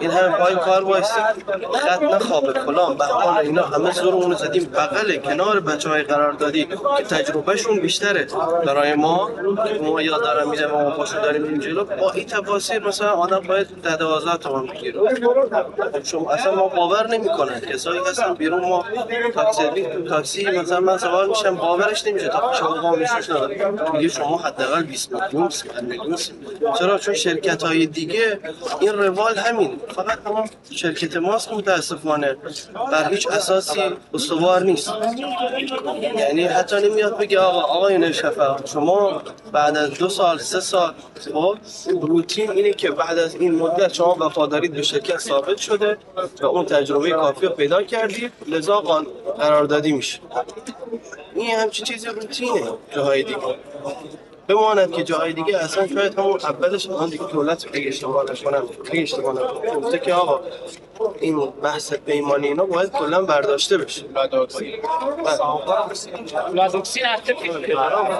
[0.00, 1.22] این همه پای کار وایسیم
[1.72, 2.52] خط نخوابه.
[2.52, 4.64] فلان بهمان اینا همه زورمون رو زدیم.
[4.64, 6.64] بغل کنار بچه های قرار دادی.
[6.98, 8.26] که تجربهشون بیشتره.
[8.66, 9.30] برای ما
[9.82, 13.66] ما یاد دارم می‌زنیم ما پاشو داریم این جلو با این تفاصیل مثلا آدم باید
[13.82, 15.00] ده دوازده تومن بگیره.
[16.04, 17.60] شما اصلا ما باور نمی‌کنن.
[17.60, 18.84] کسایی هستن بیرون ما
[19.34, 22.28] تاکسی تاکسی مثلا من سوار میشم باورش نمیشه.
[22.28, 26.16] تا شما ما میشوش نداره میگه شما حداقل 20 میلیون 30 میلیون
[26.78, 28.38] چرا؟ چون شرکت های دیگه
[28.80, 29.80] این روال همین.
[29.94, 32.36] فقط ما شرکت ماست متاسفانه.
[32.92, 33.80] بر هیچ اساسی
[34.14, 34.92] استوار نیست.
[36.18, 39.22] یعنی حتی نمیاد بگه آقا آقای شفا شما
[39.52, 40.94] بعد از دو سال سه سال
[41.32, 41.58] خب
[42.00, 45.96] روتین اینه که بعد از این مدت شما وفادارید به شرکت ثابت شده
[46.42, 48.80] و اون تجربه کافی رو پیدا کردید لذا
[49.38, 50.20] قراردادی میشه.
[51.34, 53.38] این همچین چیزی روتینه جاهای دیگه.
[54.50, 59.02] بماند که جاهای دیگه اصلا شاید همون اولش آن دیگه دولت اگه اشتباه نکنم اگه
[59.02, 60.40] اشتباه نکنم گفته که آقا
[61.20, 64.02] این بحث پیمانی اینا باید کلا برداشته بشه.
[66.54, 67.36] لازوکسین اکتیو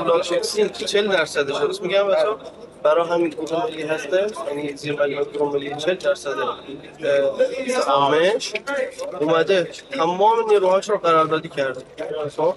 [0.05, 2.39] فلاکسین 40 درصدش درست میگم بچا
[2.83, 6.35] برای همین کدوم ملی هسته یعنی زیر مجموع کدوم ملی 40 درصد
[7.85, 8.53] سهامش
[9.21, 11.81] اومده تمام نیروهاش رو قراردادی کرده.
[12.37, 12.55] خب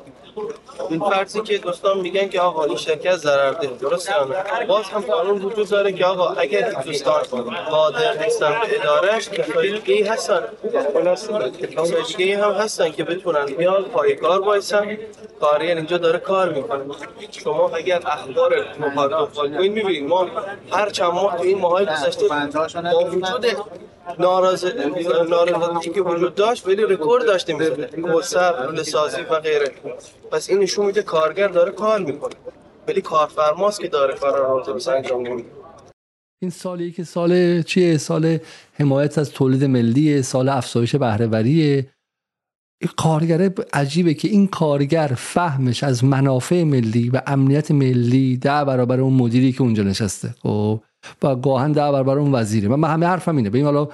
[0.90, 4.12] این فرضی که دوستان میگن که آقا این شرکت ضرر ده درست
[4.68, 7.22] باز هم قانون وجود داره که آقا اگر این دوستان
[7.70, 10.42] قادر نیستن به ادارش کسایی دیگه هستن.
[11.72, 14.98] کسایی دیگه هم هستن که بتونن بیان پای کار وایسن.
[15.42, 16.84] کاریر اینجا داره کار می‌کنه.
[17.32, 20.28] شما اگر اخبار دنبال کنید می‌بینید ما
[20.72, 22.28] هر چند ماه تو این ماهای گذشته
[22.94, 23.46] با وجود
[24.20, 24.66] ناراض
[25.30, 27.76] ناراضی که وجود داشت ولی رکورد داشتیم.
[27.86, 29.72] کوسر سازی و غیره.
[30.34, 32.34] پس این نشون میده کارگر داره کار می‌کنه.
[32.88, 35.50] ولی کارفرماست که داره کار رو انجام نمیده
[36.42, 38.38] این سالی که سال چیه؟ سال
[38.74, 41.88] حمایت از تولید ملی سال افزایش بهرهوریه.
[42.82, 49.00] این کارگره عجیبه که این کارگر فهمش از منافع ملی و امنیت ملی ده برابر
[49.00, 50.36] اون مدیری که اونجا نشسته.
[50.44, 50.82] خب
[51.24, 52.68] و گاهن ده برابر اون وزیره.
[52.68, 53.50] من همه حرفم اینه.
[53.50, 53.88] ببین حالا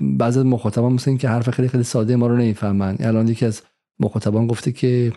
[0.00, 2.96] بعضی از مخاطبان مثل که حرف خیلی خیلی ساده ما رو نمی‌فهمن.
[3.00, 3.62] الان یکی از
[4.00, 5.12] مخاطبان گفته که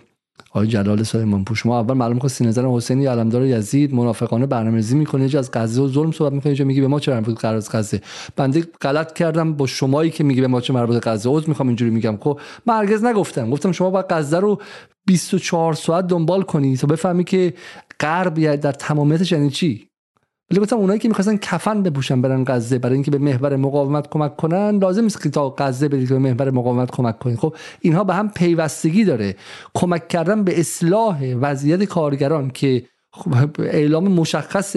[0.51, 5.33] آقای جلال سلیمان پوش ما اول معلوم خواست نظر حسینی علمدار یزید منافقانه برنامه‌ریزی می‌کنه
[5.33, 7.71] یه از غزه و ظلم صحبت می‌کنه اینجا میگه به ما چه مربوط قرار از
[7.71, 8.01] غزه.
[8.35, 11.29] بنده غلط کردم با شمایی که میگه به ما چه مربوط غزه.
[11.29, 12.17] عذر می‌خوام اینجوری میگم.
[12.21, 13.49] خب من هرگز نگفتم.
[13.49, 14.61] گفتم شما باید غزه رو
[15.05, 17.53] 24 ساعت دنبال کنی تا بفهمی که
[17.99, 19.89] غرب در تمامیتش یعنی چی؟
[20.51, 24.35] ولی گفتم اونایی که می‌خواستن کفن بپوشن برن غزه برای اینکه به محور مقاومت کمک
[24.35, 27.37] کنن لازم نیست که تا غزه برید که به محور مقاومت کمک کنید.
[27.37, 29.35] خب اینها به هم پیوستگی داره.
[29.73, 32.85] کمک کردن به اصلاح وضعیت کارگران که
[33.59, 34.75] اعلام مشخص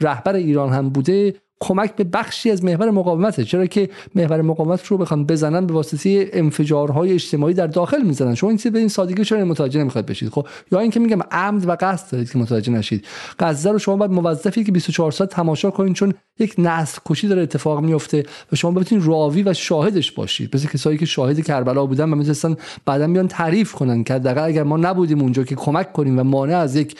[0.00, 3.44] رهبر ایران هم بوده کمک به بخشی از محور مقاومته.
[3.44, 8.34] چرا که محور مقاومت رو بخوان بزنن به واسطه انفجارهای اجتماعی در داخل می‌زنن.
[8.34, 11.76] شما این به این سادگی چرا متوجه نمی‌خواد بشید؟ خب یا اینکه میگم عمد و
[11.80, 13.04] قصد دارید که متوجه نشید.
[13.38, 17.42] غزه رو شما باید موظفید که 24 ساعت تماشا کنید چون یک نسل کشی داره
[17.42, 20.56] اتفاق میفته و شما بتونید راوی و شاهدش باشید.
[20.56, 22.56] مثل کسایی که شاهد کربلا بودن و می‌تونستن
[22.86, 26.56] بعدا بیان تعریف کنن که حداقل اگر ما نبودیم اونجا که کمک کنیم و مانع
[26.56, 26.96] از یک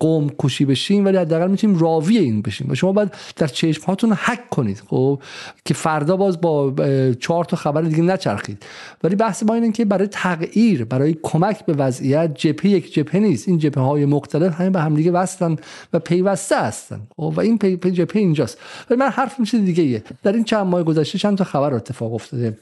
[0.00, 2.66] قوم کشی بشیم ولی حداقل می‌تونیم راوی این بشیم.
[2.70, 5.22] و شما باید در چشم هاتون حک کنید خب؟
[5.64, 6.74] که فردا باز با
[7.20, 8.62] چهار تا خبر دیگه نچرخید.
[9.02, 13.48] ولی بحث ما اینه که برای تغییر برای کمک به وضعیت جبهه یک جبهه نیست.
[13.48, 15.56] این جبهه های مختلف همین به همدیگه وصلن
[15.92, 17.00] و پیوسته هستن.
[17.16, 18.58] خب؟ و این پی پی جبهه اینجاست.
[18.90, 20.02] ولی من حرفم چیز دیگه ایه.
[20.22, 22.58] در این چند ماه گذشته چند تا خبر اتفاق افتاده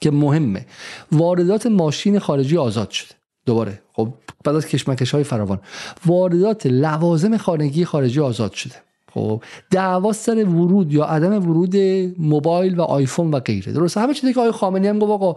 [0.00, 0.66] که مهمه.
[1.12, 3.14] واردات ماشین خارجی آزاد شده
[3.46, 3.82] دوباره.
[3.92, 4.08] خب
[4.44, 5.60] بعد از کشمکش های فراوان.
[6.06, 8.74] واردات لوازم خانگی خارجی آزاد شده.
[9.14, 11.76] خب دعوا سر ورود یا عدم ورود
[12.18, 13.72] موبایل و آیفون و غیره.
[13.72, 15.36] درسته؟ همه چیزی که آقای خامنه‌ای هم گفت آقا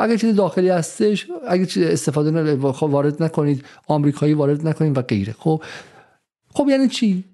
[0.00, 5.34] اگه چیز داخلی هستش اگه چیز استفاده وارد نکنید آمریکایی وارد نکنید و غیره.
[5.38, 5.62] خب
[6.54, 7.24] خب یعنی چی؟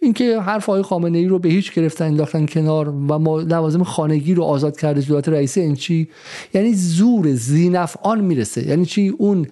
[0.00, 4.34] اینکه حرف آقای خامنه ای رو به هیچ گرفتن انداختن کنار و ما لوازم خانگی
[4.34, 6.08] رو آزاد کرده دولت رئیس انچی
[6.54, 8.68] یعنی زور زینفعان می‌رسه.
[8.68, 9.46] یعنی چی؟ اون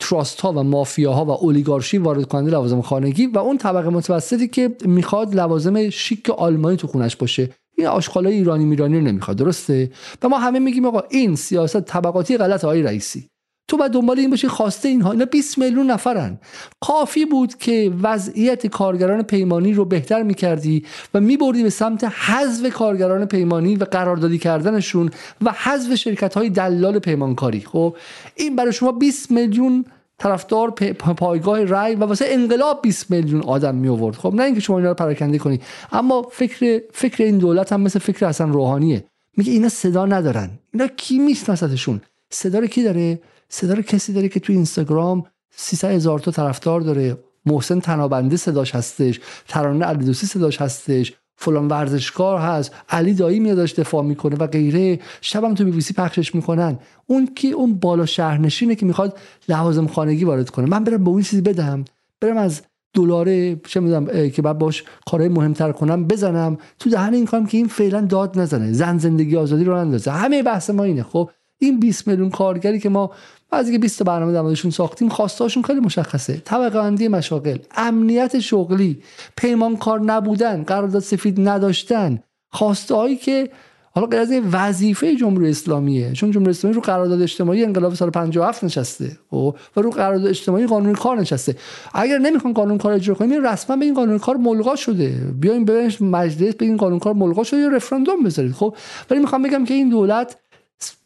[0.00, 4.76] تراست ها و مافیاها و اولیگارشی وارد کننده لوازم خانگی و اون طبقه متوسطی که
[4.84, 7.50] می‌خواد لوازم شیک آلمانی تو خونش باشه.
[7.78, 9.90] این آشغالای ایرانی میرانی رو نمی‌خواد درسته؟
[10.22, 13.28] و ما همه میگیم آقا این سیاست طبقاتی غلط آقای رئیسی.
[13.70, 15.12] تو باید دنبال این باشی خواسته اینها.
[15.12, 16.38] اینا 20 میلیون نفرن.
[16.80, 20.84] کافی بود که وضعیت کارگران پیمانی رو بهتر می‌کردی
[21.14, 25.10] و میبردی به سمت حذف کارگران پیمانی و قراردادی کردنشون
[25.42, 27.60] و حذف شرکت های دلال پیمانکاری.
[27.60, 27.96] خب
[28.34, 29.84] این برای شما 20 میلیون
[30.18, 30.70] طرفدار
[31.16, 34.88] پایگاه رای و واسه انقلاب 20 میلیون آدم می آورد خب نه اینکه شما اینا
[34.88, 35.60] رو پراکنده کنی.
[35.92, 39.04] اما فکر فکر این دولت هم مثل فکر حسن روحانیه.
[39.36, 40.50] میگه اینا صدا ندارن.
[40.72, 43.18] اینا کی میشناستشون صدا رو کی داره؟
[43.50, 45.24] صدا رو کسی داره که تو اینستاگرام
[45.56, 47.16] 300 هزار تا طرفدار داره.
[47.46, 49.20] محسن تنابنده صداش هستش.
[49.48, 51.12] ترانه علیدوسی صداش هستش.
[51.36, 52.72] فلان ورزشکار هست.
[52.88, 55.00] علی دایی میادش دفاع می‌کنه و غیره.
[55.20, 56.78] شبم تو بی پخشش می‌کنن.
[57.06, 59.18] اون کی؟ اون بالا شهرنشینه که می‌خواد
[59.48, 60.66] لوازم خانگی وارد کنه.
[60.66, 61.84] من برم به اون چیزی بدم
[62.20, 62.62] برم از
[62.94, 66.58] دلار چه می‌دونم که بعد باش کارهای مهمتر کنم بزنم.
[66.78, 68.72] تو دهن این کارم که این فعلا داد نزنه.
[68.72, 70.10] زن زندگی آزادی رو اندازه.
[70.10, 71.02] همه بحث ما اینه.
[71.02, 73.10] خب این 20 میلیون کارگری که ما
[73.50, 76.42] بعضی که 20 برنامه در ساختیم خواستاشون خیلی مشخصه.
[76.44, 79.02] طبقه بندی مشاغل امنیت شغلی
[79.36, 82.18] پیمانکار نبودن قرارداد سفید نداشتن
[82.52, 83.50] خواسته هایی که
[83.94, 86.12] حالا غیر از وظیفه جمهوری اسلامیه.
[86.12, 90.94] چون جمهوری اسلامی رو قرارداد اجتماعی انقلاب سال 57 نشسته و رو قرارداد اجتماعی قانون
[90.94, 91.56] کار نشسته.
[91.94, 95.08] اگر نمی‌خوان قانون کار اجرا کنیم رسما به این قانون کار ملغا شده.
[95.40, 98.76] بیایم ببینیم مجلس به این قانون کار ملغا شده یا رفراندوم بذارید خب؟
[99.10, 100.36] ولی می‌خوام بگم که این دولت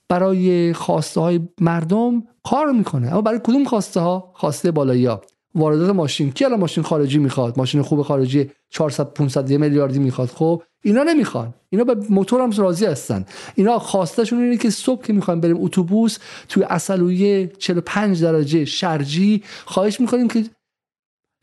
[0.08, 3.12] برای خواسته های مردم کار می‌کنه.
[3.12, 5.22] اما برای کدوم خواسته ها خواسته بالایی ها.
[5.54, 6.32] واردات ماشین.
[6.32, 10.28] کی الان ماشین خارجی می‌خواد؟ ماشین خوب خارجی 400 500 میلیاردی می‌خواد.
[10.28, 11.54] خب اینا نمی‌خوان.
[11.70, 13.24] اینا به موتور هم راضی هستن.
[13.54, 16.18] اینا خواستشون اینه که صبح که می‌خوایم بریم اتوبوس
[16.48, 20.44] توی اصلویه 45 درجه شرجی خواهش می‌کنیم که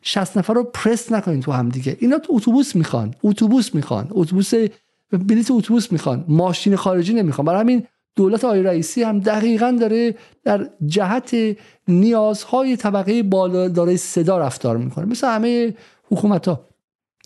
[0.04, 1.98] 60 نفر رو پرس نکنین تو هم دیگه.
[2.00, 3.16] اینا تو اتوبوس می‌خوان.
[3.24, 4.08] اتوبوس می‌خوان.
[4.12, 4.54] اتوبوس
[5.12, 6.26] بلیت اتوبوس می‌خوان.
[6.28, 7.46] ماشین خارجی نمی‌خوان.
[7.46, 11.36] برای همین دولت آقای رئیسی هم دقیقا داره در جهت
[11.88, 15.06] نیازهای طبقه بالا داره صدا رفتار می‌کنه.
[15.06, 15.74] مثل همه
[16.04, 16.68] حکومت ها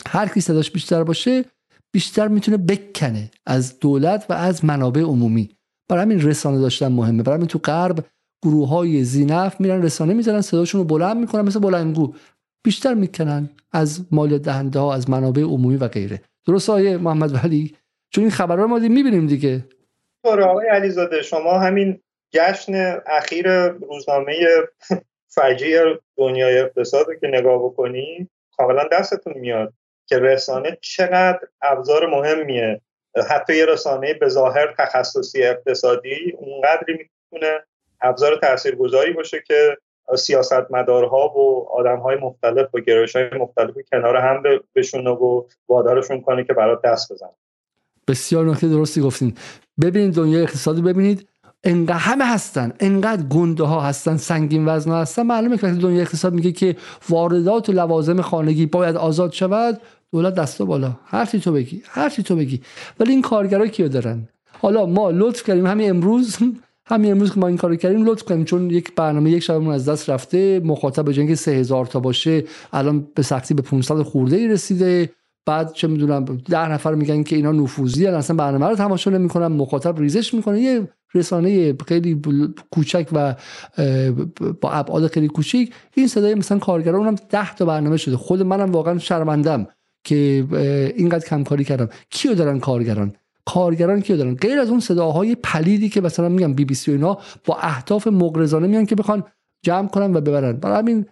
[0.08, 1.46] هر کی صداش بیشتر باشه
[1.92, 5.50] بیشتر می‌تونه بکنه از دولت و از منابع عمومی.
[5.90, 7.24] برای همین رسانه داشتن مهمه.
[7.24, 8.06] برای همین تو غرب
[8.44, 12.14] گروه های زینف میرن رسانه می‌زنن صداشون رو بلند می‌کنن مثل بلندگو.
[12.64, 16.22] بیشتر می‌کنن از مالیات دهنده ها از منابع عمومی و غیره.
[16.46, 17.76] درست آیه محمد ولی؟
[18.10, 19.66] چون این خبرها ما می‌بینیم دیگه.
[20.30, 22.00] آقای علیزاده شما همین
[22.32, 24.36] جشن اخیر روزنامه
[25.28, 25.76] فجی
[26.18, 29.74] دنیای اقتصاد که نگاه بکنی کاملا دستتون میاد
[30.06, 32.82] که رسانه چقدر ابزار مهمیه.
[33.30, 37.64] حتی یه رسانه به ظاهر تخصصی اقتصادی اونقدری می‌تونه
[38.02, 39.78] ابزار تاثیرگذاری باشه که
[40.16, 44.44] سیاستمدارها و آدمهای مختلف و گرایش های مختلف کنار هم
[44.76, 47.30] بشونه و وادارشون کنه که برات دست بزن
[48.08, 49.38] بسیار نکته درستی گفتین.
[49.82, 51.28] ببینید دنیای اقتصادی ببینید
[51.64, 55.24] انقدر همه هستن انقدر گنده ها هستن سنگین وزن هستن.
[55.24, 56.76] معلومه که دنیای اقتصاد میگه که
[57.10, 59.82] واردات و لوازم خانگی باید آزاد شود
[60.12, 61.00] دولت دستا بالا.
[61.06, 62.62] هر تو بگی هر تو بگی.
[63.00, 64.28] ولی این کارگرا کیو دارن؟
[64.60, 66.38] حالا ما لطف کردیم همین امروز
[66.92, 69.90] همین امروز که ما این کارو کردیم لطف کنیم چون یک برنامه یک شبمون از
[69.90, 70.62] دست رفته.
[70.64, 72.44] مخاطب جنگ 3000 تا باشه
[72.74, 75.10] الان به سختی به 500 خورده ای رسیده.
[75.46, 80.00] بعد چه می‌دونم ده نفر میگن که اینا نفوذی اصلا برنامه رو تماشا نمی‌کنن مخاطب
[80.00, 80.62] ریزش می‌کنه.
[80.62, 82.22] یه رسانه خیلی
[82.72, 83.36] کوچک و
[84.62, 88.18] با ابعاد خیلی کوچیک این صدای مثلا کارگران اونم ده تا برنامه شده.
[88.18, 89.68] خود منم واقعا شرمندم
[90.04, 90.46] که
[90.96, 91.90] اینقدر کمکاری کردم.
[92.10, 93.14] کیو دارن کارگران؟
[93.46, 96.94] کارگران کیو دارن؟ غیر از اون صداهای پلیدی که مثلا میگم بی بی سی و
[96.94, 99.24] اینا با اهداف مغرضانه میان که بخوان
[99.64, 100.54] جمع کنن و ببرن.
[100.54, 101.06] برای همین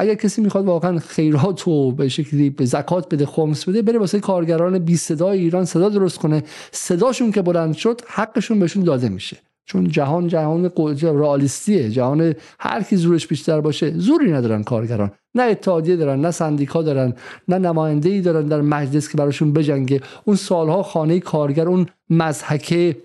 [0.00, 4.20] اگر کسی می‌خواد واقعا خیرات و به شکلی به زکات بده خمس بده بره واسه
[4.20, 6.42] کارگران بی صدای ایران صدا درست کنه.
[6.72, 9.36] صداشون که بلند شد حقشون بهشون داده میشه.
[9.64, 10.70] چون جهان جهان
[11.02, 11.90] رئالیستیه.
[11.90, 15.10] جهان هر کی زورش بیشتر باشه زوری ندارن کارگران.
[15.34, 17.14] نه اتحادیه دارن نه سندیکا دارن
[17.48, 20.00] نه نماینده ای دارن در مجلس که براشون بجنگه.
[20.24, 22.96] اون سالها خانه کارگر اون مزحکه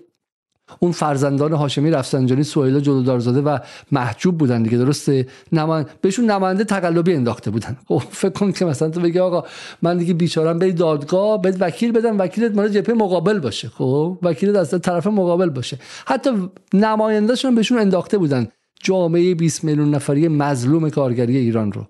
[0.80, 3.58] اون فرزندان هاشمی رفسنجانی سهیلا جلودارزاده و
[3.92, 5.86] محجوب بودن دیگه درسته؟ نمان...
[6.00, 7.76] بهشون نماینده تقلبی انداخته بودن.
[7.88, 9.44] خب فکر کن که مثلا تو بگی آقا
[9.82, 13.68] من دیگه بیچارم بری دادگاه بهت وکیل بدم وکیلت مال جبهه مقابل باشه.
[13.68, 15.78] خب وکیلت از طرف مقابل باشه.
[16.06, 16.30] حتی
[16.74, 18.48] نمایندهشون بهشون انداخته بودن.
[18.82, 21.86] جامعه 20 میلیون نفری مظلوم کارگری ایران رو.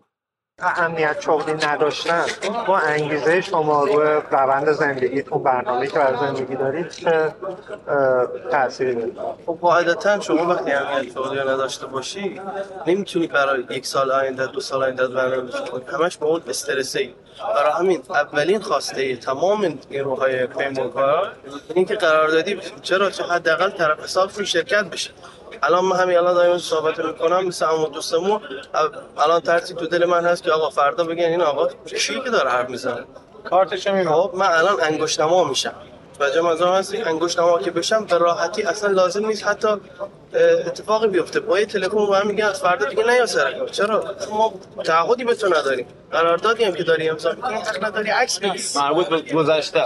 [0.59, 2.25] امنیت شغلی نداشتن.
[2.67, 7.35] با انگیزه شما روی روند زندگیتون برنامه که برای زندگی دارید چه
[8.51, 9.13] تأثیری داره؟
[9.47, 12.41] خب قاعدتا شما وقتی امنیت شغلی نداشته باشی
[12.87, 17.15] نمی‌تونی برای یک سال آینده دو سال آینده برنامه کنی همش با اون استرسه ای
[17.55, 21.33] برای همین اولین خواسته تمام نیروهای پیمانکار
[21.75, 25.11] این که قراردادی چرا چه حداقل طرف حساب شرکت بشه.
[25.67, 28.41] الان من همین الان دارم صحبت می‌کنم مثل همون دوستمون.
[29.19, 32.51] الان ترسی تو دل من هست که آقا فردا بگن این آقا چی که داره
[32.51, 33.05] حرف می‌زنه؟
[33.51, 35.75] کارتش خب من الان انگشتما میشم.
[36.21, 39.47] وجه منظورم هست انگشتما که بشم به راحتی اصلا لازم نیست.
[39.47, 39.69] حتی
[40.67, 41.41] اتفاقی بیفته.
[41.41, 43.69] با یه تلفن به هم میگن از فردا دیگه نیا سر کار.
[43.69, 44.55] چرا؟ ما
[44.85, 45.87] تعهدی به تو نداریم.
[46.13, 47.55] قراردادی هم که داری امضا می‌کنی.
[47.55, 48.11] حق نداری.
[48.11, 49.85] عکس بگیری مربوط به گذشته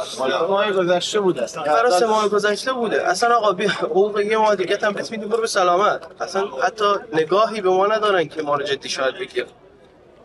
[0.48, 3.08] ماه گذشته بوده برای سه ماه گذشته بوده.
[3.08, 3.70] اصلا آقا بیا.
[3.70, 6.00] حقوق یه ماه دیگه هم بهت میدیم برو به سلامت.
[6.20, 9.46] اصلا حتی نگاهی به ما ندارن که ما رو جدی شاید بگیر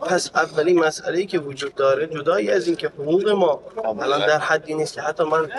[0.04, 3.60] پس اولین مسئله ای که وجود داره جدایی از اینکه حقوق ما
[4.00, 5.50] الان در حدی نیست که حتی من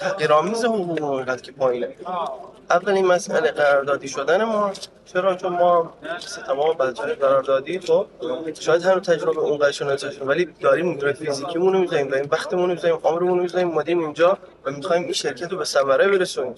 [0.00, 1.88] تحقیرآمیز حقوق ما اینقدر که پایینه.
[2.70, 4.72] اولین مسئله قراردادی شدن ما
[5.04, 5.92] چرا؟ چون ما
[6.46, 8.06] تمام بچه قراردادی خب
[8.60, 12.98] شاید هم تجربه اون قدرشون نداشتیم ولی داریم فیزیکیمون رو می‌ذاریم داریم وقتمون رو می‌ذاریم
[13.04, 16.54] عمرمون رو می‌ذاریم اومدیم اینجا و می‌خوایم این شرکت رو به ثمره برسونیم.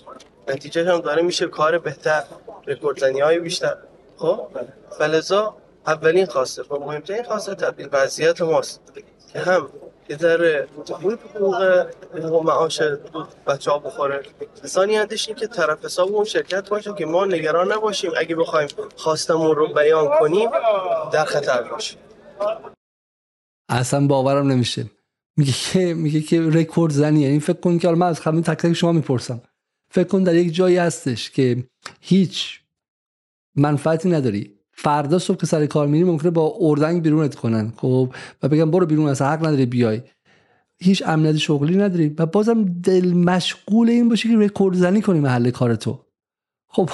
[0.48, 2.22] نتیجه هم داره میشه کار بهتر
[2.66, 3.76] رکوردزنی های بیشتر
[4.16, 4.47] خب؟
[4.98, 5.56] فلزا
[5.89, 8.81] اولین خواسته و مهمترین خواسته تبدیل وضعیت ماست.
[9.32, 9.69] که هم
[10.10, 10.69] یه ذره
[11.02, 12.82] اون حقوق حقوق معاش
[13.47, 14.23] بچه ها بخوره.
[14.66, 18.10] ثانیتش این که طرف حساب اون شرکت باشه که ما نگران نباشیم.
[18.16, 20.51] اگه بخوایم خواستمون رو بیان کنیم
[21.12, 21.98] در خطر باشیم
[23.69, 24.90] اصلا باورم نمیشه.
[25.36, 28.73] میگه که میگه که رکورد زنی یعنی فکر کن که من از همین تک تک
[28.73, 29.43] شما می‌پرسم.
[29.90, 31.65] فکر کن در یک جایی هستش که
[32.01, 32.60] هیچ
[33.56, 34.57] منفعتی نداری.
[34.81, 37.73] فردا صبح که سر کار میری ممکنه با اردنگ بیرونت کنن.
[37.77, 40.03] خب و بگم برو بیرون اصلا حق نداری بیای.
[40.81, 42.15] هیچ امنیت شغلی نداری.
[42.19, 46.01] و بازم دل مشغول این باشی که رکورد زنی کنی محل کارتو.
[46.69, 46.91] خب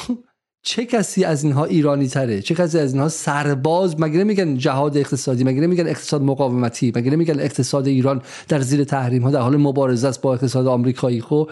[0.63, 5.45] چه کسی از اینها ایرانی تره؟ چه کسی از اینها سرباز؟ مگه نمیگن جهاد اقتصادی
[5.45, 10.09] مگه نمیگن اقتصاد مقاومتی مگه نمیگن اقتصاد ایران در زیر تحریم ها در حال مبارزه
[10.09, 11.51] است با اقتصاد آمریکایی؟ خب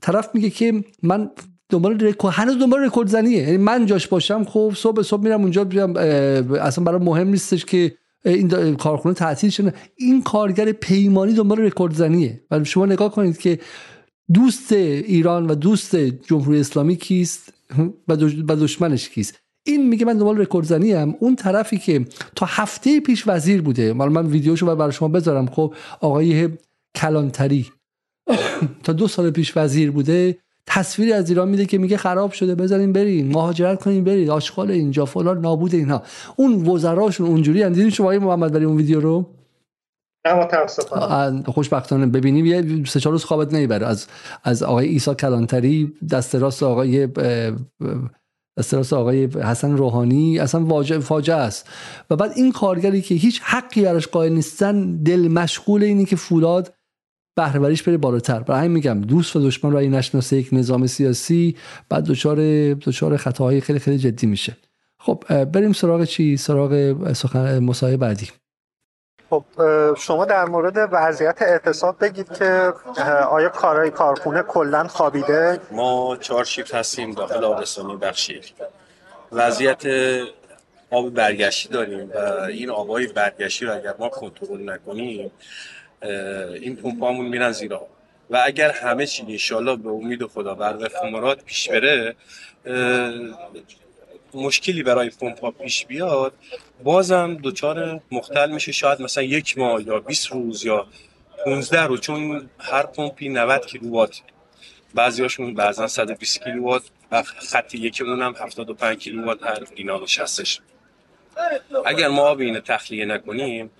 [0.00, 1.30] طرف میگه که من
[1.70, 3.42] دنبال رکورد هنوز دنبال رکورد زنیه.
[3.42, 5.96] یعنی من جاش باشم خب صبح صبح میرم اونجا بیام
[6.60, 7.94] اصلا براش مهم نیستش که
[8.24, 12.40] این کارخونه تعطیل شده این کارگر پیمانی دنبال رکورد زنیه.
[12.50, 13.58] و شما نگاه کنید که
[14.34, 17.52] دوست ایران و دوست جمهوری اسلامی کیست
[18.08, 18.16] و
[18.56, 19.38] دشمنش کیست.
[19.66, 22.06] این میگه من دنبال رکورد زنی ام اون طرفی که
[22.36, 23.92] تا هفته پیش وزیر بوده.
[23.92, 25.46] حالا من ویدیوشو برای شما بذارم.
[25.46, 26.48] خب آقای
[26.94, 27.66] کلانتری
[28.84, 30.38] تا دو سال پیش وزیر بوده.
[30.72, 35.04] تصویری از ایران میده که میگه خراب شده بذارین برین مهاجرت کنین برید آشغال اینجا
[35.04, 36.02] فلان نابود اینها
[36.36, 39.26] اون وزراشون اونجوری هم دیدین شما محمد برای اون ویدیو رو؟
[41.46, 42.06] خوشبختانه.
[42.06, 44.06] ببینیم یه سه چهار روز خوابت نمی‌بره از
[44.44, 47.08] از آقای عیسی کلانتری دست راست آقای
[48.58, 51.68] دست راست آقای حسن روحانی اصلا فاجعه است.
[52.10, 56.74] و بعد این کارگری که هیچ حقی براش قائل نیستن دل مشغول اینی که فولاد
[57.40, 58.40] بهرهوریش بره بالاتر.
[58.40, 61.56] برای همین میگم دوست و دشمن رو این نشناسه یک نظام سیاسی
[61.88, 62.36] بعد دچار
[62.74, 64.56] دچار خطاهای خیلی خیلی جدی میشه.
[64.98, 68.28] خب بریم سراغ چی؟ سراغ سخن مصاحبه بعدی.
[69.30, 69.44] خب
[69.98, 72.72] شما در مورد وضعیت اعتصاب بگید که
[73.30, 78.40] آیا کارهای کارخونه کلا خوابیده؟ ما چهار شیفت هستیم داخل آبستانی بخشی
[79.32, 79.82] وضعیت
[80.90, 85.30] آب برگشتی داریم و این آبای برگشتی رو اگر ما کنترل نکنیم
[86.02, 87.86] این پمپامون میرن زیرا
[88.30, 92.16] و اگر همه چی انشالله به امید خدا بر وفق پیش بره
[94.34, 96.32] مشکلی برای پمپا پیش بیاد
[96.84, 98.72] بازم دوچار مختل میشه.
[98.72, 100.86] شاید مثلا یک ماه یا 20 روز یا
[101.44, 104.20] 15 روز چون هر پمپی 90 کیلووات.
[104.94, 106.82] بعضی هاشون بعضا 120 کیلووات
[107.12, 110.60] و خط یکمون هم 75 کیلووات هر اینا نشستش.
[111.86, 113.70] اگر ما آب اینو تخلیه نکنیم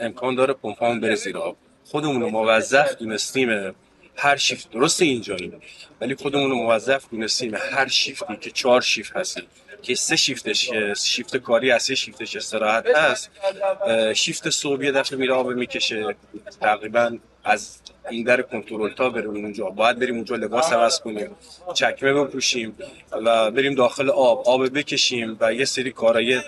[0.00, 1.56] امکان داره پمپامون بره زیر آب.
[1.84, 3.74] خودمون رو موظف دونستیم
[4.16, 4.70] هر شیفت.
[4.70, 5.60] درست اینجاییم
[6.00, 9.44] ولی خودمون رو موظف دونستیم هر شیفتی که چهار شیفت هستیم.
[9.82, 13.30] که سه شیفتش شیفت کاری هست سه شیفتش استراحت هست
[14.14, 16.16] شیفت صبح دفعه میره آب می‌کشه.
[16.60, 17.78] تقریبا از
[18.10, 19.64] این در کنترل تا بریم اونجا.
[19.70, 21.30] باید بریم اونجا لباس عوض کنیم
[21.74, 22.76] چکمه بپوشیم
[23.12, 24.42] و بریم داخل آب.
[24.46, 26.40] آب بکشیم و یه سری کارهای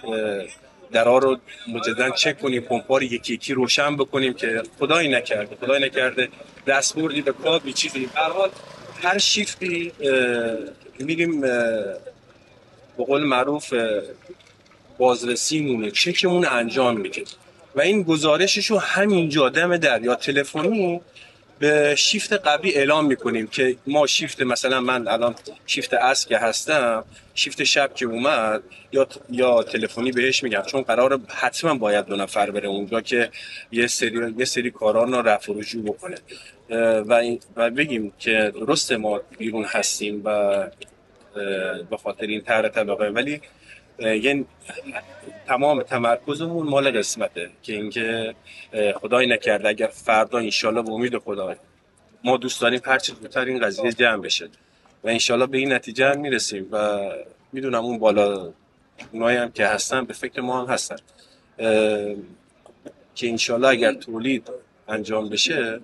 [0.92, 1.38] درا رو
[1.68, 6.28] مجددا چک کنیم پمپا رو یکی یکی روشن بکنیم که خدایی نکرده خدایی نکرده.
[6.66, 8.08] دست بردی به کابی چیزی.
[8.14, 8.32] هر
[9.02, 9.92] هر شیفتی
[10.98, 14.02] میریم به قول معروف به
[14.98, 15.90] بازرسیمونه.
[15.90, 17.22] چکمون انجام میده.
[17.74, 21.00] و این گزارشش همینجا دم در یا تلفنی
[21.62, 25.34] به شیفت قبلی اعلام می‌کنیم که ما شیفت مثلا من الان
[25.66, 28.62] شیفت اصل که هستم شیفت شب که اومد
[28.92, 33.30] یا یا تلفنی بهش میگم چون قرار حتما باید دو نفر بره اونجا که
[33.72, 36.16] یه سری یه سری کاران رو رفع رجوع بکنه.
[37.08, 37.22] و
[37.56, 40.66] و بگیم که درست ما بیرون هستیم و
[41.90, 43.08] به خاطر این طرح طبقه.
[43.08, 43.40] ولی
[44.02, 44.44] یه
[45.46, 48.34] تمام تمرکزمون مال قسمته که اینکه
[48.94, 51.56] خدای نکرده اگر فردا انشالله به امید خدا
[52.24, 54.48] ما دوست داریم هر چه زودتر این قضیه جمع بشه
[55.04, 56.98] و انشالله به این نتیجه هم می‌رسیم و
[57.52, 58.52] می‌دونم اون بالا
[59.12, 60.96] اونایی هم که هستن به فکر ما هم هستن.
[63.14, 64.50] که انشالله اگر تولید
[64.88, 65.80] انجام بشه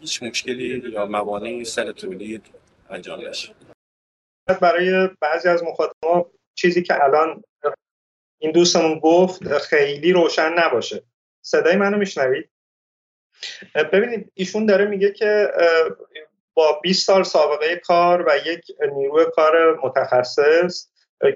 [0.00, 2.46] هیچ مشکلی یا موانعی سر تولید
[2.90, 3.54] انجام نشه.
[4.60, 7.44] برای بعضی از مخاطبا چیزی که الان
[8.38, 11.02] این دوستمون گفت خیلی روشن نباشه.
[11.42, 12.50] صدای منو میشنوید؟
[13.92, 15.52] ببینید ایشون داره میگه که
[16.54, 18.64] با 20 سال سابقه کار و یک
[18.94, 20.88] نیروی کار متخصص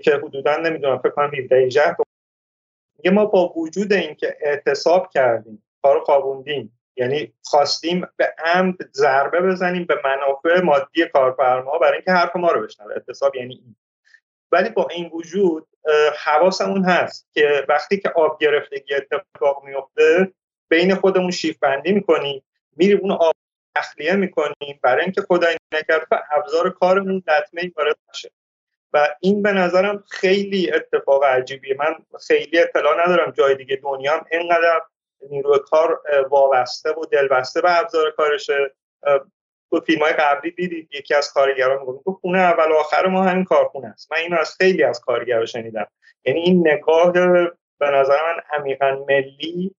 [0.03, 1.97] که حدودا نمی‌دونم فکر کنم 17 18
[2.97, 9.85] میگه ما با وجود اینکه اعتصاب کردیم کار خوابوندیم یعنی خواستیم به عمد ضربه بزنیم
[9.85, 12.93] به منافع مادی کارفرما برای اینکه حرف ما رو بشنوه.
[12.93, 13.77] اعتصاب یعنی این.
[14.53, 15.69] ولی با این وجود
[16.25, 20.33] حواسمون هست که وقتی که آب گرفتگی اتفاق میفته
[20.69, 22.43] بین خودمون شیف بندی می‌کنیم
[22.77, 23.35] میریم اون آب
[23.77, 25.85] تخلیه می‌کنیم برای اینکه خدای به
[26.31, 28.31] ابزار کارمون لطمه وارد نشه.
[28.93, 31.77] و این به نظرم خیلی اتفاق عجیبیه.
[31.79, 31.95] من
[32.27, 34.81] خیلی اطلاع ندارم جای دیگه دنیا هم اینقدر
[35.31, 38.75] نیروی کار وابسته و دلبسته به ابزار کارشه.
[39.71, 43.23] تو فیلم های قبلی دیدید یکی از کارگران می‌گفت تو خونه اول و آخر ما
[43.23, 44.13] همین کارخونه است.
[44.13, 45.87] من اینو از خیلی از کارگرا شنیدم.
[46.25, 47.13] یعنی این نگاه
[47.79, 49.75] به نظر من عمیقا ملی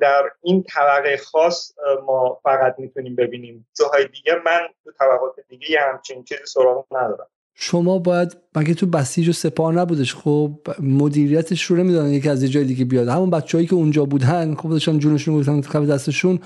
[0.00, 1.72] در این طبقه خاص
[2.06, 3.68] ما فقط می‌تونیم ببینیم.
[3.78, 7.28] جاهای دیگه من تو طبقات دیگه یه همچین چیزی سراغ ندارم.
[7.54, 12.64] شما باید مگه تو بسیج و سپاه نبودش؟ خب مدیریتش رو نمی‌دونن یکی از جای
[12.64, 13.08] دیگه بیاد.
[13.08, 16.38] همون بچههایی که اونجا بودن خب داشتن جونشون رو گذاشتن کف دستشون.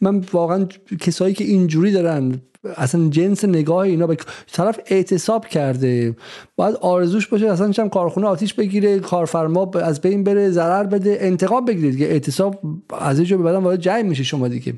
[0.00, 0.66] من واقعا
[1.00, 2.40] کسایی که اینجوری دارن
[2.76, 4.16] اصلا جنس نگاه اینا به
[4.52, 6.16] طرف اعتصاب کرده.
[6.56, 11.64] باید آرزوش باشه اصلا چم کارخونه آتیش بگیره کارفرما از بین بره ضرر بده انتقام
[11.64, 12.60] بگیرید که اعتصاب
[13.00, 14.74] از یه جا به بعدم وارد جنگ میشه شما دیگه.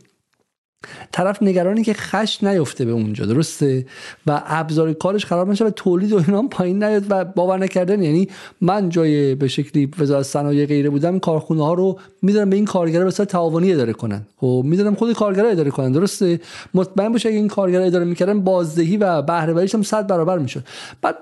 [1.13, 3.87] طرف نگرانی که خش نیفته به اونجا درسته؟
[4.27, 8.03] و ابزار کارش خراب نشه و تولید و اینا پایین نیاد و باور نکردن.
[8.03, 8.29] یعنی
[8.61, 13.05] من جای به شکلی وزارت صنایع غیره بودم کارخونه ها رو می‌دونم به این کارگرا
[13.05, 14.27] به صورت تعاونی اداره کنن.
[14.37, 16.41] خب می‌دونم خود کارگرا اداره کنن درسته؟
[16.75, 20.65] مطمئن باشه اگه این کارگرا اداره می‌کردن بازدهی و بهره هم 100 برابر می‌شد.
[21.03, 21.17] بعد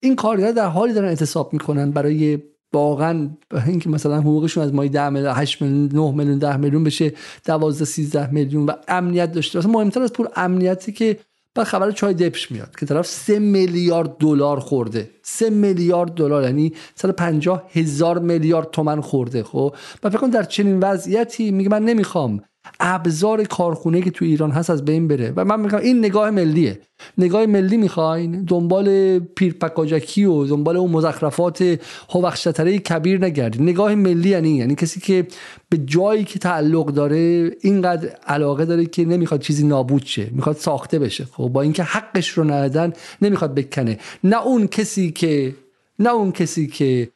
[0.00, 2.38] این کارگرا در حالی دارن اعتصاب می‌کنن برای
[2.72, 3.30] واقعا
[3.66, 7.12] اینکه مثلا حقوقشون از مای 10 میلیون 8 میلیون 9 میلیون 10 میلیون بشه
[7.44, 9.68] 12 13 میلیون و امنیت داشته باشه.
[9.68, 11.18] مهمتر از پول امنیتی که
[11.54, 15.10] بعد خبر چای دپش میاد که طرف 3 میلیارد دلار خورده.
[15.22, 20.80] 3 میلیارد دلار یعنی 150 هزار میلیارد تومن خورده خب؟ و فکر کن در چنین
[20.80, 22.40] وضعیتی میگه من نمی‌خوام
[22.80, 25.32] ابزار کارخونه که تو ایران هست از بین بره.
[25.36, 26.80] و من میگم این نگاه ملیه.
[27.18, 31.78] نگاه ملی می‌خواین دنبال پیرپکاجکی و دنبال اون مزخرفات
[32.10, 35.26] هوخشتره کبیر نگردید نگاه ملی یعنی یعنی کسی که
[35.68, 40.30] به جایی که تعلق داره اینقدر علاقه داره که نمی‌خواد چیزی نابود شه.
[40.32, 41.24] می‌خواد ساخته بشه.
[41.24, 42.92] خب با اینکه حقش رو ندادن
[43.22, 43.98] نمی‌خواد بکنه.
[44.24, 45.54] نه اون کسی که
[45.98, 47.08] نه اون کسی که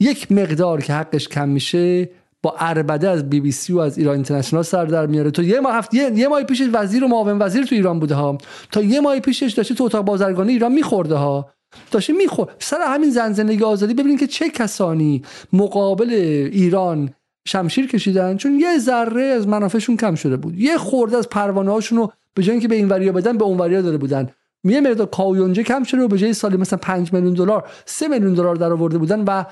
[0.00, 2.08] یک مقدار که حقش کم میشه
[2.42, 5.30] با اربده از بی بی سی و از ایران اینترنشنال سر در میاره.
[5.30, 8.14] تو یه ماه هفت یه, یه ماه پیشش وزیر و معاون وزیر تو ایران بوده
[8.14, 8.38] ها.
[8.72, 11.50] تا یه ماه پیشش داشته تو اتاق بازرگانی ایران میخورده ها.
[11.90, 16.10] داشته میخور سر همین زن زندگی آزادی ببینید که چه کسانی مقابل
[16.52, 17.10] ایران
[17.46, 20.58] شمشیر کشیدن چون یه ذره از منافعشون کم شده بود.
[20.58, 23.58] یه خورده از پروانه هاشون رو به جای اینکه به این وریا بدن به اون
[23.58, 24.30] وریا داده بودن.
[24.64, 28.34] یه مقدار کاویونجه کم شده و به جای سالی مثلا 5 میلیون دلار 3 میلیون
[28.34, 29.44] دلار در آورده بودن و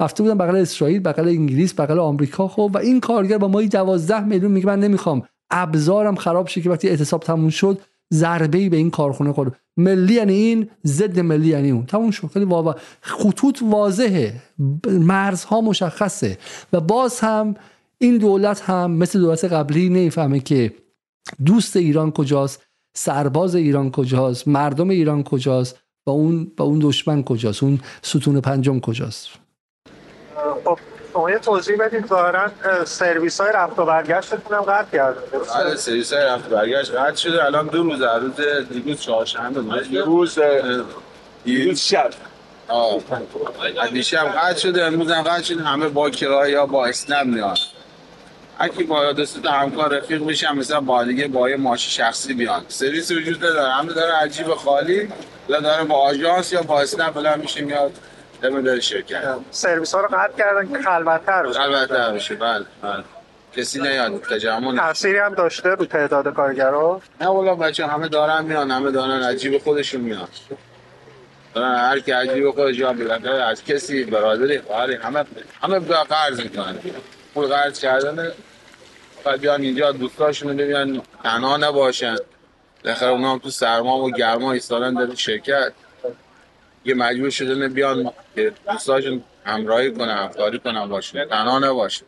[0.00, 2.48] رفته بودن بغل اسرائیل بغل انگلیس بغل آمریکا.
[2.48, 5.22] خب و این کارگر با مایی 12 میلیون میگه من نمی‌خوام.
[5.50, 7.80] ابزارم خراب شه که وقتی اعتصاب تموم شد
[8.14, 9.56] ضربه ای به این کارخونه خورد.
[9.76, 11.86] ملی یعنی این ضد ملی یعنی اون.
[11.86, 12.26] تموم شد.
[12.26, 14.42] خیلی واضح خطوط واضحه.
[14.86, 16.38] مرزها مشخصه.
[16.72, 17.54] و باز هم
[17.98, 20.72] این دولت هم مثل دولت قبلی نمی‌فهمه که
[21.46, 22.62] دوست ایران کجاست
[22.94, 28.80] سرباز ایران کجاست مردم ایران کجاست و اون و اون دشمن کجاست اون ستون پنجم
[28.80, 29.28] کجاست.
[30.64, 30.78] خب
[31.12, 32.50] شما یه توضیح بدید ظاهرا
[32.84, 35.20] سرویس های رفت و برگشتتون هم قطع کرده.
[35.54, 36.94] بله سرویس های رفت و برگشت.
[36.94, 37.44] قطع شده.
[37.44, 39.92] الان دو روز روز دیروز چهارشنبه بود.
[39.92, 40.38] یه روز
[41.44, 42.10] دیروز شب.
[42.68, 43.00] آه.
[43.92, 45.62] دیشب قطع شده امروز هم قطع شده.
[45.62, 47.56] همه با کرایه یا با اسنپ میان.
[48.58, 49.12] اگه با
[49.42, 52.64] تا همکار رفیق میشن مثلا با دیگه با یه ماشین شخصی بیان.
[52.68, 53.72] سرویس وجود نداره.
[53.72, 55.08] همه داره عجیب خالی.
[55.48, 57.92] یا داره با آژانس یا با اسنپ بلند میشه میاد.
[58.42, 59.36] داره شرکت.
[59.50, 63.04] سرویس ها رو قطع کردن که خلوتتر بشه البته بشه بله بله.
[63.56, 64.80] کسی نیاد تجمع نه.
[64.80, 69.58] تأثیری هم داشته رو تعداد کارگرا؟ نه والا بچه همه دارن میان همه دارن عجیب
[69.58, 70.28] خودشون میان.
[71.54, 75.24] دارن هر کی عجیب خودش یا بالاخره از کسی برادری خواهری همه
[75.62, 76.78] همه با قرض می‌کنن.
[77.34, 78.32] پول قرض کردن
[79.24, 82.16] بعد بیان اینجا دوستاشون رو ببینن تنها نباشن.
[82.84, 85.72] بالاخره اونا هم تو سرما و گرما ایستادن در شرکت.
[86.88, 92.04] یه مجبور شدن بیان که دوستاشون همراهی کنن همکاری کنن باشون تنها نباشن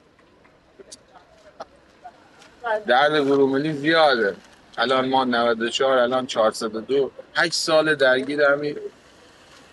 [2.87, 4.37] درد گروملی زیاده.
[4.79, 8.77] الان ما 94 الان 402 8 سال درگیر همین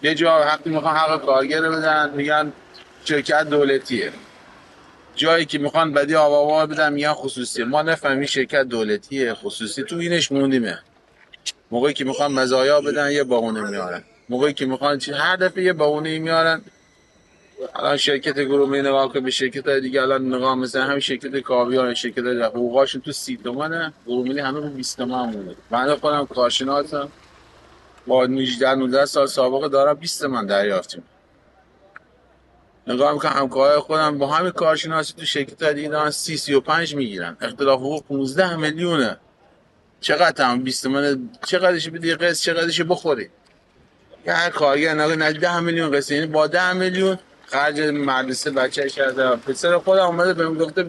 [0.01, 2.53] یه جا حقی می‌خوان حق کارگر بدن میگن
[3.05, 4.11] شرکت دولتیه.
[5.15, 7.65] جایی که می‌خوان بدی آواوا بدن میگن خصوصیه.
[7.65, 9.83] ما نفهمیم شرکت دولتیه خصوصی.
[9.83, 10.79] تو اینش موندیمه.
[11.71, 14.03] موقعی که می‌خوان مزایا بدن یه باونه میارن.
[14.29, 16.61] موقعی که می‌خوان چی هر دفعه یه باونه میارن
[17.75, 21.93] الان شرکت گروه نگاه که به شرکت های دیگه الان نگاه مثلا همین شرکت کاویار
[21.93, 27.09] شرکت های حقوقاشون تو 30 تومنه گروه همه رو 20 تومن مونده بنده خودم کارشناسم
[28.07, 31.03] با 18 19 سال سابقه دارم 20 تومن دریافتیم.
[32.87, 37.37] نگاه می‌کنم همکارای خودم با همین کارشناسی تو شرکت های دیگه دارن 30 35 می‌گیرن.
[37.41, 39.17] اختلاف حقوق 15 میلیونه.
[40.01, 43.29] چقدر هم 20 تومن چقدرش بدی قسط؟ چقدرش بخوری؟
[44.27, 49.35] یه هر کارگر نگاه 10 میلیون قسط یعنی با 10 میلیون خرج مدرسه بچه کرده
[49.35, 50.85] پسر خودم اومده بهم گفته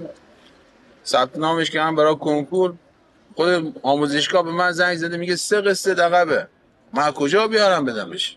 [1.07, 2.75] ثبت نامش کردم برای کنکور.
[3.37, 6.47] خود آموزشگاه به من زنگ زده میگه سه قسط عقبه
[6.93, 8.37] من کجا بیارم بدمش؟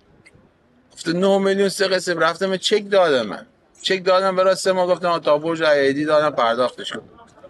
[0.93, 2.17] گفته 9 میلیون سه قسط.
[2.17, 3.45] رفتم چک دادم من.
[3.81, 4.87] چک دادم برای سه ماه.
[4.87, 7.09] گفتم تا برج ایدی دادم پرداختش کنم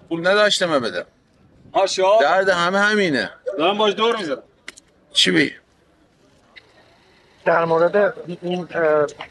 [0.10, 1.06] پول نداشتم بدم.
[2.22, 3.30] درد همه همینه.
[3.57, 4.44] دارم باش دور می‌زنم
[5.14, 5.61] چی بی
[7.45, 8.68] در مورد این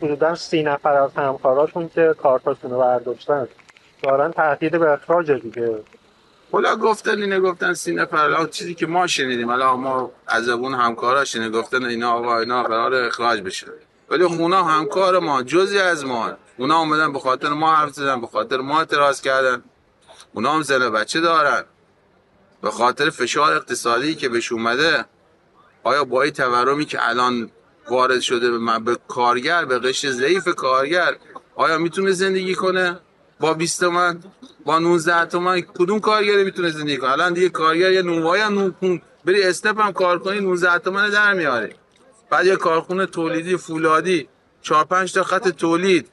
[0.01, 3.49] حدودا سی نفر از همکاراشون که کارتاشون رو برداشتن
[4.03, 5.79] دارن تهدید به اخراج دیگه.
[6.53, 11.37] حالا گفتن اینه گفتن سی نفر چیزی که ما شنیدیم الان ما از زبون همکاراش
[11.37, 13.67] اینه گفتن اینا آقا اینا قرار اخراج بشه.
[14.11, 16.33] ولی اونا همکار ما جزی از ما.
[16.57, 19.63] اونا اومدن به خاطر ما حرف زدن به خاطر ما اعتراض کردن.
[20.33, 21.65] اونا هم زن بچه دارن.
[22.63, 25.05] به خاطر فشار اقتصادی که بهش اومده
[25.85, 27.51] آیا با این تورمی که الان
[27.89, 31.17] وارد شده به, من- به کارگر به قشر ضعیف کارگر.
[31.55, 32.99] آیا می‌تونه زندگی کنه؟
[33.41, 34.21] با 20 تومن
[34.65, 39.03] با 19 تومن کدوم کارگری می‌تونه زندگی کنه؟ الان دیگه کارگر یه نونوایی هم نون
[39.25, 41.75] بری اسنپ هم کار کنی 19 تومن در میاری.
[42.31, 44.29] بعد یه کارخونه تولیدی فولادی
[44.63, 46.09] 4 5 تا خط تولید.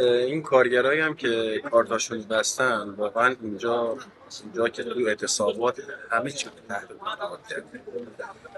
[0.00, 3.96] این کارگرایی هم که کارتاشون بستن واقعا اینجا
[4.44, 6.88] اینجا که تو اعتصابات همه چی تحت.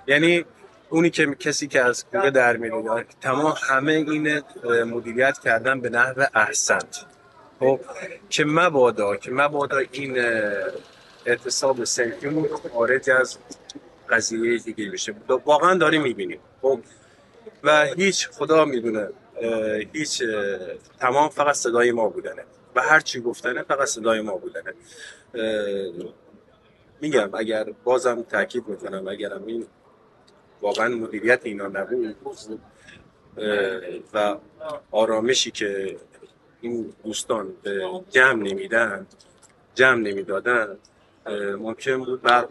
[0.06, 0.44] یعنی
[0.92, 4.42] اونی که کسی که از کوره در میره یا تمام همه این
[4.84, 7.04] مدیریت کردن به نحو احسنت
[7.60, 7.80] خب
[8.28, 10.18] که مبادا که مبادا این
[11.26, 13.38] اعتصاب سنفیمون خارج از
[14.10, 16.40] قضیه دیگه بشه واقعا داریم می‌بینیم.
[16.62, 16.80] خب
[17.62, 19.08] و هیچ خدا می‌دونه
[19.92, 20.22] هیچ
[21.00, 22.44] تمام فقط صدای ما بودنه.
[22.74, 24.72] و هر چی گفتنه فقط صدای ما بودنه.
[27.00, 29.66] میگم اگر بازم تاکید می‌کنم اگرم این
[30.62, 32.16] واقعا مدیریت اینا نبود.
[34.14, 34.36] و
[34.90, 35.98] آرامشی که
[36.60, 39.06] این دوستان به جمع نمیدن
[39.74, 40.76] جمع نمی‌دادن
[41.58, 42.46] ممکن بود به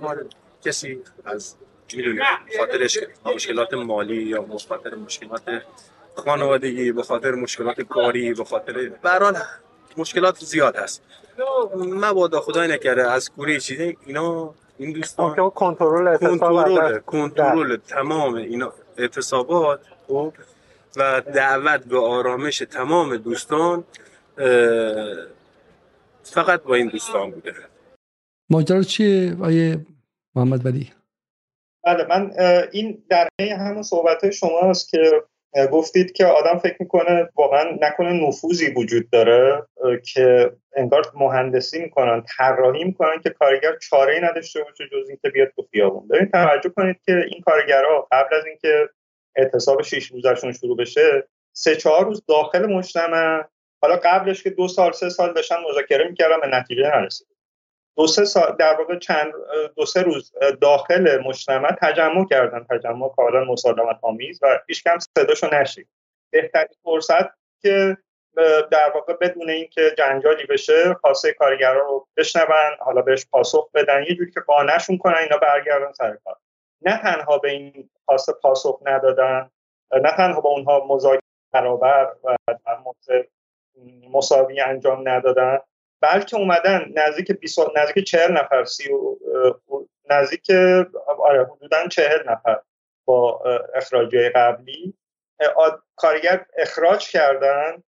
[0.66, 1.56] کسی از
[1.94, 2.22] می‌دونه
[2.60, 5.42] خاطرش مشکلات مالی یا خاطر مشکلات
[6.16, 9.38] خانوادگی به خاطر مشکلات کاری به خاطر حال
[9.98, 11.02] مشکلات زیاد هست.
[11.76, 18.74] مبادا خدای نکرده از کوره چیزی اینا این دوستان که کنترل کنترل کنترل تمام اینا
[18.98, 20.34] اعتصابات خب.
[20.98, 23.84] و دعوت به آرامش تمام دوستان
[26.24, 27.54] فقط با این دوستان بوده.
[28.50, 29.86] ماجرا چیه آیه
[30.36, 30.92] محمد ولی
[31.84, 32.32] بله من
[32.72, 35.24] این در همون صحبت شماست که
[35.72, 39.68] گفتید که آدم فکر می‌کنه واقعا نکنه نفوذی وجود داره
[40.14, 45.48] که انگار مهندسی می‌کنن طراحی می‌کنن که کارگر چاره ای نداشته باشه جز اینکه بیاد
[45.56, 46.08] تو خیابون.
[46.08, 48.90] ببین توجه کنید که این کارگرها قبل از اینکه
[49.36, 53.44] اعتصاب شیش روزشون شروع بشه سه چهار روز داخل مجتمع
[53.82, 57.28] حالا قبلش که دو سال سه سال داشتن مذاکره می‌کردن به نتیجه نرسید
[57.98, 59.34] دو سه سال در واقع چند
[59.76, 62.66] دو سه روز داخل مجتمع تجمع کردن.
[62.70, 65.88] تجمع کاملا مسالمت آمیز و هیچ کم صداشو نشید
[66.30, 67.26] بهترین فرصت
[67.62, 67.98] که
[68.72, 74.04] در واقع بدون اینکه جنجالی بشه خواسته کارگرا رو بشنون حالا بهش پاسخ بدن.
[74.10, 76.38] یه جوری که قانعشون کنن اینا برگردن سر کار.
[76.82, 79.50] نه تنها به این خواسته پاسخ ندادن
[79.92, 81.22] نه تنها با اونها مذاکره
[81.54, 82.36] برابر و
[84.12, 85.60] مساوی انجام ندادن
[86.02, 89.18] بلکه اومدن نزدیک 20 نزدیک 40 نفر سی و
[90.10, 90.52] نزدیک
[91.20, 92.60] آره حدودا 40 نفر
[93.06, 93.42] با
[93.76, 94.94] اخراجی قبلی.
[95.96, 97.84] کارگر اخراج کردن.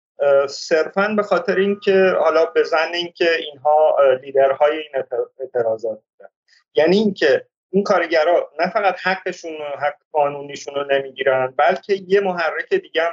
[0.48, 5.05] صرفا به خاطر اینکه حالا به زن اینکه اینها لیدرهای این
[5.40, 6.30] اعتراضات بودن.
[6.74, 13.02] یعنی اینکه این کارگرها نه فقط حقشون حق قانونیشون رو نمی‌گیرن بلکه یه محرک دیگه
[13.02, 13.12] هم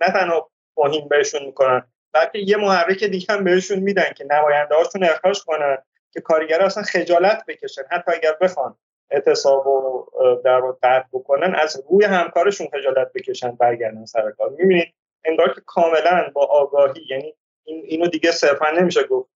[0.00, 1.88] نه تنها توهین بهشون می‌کنن.
[2.16, 5.78] بلکه یه محرک دیگه هم بهشون میدن که نماینده هاشون اخراج کنن
[6.10, 7.82] که کارگر اصلا خجالت بکشن.
[7.90, 8.76] حتی اگر بخوان
[9.10, 10.06] اعتصاب و
[10.44, 14.50] در قطع بکنن از روی همکارشون خجالت بکشن برگردن سر کار.
[14.50, 14.94] می‌بینید؟
[15.24, 17.34] انگار که کاملا با آگاهی یعنی
[17.64, 19.30] این اینو دیگه صرفا نمیشه گفت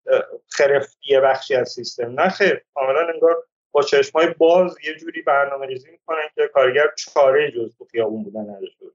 [0.48, 2.20] خرفتیه بخشی از سیستم.
[2.20, 3.84] نه خیر کاملا انگار با
[4.14, 8.86] های باز یه جوری برنامه ریزی می‌کنن که کارگر چاره جز تو خیابون بودن نداشته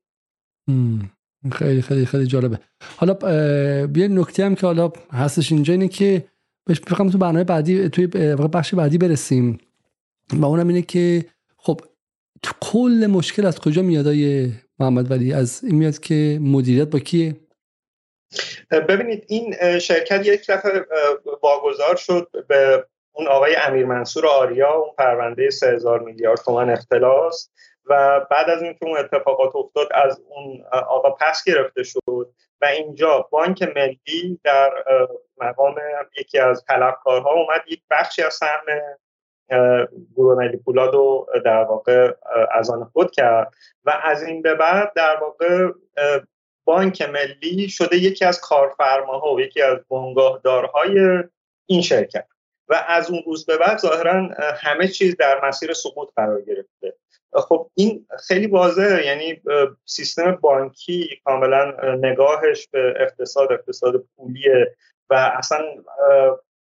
[1.52, 2.60] خیلی خیلی خیلی جالبه.
[2.98, 3.18] حالا
[3.96, 6.26] یه نکته هم که حالا هستش اینجا اینه که
[6.92, 9.58] بخوام تو برنامه بعدی توی بخش بعدی برسیم.
[10.34, 11.26] و اونم اینه که
[11.58, 11.82] خب
[12.44, 14.08] تو کل مشکل از کجا میاد
[14.80, 17.36] محمد ولی؟ از این میاد که مدیریت با کیه؟
[18.72, 20.86] ببینید این شرکت یک دفعه
[21.44, 27.50] واگذار شد به اون آقای امیر منصور آریا اون پرونده 3000 میلیارد تومان اختلاس.
[27.86, 33.28] و بعد از اینکه اون اتفاقات افتاد از اون آقا پس گرفته شد و اینجا
[33.32, 34.72] بانک ملی در
[35.38, 35.76] مقام
[36.20, 38.66] یکی از طلبکارها اومد یک بخشی از سهم
[40.16, 42.14] گروه ملی پولاد رو در واقع
[42.52, 43.54] از آن خود کرد
[43.86, 45.72] و از این به بعد در واقع
[46.66, 51.24] بانک ملی شده یکی از کارفرماها و یکی از بنگاهدارهای
[51.66, 52.28] این شرکت
[52.68, 56.94] و از اون روز به بعد ظاهرا همه چیز در مسیر سقوط قرار گرفته.
[57.42, 59.06] خب این خیلی واضحه.
[59.06, 59.42] یعنی
[59.86, 64.76] سیستم بانکی کاملا نگاهش به اقتصاد اقتصاد پولیه
[65.10, 65.66] و اصلا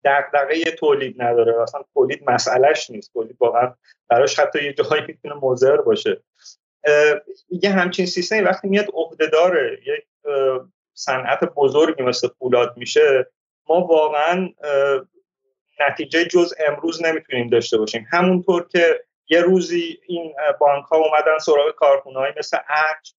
[0.05, 1.61] دغدغه تولید نداره.
[1.61, 3.13] اصلا تولید مسئلهش نیست.
[3.13, 3.73] تولید واقعا
[4.09, 6.21] براش حتی یه جایی می‌تونه مضر باشه.
[7.49, 10.05] یه همچین سیستمی وقتی میاد عهدهدار یک
[10.93, 13.31] صنعت بزرگی مثل پولاد میشه
[13.69, 14.49] ما واقعا
[15.79, 18.07] نتیجه جز امروز نمی‌تونیم داشته باشیم.
[18.11, 23.13] همونطور که یه روزی این بانک ها اومدن سراغ کارخونه مثل ارج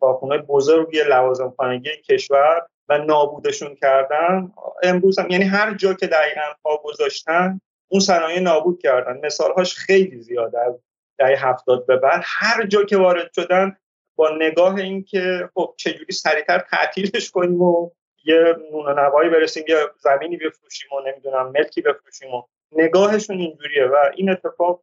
[0.00, 4.52] کارخونه بزرگی لوازم خانگی کشور و نابودشون کردن.
[4.82, 9.20] امروز هم یعنی هر جا که دقیقا پا گذاشتن اون صنایع نابود کردن.
[9.26, 10.74] مثالهاش خیلی زیاده از
[11.18, 12.22] دهه هفتاد به بعد.
[12.24, 13.76] هر جا که وارد شدن
[14.16, 17.90] با نگاه اینکه خب چجوری سریعتر تعطیلش کنیم و
[18.24, 23.84] یه نون و نوایی برسیم یه زمینی بفروشیم و نمی‌دونم ملکی بفروشیم و نگاهشون اینجوریه
[23.84, 24.82] و این اتفاق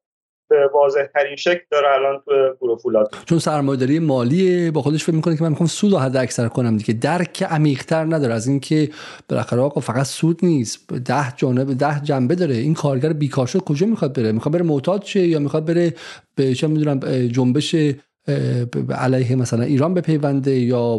[0.49, 3.15] به واضح ترین شکل داره الان تو گروه فولاد.
[3.25, 6.77] چون سرمایه‌داری مالی با خودش فکر می‌کنه که من می‌خوام سود رو حد اکثر کنم
[6.77, 6.93] دیگه.
[6.93, 8.33] درک عمیق‌تر نداره.
[8.33, 8.89] از اینکه
[9.29, 10.93] بالاخره آقا فقط سود نیست.
[10.93, 12.55] ده جانب ده جنبه داره.
[12.55, 15.93] این کارگر بیکار شد کجا می‌خواد بره؟ می‌خواد بره معتاد شه یا می‌خواد بره
[16.35, 17.75] به چه می‌دونم جنبش
[18.89, 20.97] علیه مثلا ایران بپیونده یا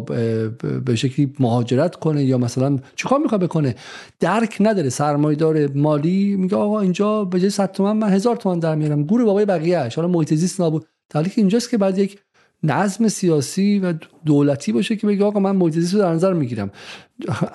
[0.85, 3.75] به شکلی مهاجرت کنه یا مثلا چیکار می‌خواد بکنه؟
[4.21, 8.75] درک نداره سرمایدار مالی میگه آقا اینجا به جای 100 تومن من هزار تومن در
[8.75, 9.05] میارم.
[9.05, 9.95] گور بابای بقیه‌اش.
[9.95, 10.87] حالا محیط زیست نابود.
[11.13, 12.19] که اینجاست که بعد یک
[12.63, 13.95] نظم سیاسی و
[14.27, 16.71] دولتی باشه که بگه آقا من محیط رو در نظر می‌گیرم.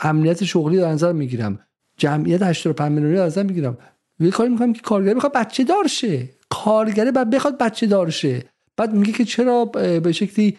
[0.02, 1.60] امنیت شغلی در نظر می‌گیرم.
[1.98, 3.78] جمعیت 85 میلیونی در نظر می‌گیرم.
[4.20, 6.30] یه کاری می‌کنم که کارگر بخواد بچه دار شه.
[6.50, 8.44] کارگره بعد بخواد بچه دار شه.
[8.78, 10.58] بعد میگه که چرا به شکلی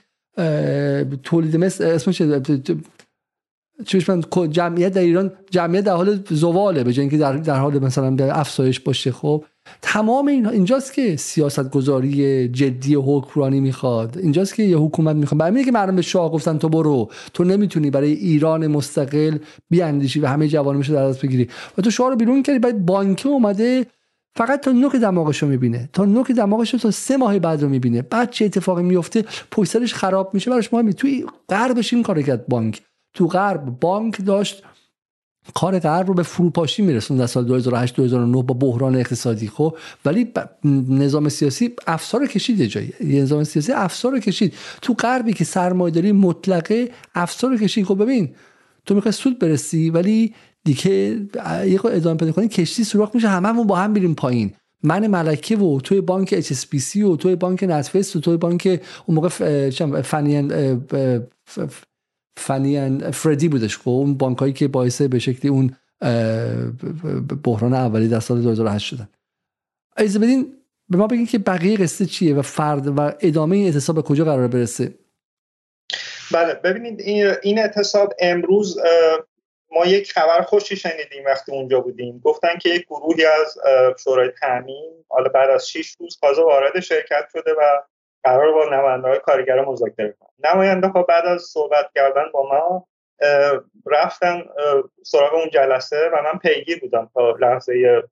[1.23, 2.21] تولید مثل اسمش
[4.09, 8.39] من جمعیت در ایران جمعیت در حال زواله به که در, در حال مثلا در
[8.39, 9.13] افزایش باشه.
[9.13, 9.45] خب
[9.83, 14.19] تمام این اینجاست که سیاست گذاری جدی حکمرانی می‌خواد.
[14.19, 15.41] اینجاست که یه حکومت می‌خواد.
[15.41, 17.11] برای که مردم به شاه گفتن تو برو.
[17.35, 19.39] تو نمی‌تونی برای ایران مستقل
[19.71, 21.49] بیاندیشی و همه جوانمش در دست بگیری.
[21.79, 22.59] و تو شاه رو بیرون کردی.
[22.59, 23.87] بعد بانک اومده
[24.37, 25.89] فقط تا نوک دماغش رو می‌بینه.
[25.93, 28.03] تا نوک دماغش رو تا سه ماه بعد رو می‌بینه.
[28.03, 30.51] بعد چه اتفاقی میفته پشت خراب میشه.
[30.51, 32.83] براش مهمی توی غربش این کار کرد بانک.
[33.15, 34.63] تو غرب بانک داشت
[35.55, 40.33] کار غرب رو به فروپاشی میرسوند در سال 2008 2009 با بحران اقتصادی خب؟ ولی
[40.89, 42.93] نظام سیاسی افسار کشید جایی.
[43.01, 44.55] نظام سیاسی افسار کشید.
[44.83, 47.87] تو غربی که سرمایه‌داری مطلقه افسار کشید.
[47.87, 48.35] خب ببین
[48.87, 50.35] تو می‌خوای سود برسی ولی
[50.65, 50.93] دیگه
[51.67, 54.55] یه ادامه پیدا کنی کشتی سوراخ میشه هممون با هم میریم پایین.
[54.83, 59.29] من ملکه و توی بانک HSBC و توی بانک نتفست و توی بانک اون موقع
[60.03, 60.53] فنین
[62.37, 63.79] فنی فردی بودش.
[63.79, 65.77] خب اون بانکایی که باعث به شکلی اون
[67.45, 69.09] بحران اولی در سال 2008 شدن.
[69.99, 70.53] ایزه بدین
[70.89, 74.49] به ما بگین که بقیه قصه چیه و فرد و ادامه این اعتصاب کجا قرار
[74.49, 74.95] برسه؟
[76.33, 77.01] بله ببینید
[77.43, 78.79] این اعتصاب امروز
[79.75, 82.21] ما یک خبر خوشی شنیدیم وقتی اونجا بودیم.
[82.25, 83.59] گفتن که یک گروهی از
[84.05, 87.83] شورای تامین حالا بعد از 6 روز تازه وارد شرکت شده و
[88.25, 90.51] قرار با نماینده های کارگر مذاکره کنن.
[90.53, 92.87] نماینده ها بعد از صحبت کردن با ما
[93.87, 94.43] رفتن
[95.03, 98.03] سراغ اون جلسه و من پیگیر بودم تا لحظه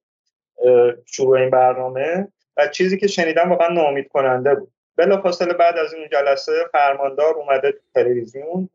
[1.07, 4.73] شروع این برنامه و چیزی که شنیدم واقعا ناامید کننده بود.
[4.97, 8.69] بلافاصله بعد از این جلسه فرماندار اومده تلویزیون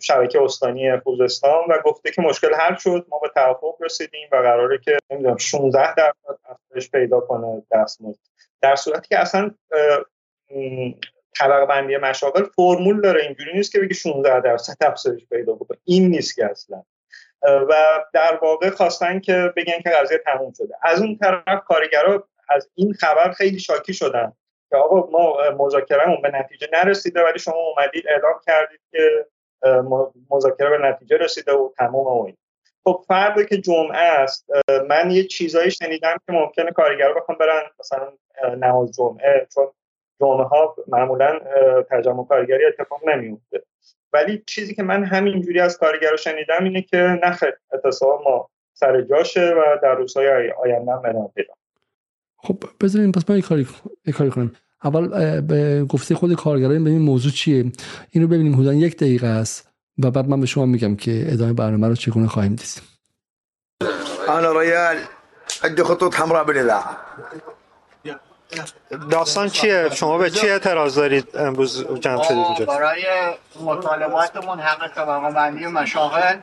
[0.00, 3.06] شبکه استانی خوزستان و گفته که مشکل حل شد.
[3.08, 8.20] ما به توافق رسیدیم و قراره که نمی‌دونم 16 درصد افزایش پیدا کنه دستمزد
[8.62, 9.50] در صورتی که اصلا
[11.38, 13.22] طبقه بندی مشاغل فرمول داره.
[13.22, 15.78] اینجوری نیست که بگی 16 درصد افزایش پیدا بکنه.
[15.84, 16.82] این نیست که اصلا.
[17.42, 17.74] و
[18.12, 20.74] در واقع خواستن که بگن که قضیه تموم شده.
[20.82, 24.32] از اون طرف کارگرا از این خبر خیلی شاکی شدن
[24.70, 29.26] که آقا ما مذاکرهمون به نتیجه نرسیده ولی شما اومدید اعلام کردید که
[30.30, 32.36] مذاکره به نتیجه رسیده و تمام و این.
[32.84, 34.46] خب فردا که جمعه است
[34.88, 38.12] من یه چیزایی شنیدم که ممکنه کارگرا بخوام برن مثلا
[38.56, 39.68] نماز جمعه چون
[40.20, 41.40] جمعه ها معمولا
[41.90, 43.62] تجمع کارگری اتفاق نمیفته
[44.12, 49.54] ولی چیزی که من همینجوری از کارگرا شنیدم اینه که نخیر اتصال ما سر جاشه
[49.54, 51.32] و در روزهای آینده هم
[52.36, 53.66] خب بذاریم پس ما یک کاری,
[54.18, 57.72] کاری کنیم اول به گفته خود کارگران ببینیم موضوع چیه.
[58.10, 61.88] اینو ببینیم حدودا یک دقیقه است و بعد من به شما میگم که ادامه برنامه
[61.88, 62.82] رو چگونه خواهیم دید.
[64.28, 64.96] انا ريال
[65.64, 66.96] عندي خطوط حمراء بالإذاعة
[69.10, 73.04] داستان چیه؟ شما به چی اعتراض دارید امروز جمع شدید اینجا؟ برای
[73.64, 76.36] مطالباتمون حق طبقه بندی مشاغل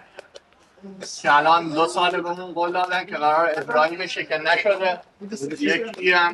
[1.22, 5.02] که الان دو سال بهمون قول دادن که قرار ابراهیم بشه که نشده.
[5.60, 6.32] یکی هم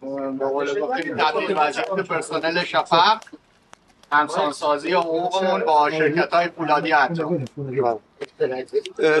[0.00, 3.18] به قول گفتیم تبدیل وظیفه پرسنل شفق
[4.12, 7.44] همسانسازی حقوقمون با شرکت های پولادی انجام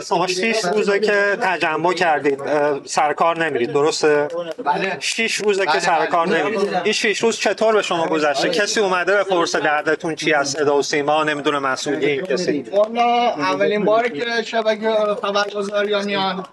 [0.08, 2.40] شما شیش روزه که تجمع کردید
[2.84, 4.28] سرکار نمیرید درسته؟
[4.64, 4.96] بله.
[5.00, 6.42] شیش روزه که بله، سرکار بله.
[6.42, 6.74] نمیرید.
[6.74, 10.76] این شیش روز چطور به شما گذشته؟ کسی اومده به پرس دردتون چی از صدا
[10.76, 12.62] و سیما نمی‌دونه مسئولین کسی.
[12.62, 14.90] والا اولین باری که شبکه
[15.22, 16.46] خبرگزاری ها میان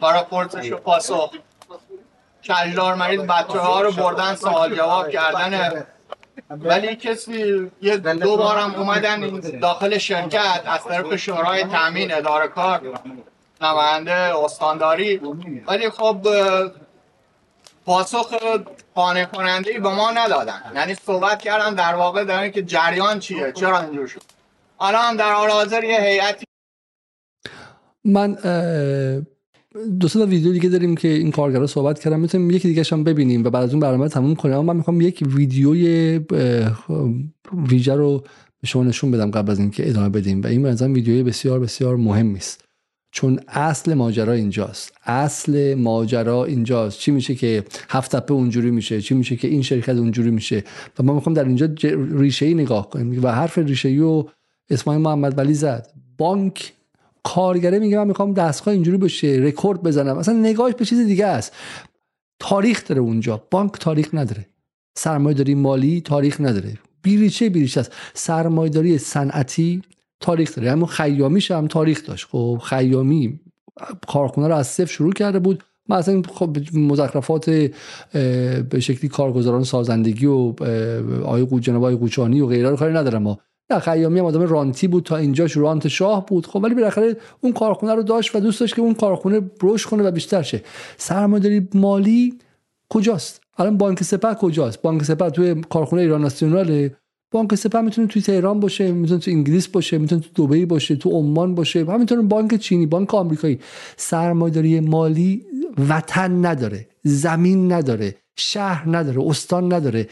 [0.00, 1.30] برای پرسش و پاسخ.
[2.48, 5.86] کجدار مریض بچه ها رو بردن سوال جواب کردن.
[6.50, 13.00] ولی کسی یه دو بارم اومدن این داخل شرکت از طرف شورای تامین اداره کار
[13.60, 15.20] نماینده استانداری.
[15.66, 16.26] ولی خب
[17.86, 18.34] پاسخ
[18.94, 20.72] قانع کننده ای به ما ندادن.
[20.74, 24.22] یعنی صحبت کردن در واقع در اینکه جریان چیه چرا اینجور شد.
[24.76, 26.46] حالا هم در حال حاضر یه هیئتی
[28.04, 28.36] من
[30.00, 32.20] دو تا ویدیو دیگه داریم که این کارگرا صحبت کردن.
[32.20, 34.54] می‌تونیم یکی دیگه هم ببینیم و بعد از اون برنامه تموم کنیم.
[34.54, 36.20] اما من می‌خوام یک ویدیوی
[37.68, 38.24] ویژه رو
[38.60, 41.96] به شما نشون بدم قبل از اینکه ادامه بدیم و این نظرم ویدیوی بسیار بسیار
[41.96, 42.64] مهمی است
[43.14, 44.92] چون اصل ماجرا اینجاست.
[45.04, 46.98] اصل ماجرا اینجاست.
[46.98, 50.64] چی میشه که هفت تپه اونجوری میشه؟ چی میشه که این شرکت اونجوری میشه؟
[50.98, 51.68] و ما می‌خوام در اینجا
[52.10, 54.30] ریشه ای نگاه کنیم و حرف ریشه ای رو
[54.70, 55.86] اسماعیل محمد ولی زد.
[56.18, 56.72] بانک
[57.24, 60.18] کارگره میگه من می‌خوام دستگاه اینجوری بشه رکورد بزنم.
[60.18, 61.52] اصلا نگاهش به چیز دیگه است.
[62.38, 63.46] تاریخ داره اونجا.
[63.50, 64.46] بانک تاریخ نداره.
[64.96, 66.78] سرمایه‌داری مالی تاریخ نداره.
[67.02, 67.92] بیریچه بیریچه است.
[68.14, 69.82] سرمایه‌داری صنعتی
[70.20, 70.70] تاریخ داره.
[70.70, 72.26] همون خیامیش هم تاریخ داشت.
[72.30, 73.40] خب خیامی
[74.08, 75.64] کارخونه رو از صفر شروع کرده بود.
[75.88, 77.50] من اصلا خب مزخرفات
[78.70, 80.54] به شکلی کارگزاران سازندگی و
[81.24, 83.38] آقای جناب قوچانی و غیره رو کاری ندارم.
[83.72, 86.46] نه خیامی هم آدم رانتی بود تا اینجاش رانت شاه بود.
[86.46, 90.02] خب ولی بالاخره اون کارخونه رو داشت و دوست داشت که اون کارخونه رشد کنه
[90.02, 90.62] و بیشتر شه.
[90.96, 92.38] سرمایه‌داری مالی
[92.88, 96.96] کجاست؟ الان بانک سپه کجاست؟ بانک سپه توی کارخونه ایران ناسیوناله
[97.30, 101.10] بانک سپه می‌تونه توی تهران باشه می‌تونه تو انگلیس باشه می‌تونه تو دبی باشه تو
[101.10, 101.84] عمان باشه.
[101.84, 103.58] همینطور بانک چینی بانک آمریکایی.
[103.96, 105.46] سرمایه‌داری مالی
[105.88, 110.08] وطن نداره زمین نداره شهر نداره استان نداره.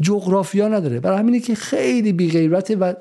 [0.00, 1.00] جغرافیا نداره.
[1.00, 2.94] برای همینه که خیلی بی غیرته و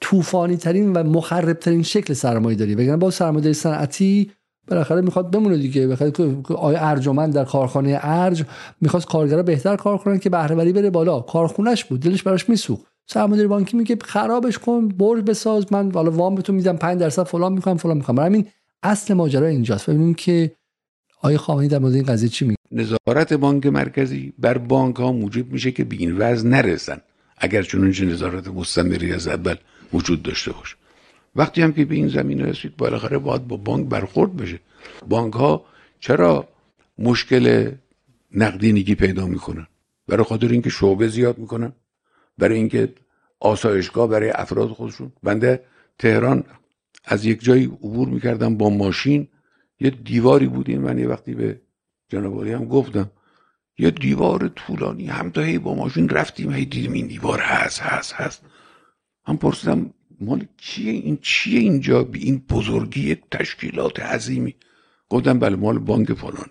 [0.00, 4.30] طوفانی ترین و مخرب ترین شکل سرمایه داری وگرنه با سرمایه صنعتی
[4.68, 5.86] بالاخره می‌خواد بمونه دیگه.
[5.86, 8.44] بخاطر آقای ارجمند در کارخانه ارج
[8.80, 11.20] می‌خواست کارگرا بهتر کار کنن که بهره بره بالا.
[11.20, 12.86] کارخونش بود دلش براش میسوخت.
[13.06, 17.52] سرمایه‌داری بانکی میگه خرابش کن برج بساز من حالا وام بهتون میدم 5 درصد فلان
[17.52, 18.46] می‌کنم فلان می‌کنم برای همین
[18.82, 19.90] اصل ماجرا اینجاست.
[19.90, 20.52] ببینیم که
[21.18, 22.58] آقای خامنه‌ای در مورد این قضیه چی میگه.
[22.74, 27.00] نظارت بانک مرکزی بر بانک ها موجب میشه که به این وضع نرسن.
[27.38, 29.56] اگر چنانچه نظارت مستمری از اول
[29.92, 30.76] وجود داشته باشه.
[31.36, 34.60] وقتی هم که به این زمین رسید بالاخره باید با بانک برخورد بشه.
[35.08, 35.64] بانک ها
[36.00, 36.48] چرا
[36.98, 37.72] مشکل
[38.32, 39.66] نقدینگی پیدا می‌کنن؟
[40.08, 41.72] برای خاطر اینکه شعبه زیاد می‌کنن؟
[42.38, 42.92] برای اینکه
[43.40, 45.64] آسایشگاه برای افراد خودشون؟ بنده
[45.98, 46.44] تهران
[47.04, 49.28] از یک جایی عبور می‌کردم با ماشین.
[49.80, 51.60] یه دیواری بود این من یه وقتی به
[52.14, 53.10] جناب هم گفتم
[53.78, 58.12] یه دیوار طولانی هم تا هی با ماشین رفتیم هی دیدیم این دیوار هست هست
[58.12, 58.42] هست.
[59.26, 64.54] هم پرسیدم مال کیه این چیه اینجا؟ بی این بزرگی یک تشکیلات عظیمی.
[65.08, 66.50] گفتم بله مال بانک فلان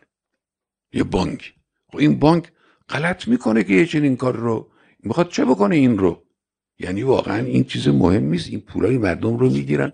[0.94, 1.53] یه بانک.
[1.88, 2.52] خب این بانک
[2.90, 4.72] غلط می‌کنه که یه چنین کار رو.
[5.03, 6.23] می‌خواد چه بکنه این رو؟
[6.80, 8.49] یعنی واقعا این چیز مهم نیست.
[8.49, 9.94] این پولای مردم رو می‌گیرن.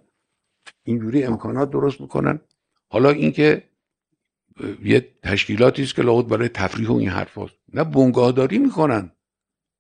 [0.84, 2.40] اینجوری امکانات درست می‌کنن.
[2.88, 3.69] حالا اینکه
[4.84, 7.56] یه تشکیلاتی است که لابد برای تفریح و این حرف هست.
[7.74, 9.12] نه بنگاهداری می‌کنن.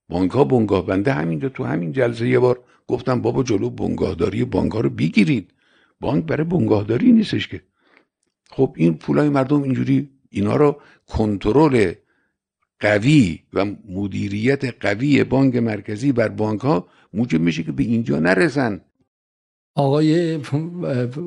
[0.09, 4.71] بانک ها بنگاه بنده همینجا تو همین جلسه یه بار گفتم بابا جلو بنگاهداری بانک
[4.71, 5.53] ها رو بگیرید.
[5.99, 7.61] بانک برای بنگاهداری نیستش که.
[8.51, 11.93] خب این پولای مردم اینجوری اینا رو کنترل
[12.79, 18.81] قوی و مدیریت قوی بانک مرکزی بر بانک ها موجب میشه که به اینجا نرسن.
[19.75, 20.39] آقای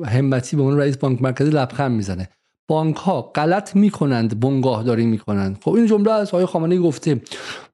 [0.05, 2.29] همتی به اون رئیس بانک مرکزی لبخند می‌زنه.
[2.67, 5.57] بانک ها غلط می‌کنند بنگاهداری می‌کنند.
[5.63, 7.21] خب این جمله از آقای خامنه‌ای گفته.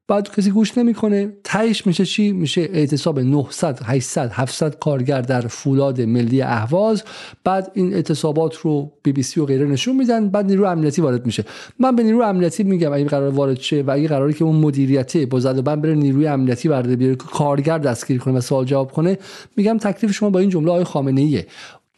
[0.07, 6.01] بعد کسی گوش نمی‌کنه تهش میشه چی؟ میشه اعتصاب 900 800 700 کارگر در فولاد
[6.01, 7.03] ملی اهواز.
[7.43, 11.25] بعد این اعتصابات رو بی بی سی و غیره نشون میدن بعد نیرو امنیتی وارد
[11.25, 11.45] میشه.
[11.79, 15.25] من به نیرو امنیتی میگم اگه قرار وارد شه و اگه قراری که اون مدیریتی
[15.25, 18.91] با زد و بند بره نیروی امنیتی وارد بیاره کارگر دستگیر کنه و سوال جواب
[18.91, 19.17] کنه
[19.55, 21.47] میگم تکلیف شما با این جمله آقای خامنه ایه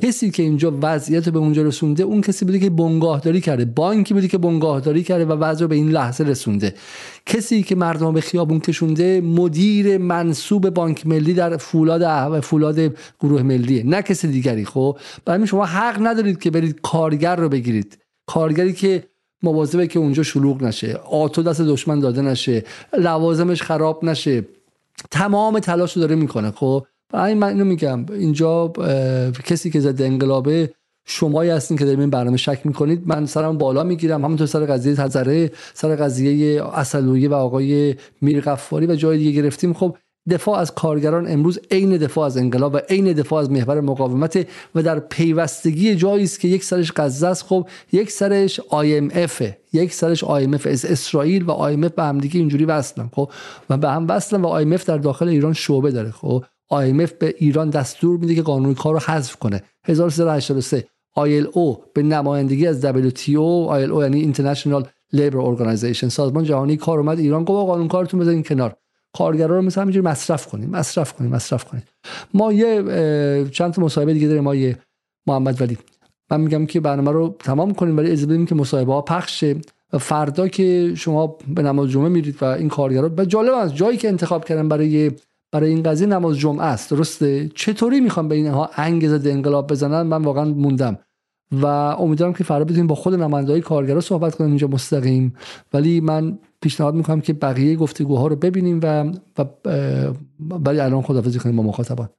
[0.01, 4.27] کسی که اینجا وضعیت به اونجا رسونده اون کسی بوده که بنگاهداری کرده بانکی بوده
[4.27, 6.73] که بنگاهداری کرده و وضع رو به این لحظه رسونده.
[7.25, 12.79] کسی که مردم به خیابون کشونده مدیر منصوب بانک ملی در فولاد فولاد
[13.19, 14.65] گروه ملیه نه کسی دیگری.
[14.65, 17.97] خب؟ برای شما حق ندارید که برید کارگر رو بگیرید.
[18.25, 19.03] کارگری که
[19.43, 22.63] مواظبه که اونجا شلوغ نشه آتو دست دشمن داده نشه
[22.97, 24.45] لوازمش خراب نشه
[25.11, 26.51] تمام تلاش رو داره می‌کنه.
[26.51, 28.05] خب؟ برای من اینو میگم.
[28.09, 28.67] اینجا
[29.45, 30.73] کسی که زده انقلابه
[31.05, 34.25] شمایی هستین که در این برنامه شک می‌کنید من سرم بالا می‌گیرم.
[34.25, 39.73] همونطور سر قضیه تزره سر قضیه اصلویه و آقای میرغفاری و جای دیگه گرفتیم.
[39.73, 39.97] خب
[40.29, 44.83] دفاع از کارگران امروز عین دفاع از انقلاب و عین دفاع از محور مقاومت و
[44.83, 47.43] در پیوستگی جایی است که یک سرش غزه است.
[47.43, 49.43] خب یک سرش IMF
[49.73, 53.09] یک سرش IMF از اسرائیل و IMF به همدیگه اینجوری وصلن.
[53.15, 53.31] خب
[53.69, 56.11] و به هم وصلن و IMF در داخل ایران شعبه داره.
[56.11, 59.63] خب IMF به ایران دستور میده که قانون کار رو حذف کنه.
[59.83, 60.87] 1383
[61.17, 64.83] ILO به نمایندگی از WTO ILO یعنی International
[65.15, 68.75] Labour Organization سازمان جهانی کار اومد ایران گفت قانون کارتون بذارین کنار.
[69.13, 71.83] کارگرا رو مثلا همینجوری مصرف کنیم مصرف کنیم مصرف کنیم
[72.33, 72.83] ما یه
[73.51, 74.77] چند تا مصاحبه دیگه داریم ما یه
[75.27, 75.77] محمد ولی.
[76.31, 79.45] من میگم که برنامه رو تمام کنیم ولی اجازه بدیم که مصاحبه ها پخش
[79.99, 84.07] فردا که شما به نماز جمعه میرید و این کارگرا و جالب از جایی که
[84.07, 85.11] انتخاب کردن برای
[85.51, 86.91] برای این قضیه نماز جمعه است.
[86.91, 90.99] درسته؟ چطوری می‌خوام به اینها انگیزه انقلاب بزنن؟ من واقعا موندم.
[91.51, 95.35] و امیدوارم که فردا بتونیم با خود نمایندهای کارگرا صحبت کنیم اینجا مستقیم.
[95.73, 99.11] ولی من پیشنهاد می‌کنم که بقیه گفتگوها رو ببینیم و
[100.65, 102.09] ولی الان خدافظی کنیم با مخاطبان.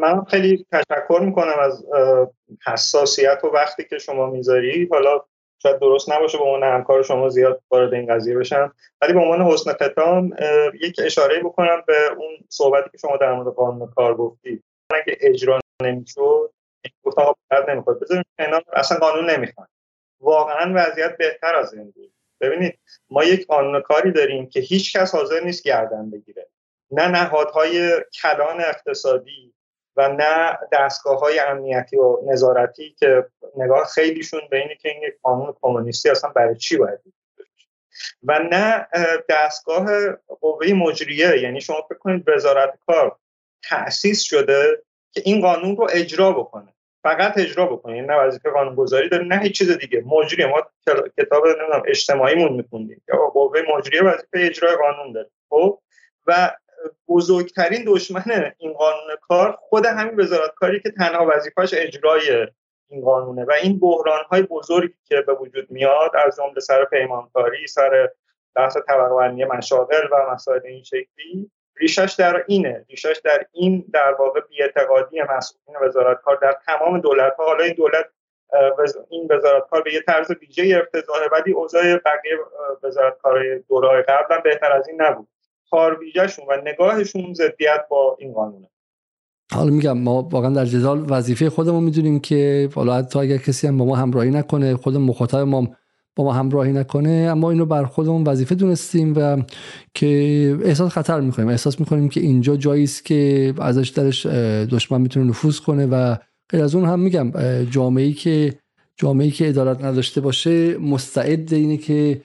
[0.00, 1.84] من خیلی تشکر می‌کنم از
[2.66, 4.88] حساسیت و وقتی که شما می‌ذاری.
[4.90, 5.20] حالا
[5.62, 9.42] شاید درست نباشه به عنوان همکار شما زیاد وارد این قضیه بشم ولی به عنوان
[9.42, 10.30] حسن ختام
[10.80, 14.64] یک اشاره بکنم به اون صحبتی که شما در مورد قانون کار گفتید.
[14.90, 16.52] اگه اجرا نمی‌شد
[17.02, 18.00] گفت آقا بعد نمی‌خواد.
[18.00, 19.68] بذاریم کنار اصلا قانون نمی‌خواد.
[20.20, 22.12] واقعا وضعیت بهتر از این بود.
[22.40, 22.78] ببینید
[23.10, 26.48] ما یک قانون کاری داریم که هیچ کس حاضر نیست گردن بگیره.
[26.90, 29.54] نه نهادهای کلان اقتصادی
[29.96, 35.14] و نه دستگاه های امنیتی و نظارتی که نگاه خیلیشون به اینه که این یک
[35.22, 36.98] قانون کمونیستی اصلا برای چی باید
[38.22, 38.88] و نه
[39.28, 39.86] دستگاه
[40.40, 43.16] قوه مجریه یعنی شما فکر کنید وزارت کار
[43.62, 44.82] تأسیس شده
[45.12, 46.74] که این قانون رو اجرا بکنه.
[47.02, 50.02] فقط اجرا بکنه یعنی نه وظیفه قانون گذاری داره نه هیچ چیز دیگه.
[50.06, 50.62] مجریه ما
[51.18, 53.02] کتاب نمی‌دونم اجتماعیمون میخوندیم.
[53.08, 55.30] یا قوه مجریه وظیفه اجرای قانون داره.
[55.48, 55.78] خب؟
[56.26, 56.50] و
[57.08, 62.46] بزرگترین دشمن این قانون کار خود همین وزارت کاری که تنها وظیفهش اجرای
[62.88, 67.66] این قانونه و این بحران های بزرگی که به وجود میاد از جمله سر پیمانکاری
[67.66, 68.10] سر
[68.54, 72.84] بحث طبقه مشاغل و مسائل این شکلی ریشش در اینه.
[72.88, 77.74] ریشش در این در واقع بیاعتقادی مسئولین وزارت کار در تمام دولت ها حالا این
[77.74, 78.06] دولت
[79.10, 82.38] این وزارت کار به یه طرز ویژه افتضاحه ولی اوضاع بقیه
[82.82, 85.28] وزارت کار دورهای قبلا بهتر از این نبود.
[85.72, 88.68] کارویژهشون و نگاهشون ضدیت با این قانونه.
[89.52, 93.78] حالا میگم ما واقعا در جدال وظیفه خودمون می‌دونیم که حالا تا اگر کسی هم
[93.78, 95.68] با ما همراهی نکنه خود مخاطب ما
[96.16, 99.42] با ما همراهی نکنه اما اینو بر خودمون وظیفه دونستیم و
[99.94, 100.08] که
[100.62, 101.48] احساس خطر می‌کنیم.
[101.48, 104.26] احساس می‌کنیم که اینجا جایی است که ازش درش
[104.66, 106.16] دشمن می‌تونه نفوذ کنه و
[106.50, 107.32] غیر از اون هم میگم
[107.64, 108.54] جامعه که
[108.96, 112.20] جامعه که عدالت نداشته باشه مستعد اینه که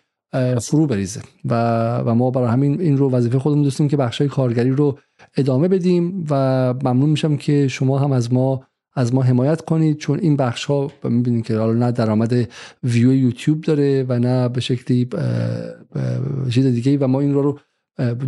[0.62, 1.22] فرو بریزه.
[1.46, 1.54] و,
[1.98, 4.98] و ما برای همین این رو وظیفه خودمون دوستیم که بخشای کارگری رو
[5.38, 6.36] ادامه بدیم و
[6.74, 8.64] ممنون میشم که شما هم از ما
[8.96, 12.50] از ما حمایت کنید چون این بخش ها می‌بینید که حالا نه درآمد
[12.84, 15.10] ویو یوتیوب داره و نه به شکلی
[16.50, 17.60] چیز دیگه و ما این رو, رو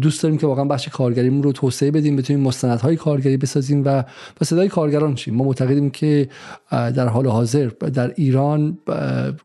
[0.02, 4.04] دوست داریم که واقعا بخش کارگریمون رو توسعه بدیم بتونیم مستندهای کارگری بسازیم و
[4.40, 6.30] با صدای کارگران شیم ما معتقدیم که
[6.72, 8.78] در حال حاضر در ایران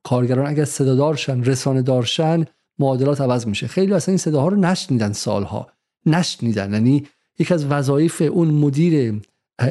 [0.02, 2.44] کارگران اگر صدادارشن رسانه دارشن
[2.78, 3.66] معادلات عوض میشه.
[3.66, 5.66] خیلی اصلا این صداها رو نشنیدن سالها.
[6.06, 6.72] نشنیدن.
[6.72, 7.06] یعنی
[7.38, 9.20] یکی از وظایف اون مدیر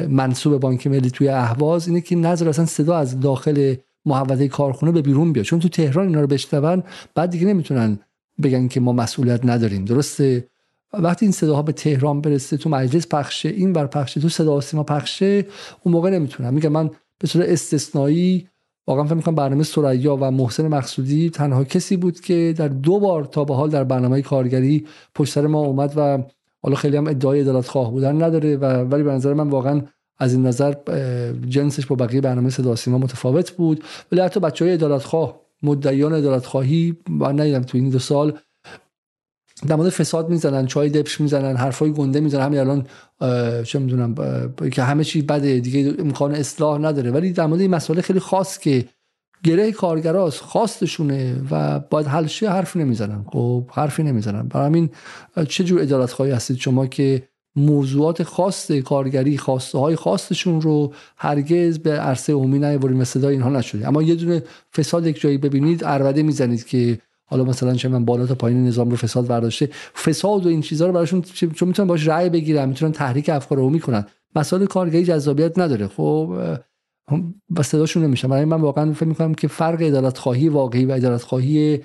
[0.08, 3.74] منصوب بانک ملی توی اهواز اینه که نظر اصلا صدا از داخل
[4.04, 5.46] محوطه کارخونه به بیرون بیاد.
[5.46, 6.82] چون تو تهران اینا رو بشنون
[7.14, 7.98] بعد دیگه نمی‌تونن
[8.42, 9.84] بگن که ما مسئولیت نداریم.
[9.84, 10.48] درسته؟
[10.92, 14.82] وقتی این صداها به تهران برسه تو مجلس پخشه این بر پخشه تو صدا سیما
[14.82, 15.46] پخشه
[15.82, 18.48] اون موقع نمی‌تونم میگم من به صورت استثنایی
[18.86, 23.24] واقعا فکر می‌کنم برنامه سریا و محسن مقصودی تنها کسی بود که در دو بار
[23.24, 26.18] تا به حال در برنامه کارگری پشت سر ما اومد و
[26.62, 29.82] حالا خیلی هم ادعای عدالت خواه بودن نداره و ولی به نظر من واقعا
[30.18, 30.74] از این نظر
[31.48, 33.84] جنسش با بقیه برنامه صدا سیما متفاوت بود.
[34.12, 38.38] ولی حتی بچه های عدالت خواه مدعیان عدالت خواهی من ندیدم تو این دو سال
[39.66, 42.42] در مورد فساد می‌زنن چای دبش می‌زنن حرفای گنده می‌زنن.
[42.42, 42.86] همین الان
[43.64, 44.14] چه می‌دونم
[44.72, 47.10] که همه چی بده دیگه امکان اصلاح نداره.
[47.10, 48.88] ولی در مورد این مسئله خیلی خاص که
[49.44, 53.24] گره کارگراست خواستشونه و باید حل شه حرف نمی‌زنن.
[53.28, 54.48] خب حرفی نمی‌زنن.
[54.48, 54.90] برای همین
[55.48, 61.78] چه جور ادالت خواهی هستید شما که موضوعات خاص کارگری خواسته های خاصشون رو هرگز
[61.78, 63.88] به عرصه عمومی نیاورید و صدای اینها نشده.
[63.88, 64.42] اما یه دونه
[64.76, 68.90] فساد یک جایی ببینید اربده می‌زنید که حالا مثلا چه من بالا تا پایین نظام
[68.90, 69.68] رو فساد برداشته.
[70.04, 73.80] فساد و این چیزها رو براشون چون می‌تونن باش رأی بگیرن می‌تونن تحریک افکار عمومی
[73.80, 74.06] کنن.
[74.36, 75.88] مسائل کارگری جذابیت نداره.
[75.88, 76.34] خب
[77.48, 81.22] با صداشون نمیشه برای من واقعا فکر می‌کنم که فرق عدالت خواهی واقعی و عدالت
[81.22, 81.80] خواهی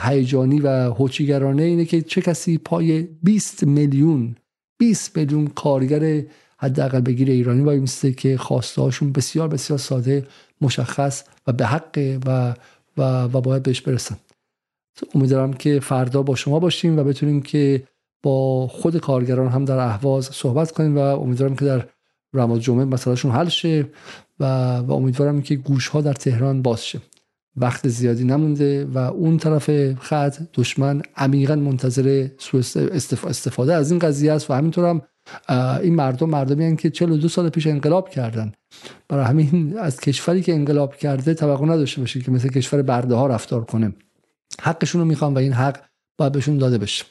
[0.00, 4.36] هیجانی و هوچیگرانه اینه که چه کسی پای 20 میلیون
[4.84, 6.22] 20 میلیون کارگر
[6.58, 10.26] حداقل بگیر ایرانی وای میسته که خواسته هاشون بسیار بسیار ساده
[10.60, 12.54] مشخص و به حق و
[12.96, 14.16] و, و باید بهش برسن.
[15.14, 17.82] امیدوارم که فردا با شما باشیم و بتونیم که
[18.22, 21.86] با خود کارگران هم در اهواز صحبت کنیم و امیدوارم که در
[22.34, 23.86] رمضان جمعه مسئلهشون حل شه
[24.40, 27.00] و, و امیدوارم که گوش ها در تهران باز شه.
[27.56, 32.28] وقت زیادی نمونده و اون طرف خط دشمن عمیقا منتظر
[33.24, 35.02] استفاده از این قضیه است و همینطور هم
[35.82, 38.52] این مردم مردمی هستند که 42 سال پیش انقلاب کردن.
[39.08, 43.26] برای همین از کشوری که انقلاب کرده توقع نداشته باشید که مثل کشور برده ها
[43.26, 43.92] رفتار کنه.
[44.60, 45.78] حقشون رو می‌خوام و این حق
[46.18, 47.04] باید بهشون داده بشه.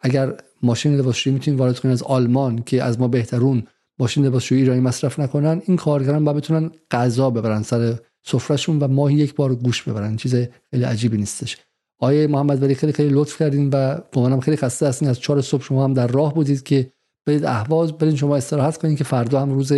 [0.00, 3.62] اگر ماشین لباسشویی می‌تونید وارد کنید از آلمان که از ما بهترون
[3.98, 9.16] ماشین لباسشویی ایرانی مصرف نکنن این کارگران باید بتونن غذا ببرن سر سفرهشون و ماهی
[9.16, 10.16] یک بار گوش ببرن.
[10.16, 10.34] چیز
[10.70, 11.56] خیلی عجیبی نیستش.
[12.00, 15.08] آیه محمد ولی خیلی خیلی لطف کردین و گمانم خیلی خسته هستین.
[15.08, 16.92] از چهار صبح شما هم در راه بودید که
[17.26, 19.72] برید اهواز برید شما استراحت کنید که فردا هم روز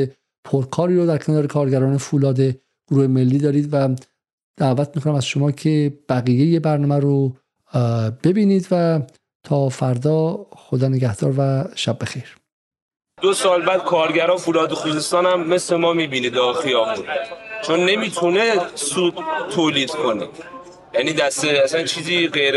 [0.45, 2.41] پرکاری رو در کنار کارگران فولاد
[2.91, 3.95] گروه ملی دارید و
[4.57, 7.37] دعوت می‌کنم از شما که بقیه برنامه رو
[8.25, 9.01] ببینید و
[9.45, 12.37] تا فردا خدا نگهدار و شب بخیر.
[13.23, 17.05] دو سال بعد کارگران فولاد خوزستان هم مثل ما می‌بینید خیابون.
[17.67, 19.15] چون نمی‌تونه سود
[19.55, 20.29] تولید کنه.
[20.95, 22.55] یعنی دسته اصلا چیزی غیر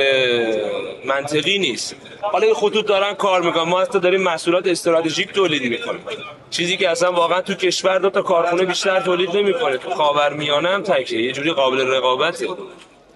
[1.05, 1.95] منطقی نیست.
[2.21, 3.63] حالا این خطوط دارن کار می‌کنن.
[3.63, 6.01] ما حتی داریم محصولات استراتژیک تولید می‌کنیم.
[6.49, 9.77] چیزی که اصلا واقعا تو کشور دو تا کارخونه بیشتر تولید نمی‌کنه.
[9.77, 12.47] تو خاورمیانه هم تکه یه جوری قابل رقابته.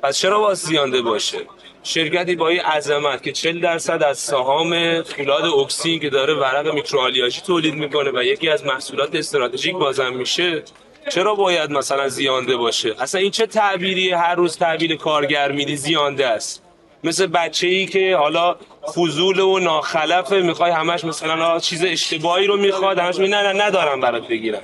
[0.03, 1.37] پس چرا باز زیانده باشه؟
[1.83, 7.41] شرکتی با این عظمت که 40 درصد از سهام فولاد اکسین که داره ورق میکروآلیاژی
[7.41, 10.63] تولید می‌کنه و یکی از محصولات استراتژیک بازم میشه
[11.09, 16.27] چرا باید مثلا زیانده باشه؟ اصلا این چه تعبیری هر روز تعبیر کارگر میدی زیانده
[16.27, 16.63] است.
[17.03, 18.55] مثل بچه ای که حالا
[18.95, 24.01] فضول و ناخلفه می‌خوای همش مثلا چیز اشتباهی رو می‌خواد همش می نه نه ندارم
[24.01, 24.61] برات بگیرم.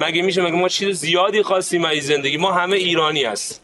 [0.00, 3.62] مگه میشه؟ مگه ما چیز زیادی خواستیم از زندگی؟ ما همه ایرانی هست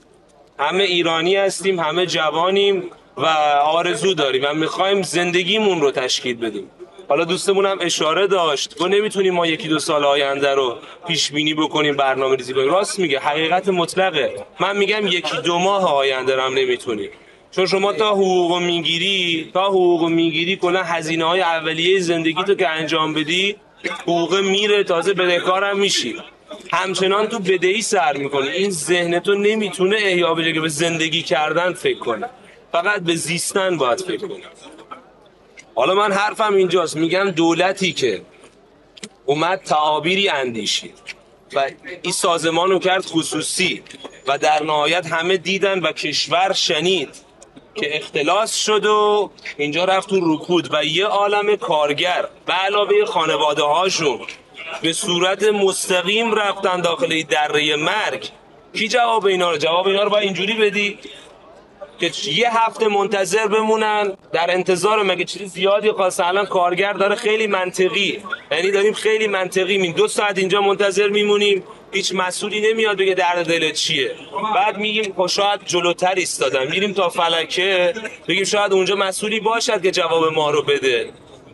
[0.59, 3.27] همه ایرانی هستیم همه جوانیم و
[3.63, 6.71] آرزو داریم و می‌خوایم زندگیمون رو تشکیل بدیم.
[7.09, 8.79] حالا دوستمون هم اشاره داشت.
[8.79, 10.79] گفت نمی‌تونیم ما یکی دو سال آینده رو
[11.09, 12.71] پیش بینی بکنیم برنامه ریزی کنیم.
[12.71, 14.35] راست میگه حقیقت مطلقه.
[14.61, 17.11] من میگم یکی دو ماه آینده رو هم نمی‌تونیم.
[17.51, 22.69] چون شما تا حقوق می‌گیری تا حقوق می‌گیری کلا هزینه های اولیه زندگی تو که
[22.69, 23.57] انجام بدی
[24.03, 26.17] حقوق میره تازه بدهکارم میشی.
[26.73, 28.49] همچنان تو بدهی سر می‌کنی.
[28.49, 32.31] این ذهن تو نمی‌تونه احیا بشه که به زندگی کردن فکر کنه.
[32.73, 34.43] فقط به زیستن باید فکر کنی
[35.75, 36.97] حالا من حرفم اینجاست.
[36.97, 38.23] میگم دولتی که
[39.27, 40.95] اومد تعابیری اندیشید.
[41.55, 41.71] و
[42.03, 43.83] این سازمان رو کرد خصوصی.
[44.27, 47.09] و در نهایت همه دیدن و کشور شنید
[47.75, 50.75] که اختلاس شد و اینجا رفت تو رکود.
[50.75, 54.21] و یه عالم کارگر به علاوه خانواده هاشون
[54.83, 58.31] به صورت مستقیم رفتن داخل دره مرگ.
[58.75, 60.99] کی جواب اینا رو جواب اینا رو باید اینجوری بدی؟
[62.01, 67.47] که یه هفته منتظر بمونن در انتظار مگه چیزی زیادی خاصه؟ الان کارگر داره خیلی
[67.47, 68.23] منطقی.
[68.51, 71.65] یعنی داریم خیلی منطقی می دو ساعت اینجا منتظر میمونیم.
[71.93, 74.15] هیچ مسئولی نمیاد بگه درد دلت چیه.
[74.55, 77.95] بعد میگیم خب شاید جلوتر ایستادم میریم تا فلکه.
[78.29, 81.11] بگیم شاید اونجا مسئولی باشد که جواب ما رو بده.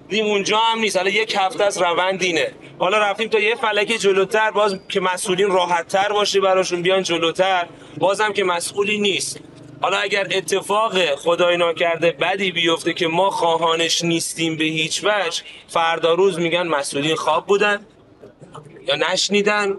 [0.09, 0.97] دیم اونجا هم نیست.
[0.97, 2.53] حالا یک هفته از روند اینه.
[2.79, 4.51] حالا رفتیم تا یه فلکه جلوتر.
[4.51, 7.67] باز که مسئولین راحت تر باشه براشون بیان جلوتر.
[7.99, 9.41] بازم که مسئولی نیست.
[9.82, 16.15] حالا اگر اتفاق خدای ناکرده بدی بیفته که ما خواهانش نیستیم به هیچ وجه فردا
[16.15, 17.86] روز میگن مسئولین خواب بودن
[18.89, 19.77] یا نشنیدن.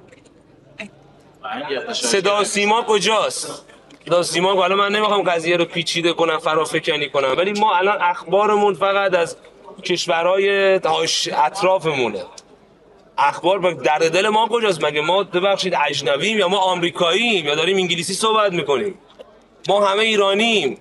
[1.94, 3.66] صدا سیما کجاست؟
[4.06, 8.74] صدا سیما حالا من نمی‌خوام قضیه رو پیچیده کنم فرافکنی کنم ولی ما الان اخبارمون
[8.74, 9.38] فقط از
[9.84, 10.80] کشورهای
[11.32, 12.24] اطرافمونه.
[13.18, 18.14] اخبار در دل ما کجاست؟ مگه ما ببخشید اجنبیم یا ما آمریکاییم یا داریم انگلیسی
[18.14, 19.00] صحبت می‌کنیم؟
[19.70, 20.78] ما همه ایرانیم.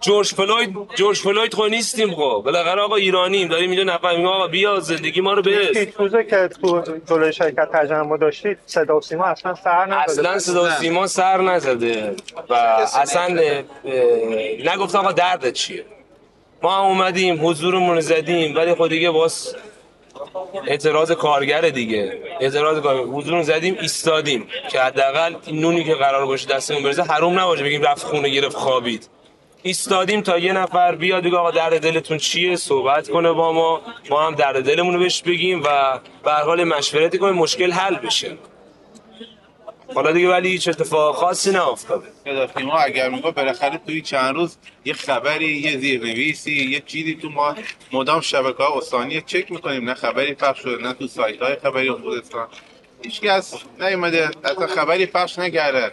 [0.00, 2.42] جورج فلوید جورج فلوید خو نیستیم خب.
[2.44, 3.48] بالاخره آقا ایرانیم.
[3.48, 7.68] داریم اینجا نفر میگم آقا بیا زندگی ما رو برس روزه که تو جلوی شرکت
[7.72, 10.02] تجمع داشتید صدا و سیما اصلا سر نزده.
[10.02, 12.14] اصلا صدا و سیما سر نزده.
[12.48, 13.40] و اصلا
[14.64, 15.84] نگفتم آقا دردت چیه؟
[16.62, 19.56] ما هم اومدیم حضورمون رو زدیم ولی خود دیگه باز
[20.66, 22.18] اعتراض کارگر دیگه.
[22.40, 24.46] اعتراض کارگر حضور زدیم ایستادیم.
[24.70, 27.64] که حداقل این نونی که قرار باشه دستمون برسه حروم نباشه.
[27.64, 29.08] بگیم رفت خونه گرفت خوابید.
[29.62, 33.80] ایستادیم تا یه نفر بیاد بگه آقا درد دلتون چیه؟ صحبت کنه با ما.
[34.10, 38.36] ما هم درد دلمون رو بهش بگیم و به حال مشورتی کنیم مشکل حل بشه.
[39.94, 42.06] حالا دیگه ولی هیچ اتفاق خاصی نیافتاده
[42.64, 47.54] ما اگر میگه بالاخره توی چند روز یه خبری یه زیرنویسی یه چیزی تو ما
[47.92, 49.84] مدام شبکه ها استانی چک می‌کنیم.
[49.84, 52.48] نه خبری پخش شده نه تو سایت های خبری خوزستان
[53.04, 55.92] هیچ کس نیومده اصلا خبری پخش نکرده.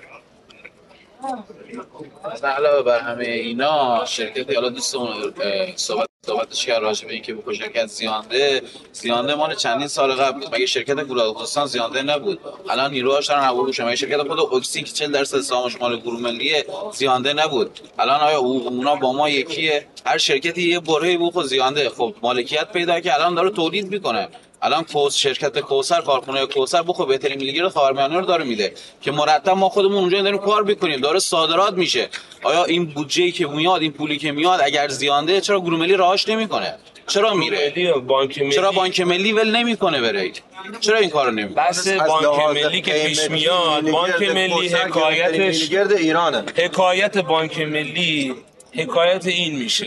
[2.31, 5.33] اصلا علاوه بر همه اینا شرکت حالا دوستمون
[5.75, 10.65] صحبت صحبتش کرد راجع به اینکه به شرکت زیانده زیانده مال چندین سال قبل مگه
[10.65, 12.39] شرکت گورالخستان زیانده نبود؟
[12.69, 16.65] الان نیروهاش دارن حقوق مگه شرکت خود اکسین که 40 درصد سهامش مال گروه ملیه
[16.93, 17.79] زیانده نبود.
[17.99, 21.89] الان آیا حقوقمونا با ما یکیه؟ هر شرکتی یه برهه بوق زیانده.
[21.89, 24.27] خب مالکیت پیدا که الان داره تولید می‌کنه.
[24.61, 28.73] الان کوس شرکت کوسر کارخونه کوسر بخو بهترین میلیگیر خاورمیانه رو داره میده.
[29.01, 32.09] که مرتب ما خودمون اونجا داریم کار می‌کنیم داره صادرات میشه.
[32.43, 36.29] آیا این بودجه که میاد این پولی که میاد اگر زیانده چرا گروه ملی راهاش
[36.29, 36.75] نمی‌کنه؟
[37.07, 38.51] چرا میره؟ بانک ملی.
[38.51, 40.31] چرا بانک ملی ول نمی‌کنه بره؟
[40.79, 46.43] چرا این کارو نمی‌کنه؟ بس بانک ملی که پیش میاد بانک ملی حکایتش ایرانه.
[46.55, 48.35] حکایت بانک ملی
[48.71, 49.85] حکایت این میشه.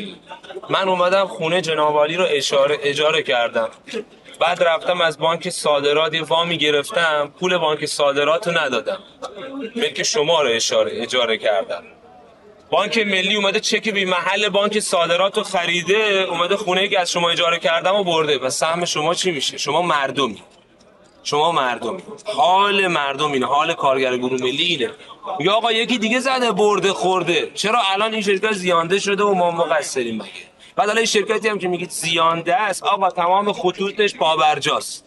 [0.68, 3.68] من اومدم خونه جنابالی رو اشاره اجاره کردم.
[4.40, 8.98] بعد رفتم از بانک صادرات یه وامی گرفتم پول بانک صادرات رو ندادم.
[9.76, 11.82] ملک شما رو اشاره اجاره کردم.
[12.70, 17.30] بانک ملی اومده چک بی محل بانک صادرات رو خریده اومده خونه که از شما
[17.30, 18.38] اجاره کردم و برده.
[18.38, 20.42] و سهم شما چی میشه؟ شما مردمی.
[21.22, 22.02] شما مردمی.
[22.24, 23.46] حال مردم اینه.
[23.46, 24.90] حال کارگر گروه ملی اینه.
[25.40, 27.50] یا آقا یکی دیگه زده برده خورده.
[27.54, 30.49] چرا الان این شرکت زیانده شده و ما مقصریم مگه؟
[30.81, 35.05] بعد حالا شرکتی هم که میگید زیانده است آقا تمام خطوطش پابرجاست.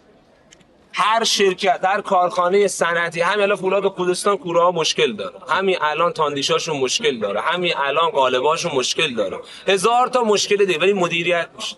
[0.92, 5.34] هر شرکت هر کارخانه صنعتی همین الان فولاد و ها مشکل داره.
[5.48, 7.40] همین الان تاندیشاشون مشکل داره.
[7.40, 9.38] همین الان قالباشون مشکل داره.
[9.68, 11.76] هزار تا مشکل دیگه ولی مدیریت میشه.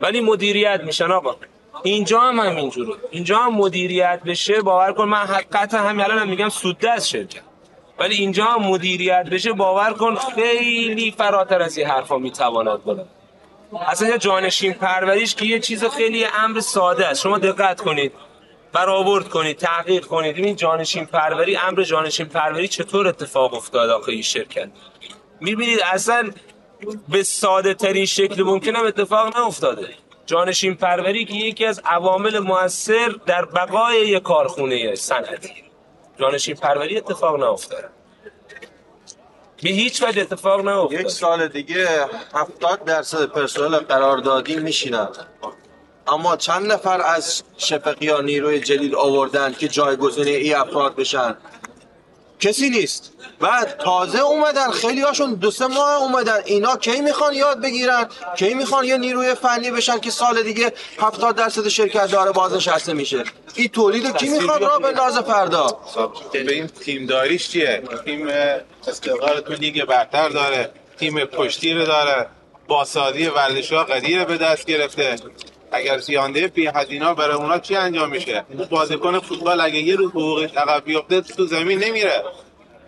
[0.00, 1.36] ولی مدیریت میشن آقا.
[1.82, 2.94] اینجا هم همینجوره.
[3.10, 7.51] اینجا هم مدیریت بشه باور کن من حقیقت همین الان هم میگم سوده از شرکت.
[7.98, 13.06] ولی اینجا مدیریت بشه باور کن خیلی فراتر از این حرفا می‌تواند بره
[13.88, 17.22] اصلا جانشین پروریش که یه چیز خیلی امر ساده است.
[17.22, 18.12] شما دقت کنید
[18.72, 20.38] برآورد کنید تحقیق کنید.
[20.38, 24.68] این جانشین پروری امر جانشین پروری چطور اتفاق افتاد آخه این شرکت؟
[25.40, 26.30] می‌بینید اصلا
[27.08, 29.88] به ساده ترین شکل ممکن هم اتفاق نیفتاده.
[30.26, 35.71] جانشین پروری که یکی از عوامل موثر در بقای یک کارخونه صنعتی.
[36.18, 37.88] جانشین پروری اتفاق نیفتاده.
[39.62, 41.88] به هیچ وجه اتفاق نیفتاد یک سال دیگه
[42.34, 45.08] 70 درصد پرسنل قراردادی میشینن.
[46.08, 51.36] اما چند نفر از شفقی یا نیروی جدید آوردن که جایگزین ای افراد بشن؟
[52.42, 53.12] کسی نیست.
[53.40, 56.40] بعد تازه اومدن خیلی هاشون دو سه ماه اومدن.
[56.44, 61.36] اینا کی می‌خوان یاد بگیرن؟ کی می‌خوان یه نیروی فنی بشن که سال دیگه 70
[61.36, 63.24] درصد شرکت داره بازنشسته میشه؟
[63.54, 65.80] این تولید کی می‌خواد را بندازه فردا؟
[66.32, 68.28] به این تیم داریش چیه؟ تیم
[68.88, 70.70] استقلال تو لیگ برتر داره.
[70.98, 72.26] تیم پشتی رو داره.
[72.68, 75.16] باسادی ورزش ها قدیر به دست گرفته.
[75.72, 80.56] اگر زیانده بی هزینه برای اونا چی انجام میشه؟ بازیکن فوتبال اگه یه روز حقوقش
[80.56, 82.22] عقب بیفته تو زمین نمیره.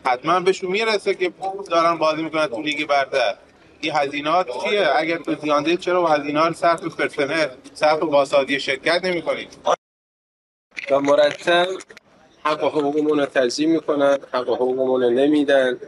[0.06, 1.32] حتما بهشون می‌رسه که
[1.70, 3.34] دارن بازی می‌کنن تو لیگ برتر
[3.80, 9.48] این هزینات چیه؟ اگر تو زیانده چرا هزینه رو صرف پرسنل صرف باسادی شرکت نمی‌کنید
[10.90, 11.66] و مرتب
[12.44, 15.78] حق و حقوقمون رو تنظیم می‌کنن حق و حقوقمون رو نمیدن.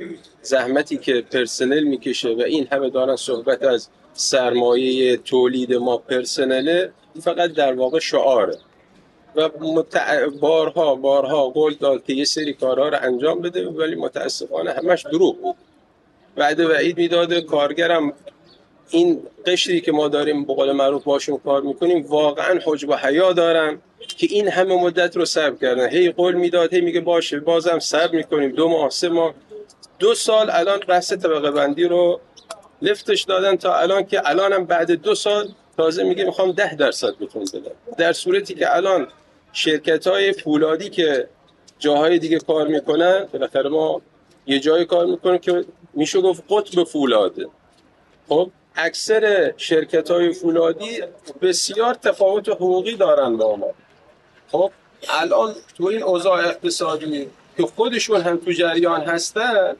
[0.42, 7.52] زحمتی که پرسنل می‌کشه و این همه دارن صحبت از سرمایه تولید ما پرسنله فقط
[7.52, 8.58] در واقع شعاره.
[9.36, 10.26] و متع...
[10.26, 15.40] بارها بارها قول داد که یه سری کارها رو انجام بده ولی متاسفانه همش دروغ
[15.42, 15.56] بود.
[16.36, 18.12] وعده وعید می‌داده کارگرم
[18.90, 23.32] این قشری که ما داریم به قول معروف باشون کار می‌کنیم واقعا حجب و حیا
[23.32, 23.78] دارن
[24.18, 25.88] که این همه مدت رو صبر کردن.
[25.88, 28.50] هی قول می‌داد هی میگه باشه بازم صبر می‌کنیم.
[28.50, 29.34] دو ماه سه ماه
[29.98, 32.20] دو سال الان بحث طبقه بندی رو
[32.82, 37.44] لفتش دادن تا الان که الانم بعد دو سال تازه میگه می‌خوام ده درصد بتون
[37.54, 37.70] بدم.
[37.98, 39.08] در صورتی که الان
[39.52, 41.28] شرکت های فولادی که
[41.78, 44.02] جاهای دیگه کار می‌کنن بالاخره ما
[44.46, 47.46] یه جای کار می‌کنیم که میشه گفت قطب فولاده
[48.28, 51.02] خب اکثر شرکت های فولادی
[51.42, 53.74] بسیار تفاوت حقوقی دارن با ما.
[54.52, 54.70] خب
[55.08, 59.76] الان تو این اوضاع اقتصادی که خودشون هم تو جریان هستن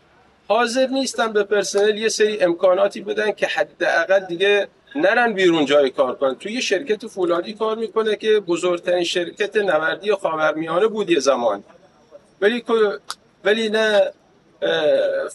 [0.48, 6.14] حاضر نیستن به پرسنل یه سری امکاناتی بدن که حداقل دیگه نرن بیرون جای کار
[6.14, 6.34] کنن.
[6.34, 11.64] توی یه شرکت فولادی کار می‌کنه که بزرگترین شرکت نوردی خاورمیانه بود یه زمان.
[12.40, 12.64] ولی
[13.44, 14.12] ولی نه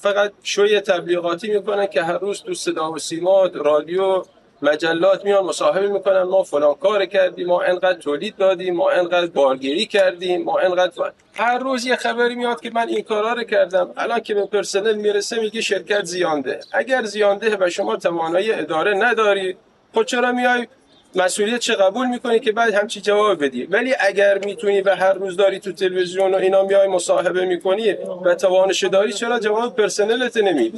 [0.01, 4.23] فقط شوی تبلیغاتی می‌کنن که هر روز تو صدا و سیما رادیو
[4.61, 9.85] مجلات میان مصاحبه می‌کنن ما فلان کار کردیم ما انقدر تولید دادیم ما انقدر بارگیری
[9.85, 13.93] کردیم ما انقدر هر روز یه خبری میاد که من این کارا رو کردم.
[13.97, 16.59] الان که به پرسنل می‌رسه میگه شرکت زیانده.
[16.73, 19.57] اگر زیانده و شما توانایی اداره نداری
[19.93, 20.67] خود چرا میای؟
[21.15, 25.37] مسئولیت چه قبول می‌کنی که بعد همچی جواب بدی؟ ولی اگر می‌تونی و هر روز
[25.37, 27.93] داری تو تلویزیون و اینا میای مصاحبه می‌کنی
[28.25, 30.77] و توانش داری چرا جواب پرسنلت نمیدی؟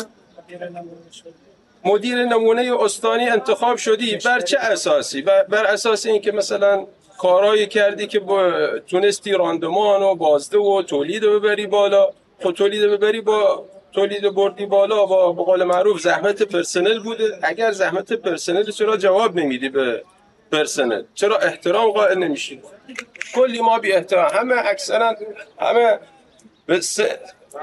[1.85, 6.87] مدیر نمونه استانی انتخاب شدی بر چه اساسی؟ بر, اساس اینکه مثلا
[7.19, 8.51] کارهایی کردی که با
[8.87, 12.09] تونستی راندمان و بازده و تولید ببری بالا.
[12.41, 17.39] خود تولید ببری با تولید بردی بالا با بقول معروف زحمت پرسنل بوده.
[17.41, 20.03] اگر زحمت پرسنل چرا جواب نمیدی به
[20.51, 22.61] پرسنل؟ چرا احترام قائل نمیشی؟
[23.35, 24.31] کلی ما بی احترام.
[24.33, 25.15] همه اکثرا
[25.59, 25.99] همه
[26.65, 26.81] به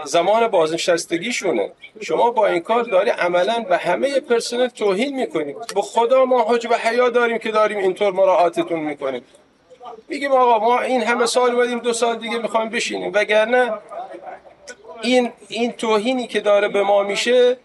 [0.05, 1.73] زمان بازنشستگیشونه.
[2.01, 6.73] شما با این کار داری عملا به همه پرسنل توهین می‌کنیم به خدا ما حجب
[6.73, 9.23] حیا داریم که داریم اینطور مراعاتتون می‌کنیم.
[10.09, 13.11] میگیم آقا ما این همه سال اومدیم دو سال دیگه می‌خوایم بشینیم.
[13.15, 13.73] وگرنه
[15.03, 17.57] این این توهینی که داره به ما میشه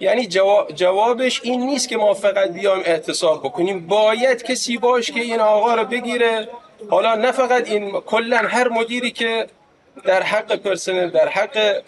[0.00, 0.26] یعنی
[0.74, 3.86] جوابش این نیست که ما فقط بیایم احتساب بکنیم.
[3.86, 6.48] باید کسی باش که این آقا رو بگیره.
[6.90, 9.46] حالا نه فقط این کلا هر مدیری که
[10.04, 11.82] در حق پرسنل در حق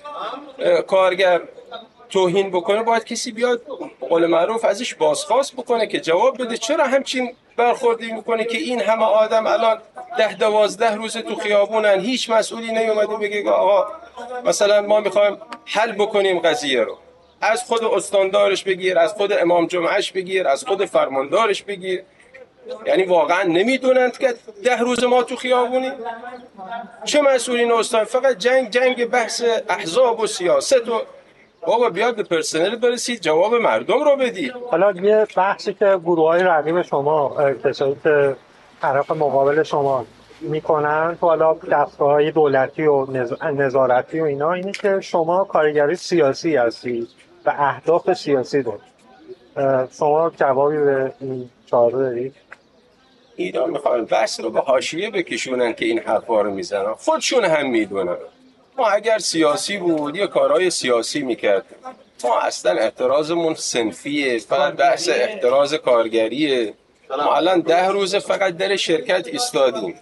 [0.87, 1.41] کارگر
[2.09, 3.63] توهین بکنه باید کسی بیاد
[4.01, 6.57] قول معروف ازش بازخواست بکنه که جواب بده.
[6.57, 9.79] چرا همچین برخوردی می‌کنه که این همه آدم الان
[10.19, 13.87] ده دوازده روز تو خیابونن؟ هیچ مسئولی نیومده بگه آقا
[14.45, 16.99] مثلا ما می‌خوایم حل بکنیم قضیه رو.
[17.41, 22.03] از خود استاندارش بگیر از خود امام جمعش بگیر از خود فرماندارش بگیر.
[22.87, 24.35] یعنی واقعا نمی‌دونند که
[24.65, 25.91] ده روز ما تو خیابونی.
[27.05, 31.03] چه مسئولین استان فقط جنگ جنگ بحث احزاب و سیاست و
[31.67, 36.43] بابا بیاد به پرسنل برسید جواب مردم رو بدی حالا یه بحثی که گروه های
[36.43, 38.37] رقیب شما کسایی که
[38.83, 40.05] طرف مقابل شما
[40.41, 43.07] می‌کنن تو حالا دستگاه های دولتی و
[43.43, 47.09] نظارتی و اینا اینه که شما کارگری سیاسی هستی
[47.47, 48.95] و اهداف سیاسی دارید.
[49.99, 52.35] شما جوابی به این چاره دارید
[53.37, 56.95] اینا می‌خوان بحث رو به حاشیه بکشونن که این حرفا رو می‌زنن.
[56.95, 58.17] خودشون هم می‌دونن.
[58.79, 61.65] ما اگر سیاسی بود یه کارهای سیاسی می‌کرد.
[62.25, 66.75] ما اصلا اعتراضمون سنفیه فقط بحث احتراز کارگریه.
[67.11, 69.95] ما الان ده روز فقط در شرکت ایستادیم.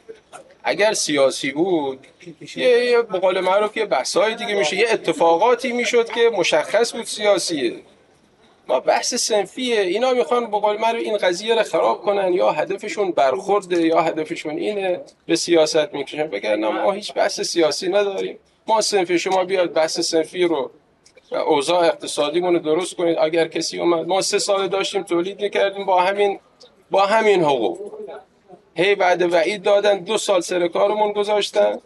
[0.65, 2.07] اگر سیاسی بود
[2.57, 7.05] یه یه به قول معروف یه بحثای دیگه میشه یه اتفاقاتی می‌شد که مشخص بود
[7.05, 7.75] سیاسیه.
[8.69, 9.81] ما بحث سنفیه.
[9.81, 14.59] اینا می‌خوان به قول معروف این قضیه رو خراب کنن یا هدفشون برخورده یا هدفشون
[14.59, 16.27] اینه به سیاست می‌کشن.
[16.27, 18.39] بگن ما هیچ بحث سیاسی نداریم.
[18.67, 20.71] ما سنفی شما بیاد بحث سنفی رو
[21.47, 23.19] اوضاع اقتصادیمون رو درست کنید.
[23.19, 26.41] اگر کسی اومد ما سه سال داشتیم تولید می‌کردیم با همین
[26.91, 27.79] با همین حقوق.
[28.75, 31.79] هی بعد وعید دادن دو سال سر کارمون گذاشتن.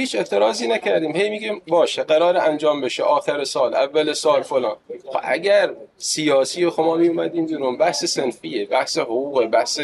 [0.00, 1.16] هیچ اعتراضی نکردیم.
[1.16, 4.76] هی میگیم باشه قرار انجام بشه آخر سال اول سال فلان.
[5.12, 9.80] خب اگر سیاسی خب ما میومدیم بیرون بحث سنفیه بحث حقوق بحث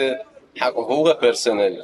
[0.61, 1.83] حق حقوق پرسنل.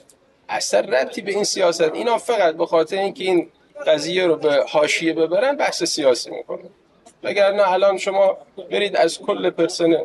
[0.48, 3.48] اصلا ربطی به این سیاست اینا فقط به خاطر اینکه این
[3.86, 6.70] قضیه رو به حاشیه ببرن بحث سیاسی می‌کنن.
[7.22, 8.36] وگرنه الان شما
[8.70, 10.04] برید از کل پرسنل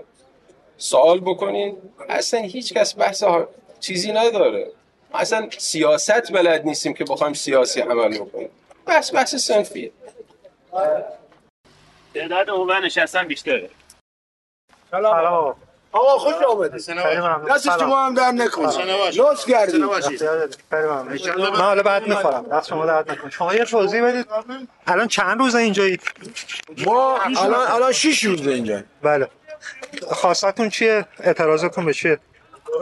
[0.77, 1.75] سوال بکنید
[2.09, 3.47] اصلا هیچ کس بحث ها-
[3.79, 4.67] چیزی نداره.
[5.13, 8.49] ما اصلا سیاست بلد نیستیم که بخوایم سیاسی عمل بکنیم.
[8.85, 9.91] بحث بحث سنفیه.
[12.13, 13.69] تعداد عموما نشستن بیشتره.
[14.91, 15.55] سلام.
[15.91, 17.47] آقا خوش ممنون.
[17.49, 17.79] دست.
[17.79, 19.81] شما هم در نکنه لطف کردید.
[21.35, 22.43] من حالا بعد می‌خورم.
[22.43, 23.31] دست شما درد نکنه.
[23.31, 24.27] شما یه توضیح بدید.
[24.87, 26.01] الان چند روزه اینجایید
[26.85, 28.83] ما الان الان 6 روزه اینجا.
[29.01, 29.29] بله.
[30.11, 32.19] خواستتون چیه؟ اعتراضتون به چیه؟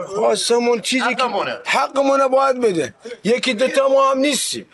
[0.06, 1.22] خواستمون چیزی که
[1.64, 2.94] حقمون باید بده.
[3.24, 4.66] یکی دوتا ما هم نیستیم.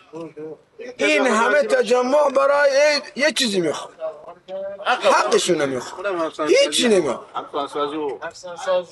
[0.97, 2.69] این همه تجمع برای
[3.15, 3.93] یه چیزی می‌خواد.
[4.85, 7.25] حقشون نمی‌خواد هیچی نمی‌خواد.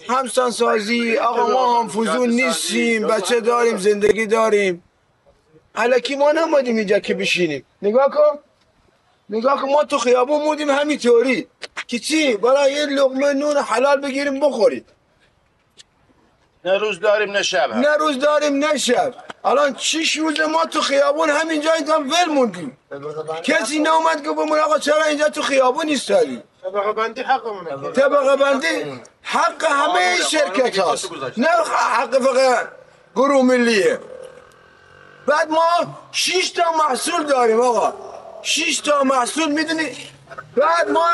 [0.10, 4.84] همسان سازی آقا ما هم فضول نیستیم بچه داریم زندگی داریم.
[5.76, 7.65] علکی ما نمادیم اینجا که بشینیم.
[7.81, 8.39] نگاه کن.
[9.30, 11.48] نگاه کن ما تو خیابون بودیم همینطوری
[11.88, 14.85] که چی؟ برای یه لقمه نون حلال بگیریم بخورید
[16.65, 19.13] نه روز داریم نه شب نه روز داریم نه شب.
[19.45, 22.77] الان شیش روز ما تو خیابون همینجا اینجا ول موندیم.
[23.43, 27.91] کسی ناومد که بمون آقا چرا اینجا تو خیابون ایستادی؟ طبقه بندی حقمونه.
[27.91, 31.11] طبقه بندی حق همه این شرکت هاست.
[31.38, 31.47] نه
[31.97, 32.67] حق فقط
[33.15, 33.99] گروه ملیه.
[35.27, 37.93] بعد ما شیش تا محصول داریم آقا.
[38.43, 39.97] شیش تا محصول می‌دونی؟
[40.55, 41.09] بعد ما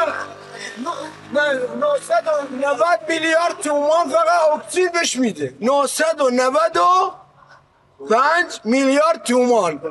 [0.82, 5.54] 990 میلیارد تومان فقط اکسید بهش میده.
[5.62, 9.82] 995 میلیارد تومان.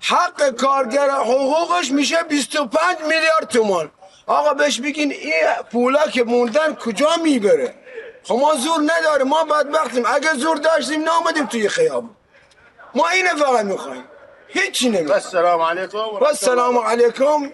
[0.00, 3.90] حق کارگر حقوقش میشه 25 میلیارد تومان.
[4.26, 5.34] آقا بهش بگین این
[5.72, 7.74] پولا که موندن کجا می‌بره؟
[8.24, 10.04] خب ما زور نداره ما بدبختیم.
[10.06, 12.16] اگه زور داشتیم نامدیم توی خیابون.
[12.94, 14.04] ما اینه فقط می‌خوایم.
[14.48, 15.12] هیچی نمی‌خوایم.
[15.12, 17.52] السلام علیکم و السلام علیکم.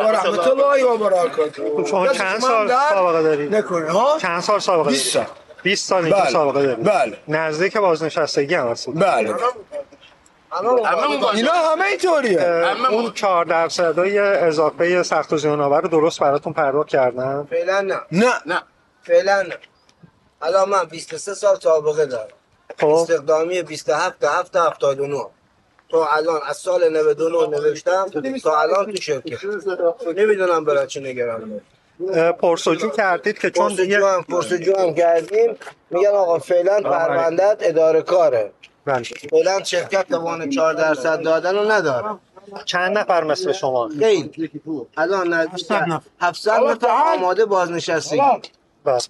[0.00, 4.90] و رحمت الله و برکاته شما چند سال سابقه دارید نکنه ها؟ چند سال سابقه
[4.90, 5.26] 20 سال.
[5.62, 6.30] 20 سال اینجا بله.
[6.30, 7.18] سابقه دارید بله.
[7.28, 9.34] نزدیک بازنشستگی هم هستید بله.
[11.34, 12.42] اینا همه اینطوریه.
[12.90, 18.00] اون 4 درصدای اضافه سخت و زیان‌آور رو درست براتون پرداخت کردن؟ فعلا نه.
[18.12, 18.32] نه.
[18.46, 18.62] نه.
[19.02, 19.56] فعلا نه.
[20.42, 22.28] الان من 23 سال سابقه دارم.
[22.80, 22.86] خب.
[22.86, 25.26] استخدامی 27 تا 7 تا 79
[25.94, 28.06] تا الان از سال 99 نوشتم
[28.42, 29.44] تا الان تو شرکت.
[30.16, 31.60] نمی‌دونم برای چی نگران
[32.40, 35.56] پرسجو کردید که چون پرسجو هم پرسجو هم کردیم
[35.90, 38.52] میگن آقا فعلا پروندت اداره کاره.
[38.84, 39.02] بله.
[39.30, 42.08] فعلا شرکت توان 4 درصد دادن رو نداره.
[42.64, 44.50] چند نفر مثل شما؟ خیلی.
[44.96, 45.72] الان نزدیک
[46.20, 46.88] 700 نفر.
[47.16, 48.20] آماده بازنشستگی.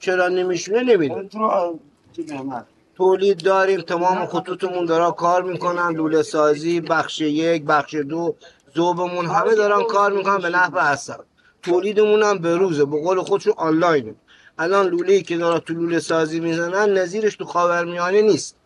[0.01, 1.81] چرا نمیشونه نمی‌دونم.
[2.97, 3.81] تولید داریم.
[3.81, 5.89] تمام خطوطمون دارن کار می‌کنن.
[5.97, 8.35] لوله سازی بخش یک بخش دو
[8.75, 10.39] زوبمون همه دارن کار می‌کنن.
[10.39, 11.19] به نحو احسن
[11.62, 12.85] تولیدمون هم به روزه.
[12.85, 14.15] به قول خودشون آنلاینه.
[14.59, 18.57] الان لوله که دارن تو لوله سازی می‌زنن نظیرش تو خاورمیانه نیست.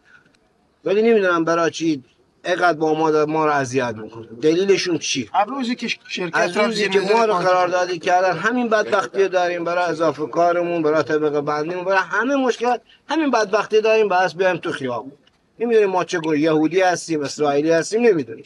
[0.84, 2.04] ولی نمی‌دونم برای چی
[2.44, 4.26] اینقدر با ما ما رو اذیت می‌کنه.
[4.42, 9.64] دلیلشون چی؟ از روزی که شرکت روزی که ما رو قراردادی کردن همین بدبختی داریم
[9.64, 12.76] برای اضافه کارمون برای طبقه بندیمون برای همه مشکل
[13.08, 15.12] همین بدبختی داریم بس بیایم تو خیابون.
[15.58, 18.44] نمی‌دونیم ما چه یهودی هستیم اسرائیلی هستیم نمی‌دونیم.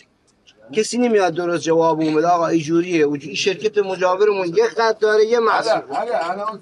[0.72, 2.26] کسی نمیاد درست جواب بده.
[2.26, 5.82] آقا اینجوریه اون- این شرکت مجاورمون یه خط داره یه مسئول.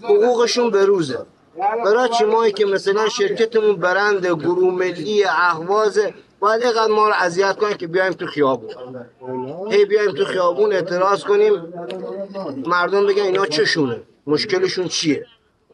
[0.03, 1.27] حقوقشون به روزه.
[1.85, 6.01] برای چی مایی که مثلا شرکتمون برند گروه ملی اهواز
[6.41, 8.71] باید اینقدر ما رو اذیت کنن که بیایم تو خیابون.
[9.71, 11.53] هی بیایم تو خیابون اعتراض کنیم.
[12.67, 15.27] مردم بگن اینا چشونه؟ مشکلشون چیه؟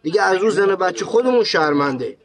[0.02, 2.16] دیگه از روز زن بچه خودمون شرمنده.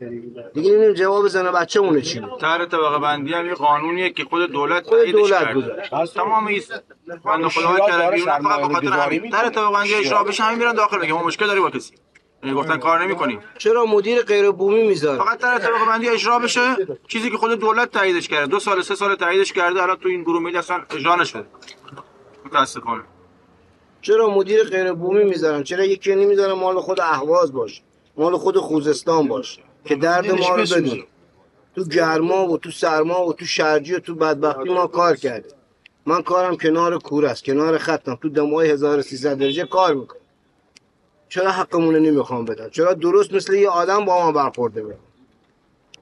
[0.54, 4.52] دیگه نمی‌دونیم جواب زن بچه‌مونه چی بود؟ طرح طبقه بندی هم یه قانونیه که خود
[4.52, 5.54] دولت خود دولت.
[5.54, 6.14] گذاشت.
[6.14, 6.62] تمام این
[7.26, 10.74] بنده خدا کرده بیرون فقط به خاطر همین طرح طبقه بندی اجرا بشه همین میرن
[10.74, 11.00] داخل.
[11.00, 11.94] میگه ما مشکل داری با کسی
[12.56, 16.76] گفتن کار نمی‌کنیم چرا مدیر غیر بومی می‌ذاره؟ فقط در طبقه بندی اجرا بشه
[17.08, 20.22] چیزی که خود دولت تاییدش کرده دو سال سه سال تاییدش کرده الان تو این
[20.22, 21.46] گروه ملی اصلا اجرا نشده.
[22.46, 23.04] متاسفانه.
[24.02, 27.82] چرا مدیر غیر بومی می‌ذارن؟ چرا یکی نمی‌ذارن مال خود اهواز باشه
[28.18, 31.04] مال خود خوزستان باشه که درد ما رو بدونه؟
[31.76, 35.52] تو گرما و تو سرما و تو شرجی و تو بدبختی ما کار کردیم
[36.06, 38.16] من کارم کنار کور است کنار خطم.
[38.16, 40.21] تو دمای 1300 درجه کار می‌کنم.
[41.32, 44.98] چرا حقمون رو نمی‌خوام بدن؟ چرا درست مثل یه آدم با ما برخورده بدن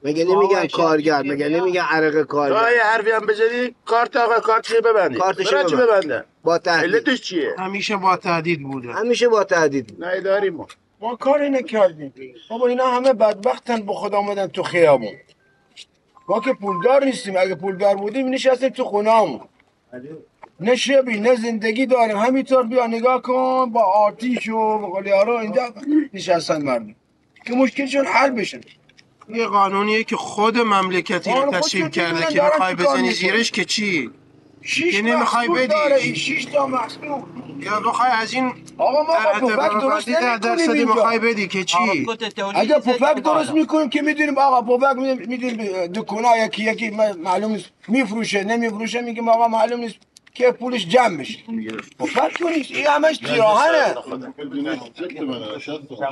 [0.02, 4.72] مگه نمیگن کارگر مگه نمیگن عرق تو کارگر یه حرفی هم بزنی کارت آقا کارتش
[4.72, 5.88] ببندی؟ کارتش برای چی ببند.
[5.88, 6.94] ببنده با تهدید.
[6.94, 8.92] علتش چیه؟ همیشه با تهدید بوده.
[8.92, 9.96] همیشه با تهدید.
[9.98, 10.66] نه داریم ما.
[11.00, 12.14] ما کاری نکردیم.
[12.50, 15.12] بابا اینا همه بدبختن با خود آمدن تو خیابون.
[16.28, 17.34] ما که پولدار نیستیم.
[17.36, 19.40] اگه پولدار بودیم نشستیم تو خونهمون.
[20.60, 22.16] نه شبی نه زندگی داریم.
[22.16, 25.74] همینطور بیا نگاه کن با آتیش و با قول یارو اینجا
[26.14, 26.94] نشستن مردم.
[27.46, 28.60] که مشکلشون حل بشه.
[29.28, 33.10] یه قانونیه که خود مملکتی رو تصویب کرده که می‌خوای بزنی.
[33.10, 34.10] زیرش که چی؟
[34.62, 37.08] شیش که نمی‌خوای محصول داره بدی این شیش تا محصول.
[37.60, 39.14] یا بخوای از این آقا ما
[39.48, 40.88] پفک درست نمی‌کنیم.
[40.88, 42.06] می‌خوای بدی که چی؟
[42.54, 44.96] اگه پفک درست می‌کنیم که می‌دونیم آقا پفک
[45.28, 46.90] می‌دونیم دکونا یکی یکی
[47.24, 47.70] معلوم نیست.
[47.88, 49.96] میفروشه نمیفروشه میگیم آقا معلوم نیست.
[50.34, 51.38] که پولش جمع بشه.
[52.38, 52.70] که نیست.
[52.70, 53.94] این همش پیراهنه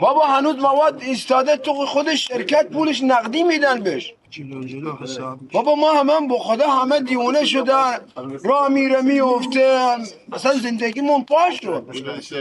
[0.00, 4.14] بابا هنوز مواد ایستاده تو خود شرکت پولش نقدی میدن بهش.
[4.30, 7.98] جلو جلو حساب بابا ما همه با خدا همه دیونه شدن.
[8.44, 9.96] راه میره میفته
[10.32, 11.84] اصلا زندگیمون پاش شد.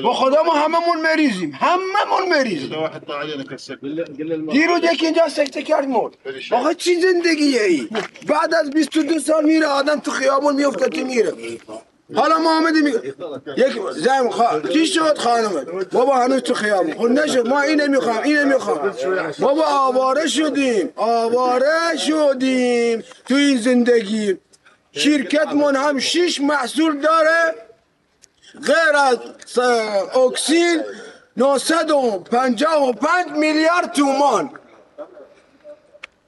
[0.04, 1.52] با خدا ما هممون مریضیم.
[1.60, 2.90] هممون مریضیم.
[4.52, 6.18] دیروز یکی اینجا سکته کرد مرد.
[6.52, 7.88] آقا چی زندگیه ای؟
[8.28, 11.34] بعد از 22 سال میره آدم تو خیابون میفته میره.
[12.16, 12.92] حالا ما آمدیم می-
[13.58, 14.62] یک زن خوا...
[14.74, 16.94] چی شد خانم؟ بابا هنوز تو خیابون.
[16.94, 17.48] خب نشد.
[17.48, 18.96] ما اینه می‌خوام اینه می‌خوام.
[19.40, 20.90] بابا آواره شدیم.
[20.96, 24.38] آواره شدیم تو این زندگی.
[24.92, 27.56] شرکت من هم شیش محصول داره.
[28.68, 29.18] غیر از
[30.18, 30.84] اکسیل
[31.38, 34.50] 955 میلیارد تومان.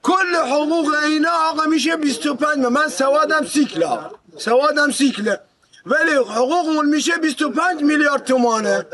[0.02, 5.40] کل حقوق اینا آقا میشه 25 من سوادم سیکلا سوادم سیکله.
[5.86, 8.86] ولی حقوقمون میشه 25 میلیارد تومانه.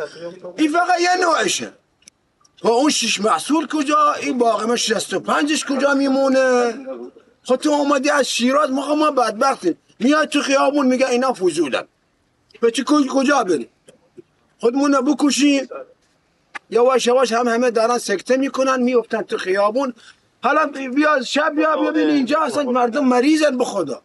[0.57, 1.73] این فقط یه نوعشه.
[2.63, 6.75] و اون شش محصول کجا؟ این باقی ما 65 کجا میمونه؟
[7.45, 11.85] خب تو اومدی از شیراز ما ما بدبختیم میاد تو خیابون میگه اینا فضولن
[12.61, 13.69] به چی کج- کجا بریم؟
[14.61, 15.69] خودمون رو بکشیم
[16.71, 19.95] یواش یواش هم همه دارن سکته می‌کنن میفتن تو خیابون.
[20.43, 24.03] حالا بیا شب بیا ببین اینجا اصلا مردم مریضن به خدا.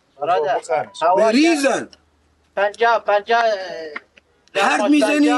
[1.17, 1.89] مریضن.
[2.55, 3.43] پنجاه پنجاه
[4.55, 5.33] حرف می‌زنی؟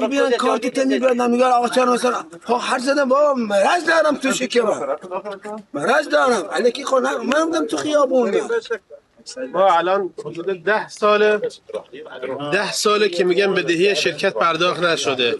[0.00, 4.96] می‌بینن کارتت می‌برن میگن آقا چرا مثلا؟ خب حرف زدم بابا مرض دارم تو شکمم
[5.74, 8.40] مرض دارم الکی خود من بودم تو خیابون
[9.52, 11.40] ما الان حدود ده سال
[12.52, 15.34] ده ساله که میگن بدهی شرکت پرداخت نشده.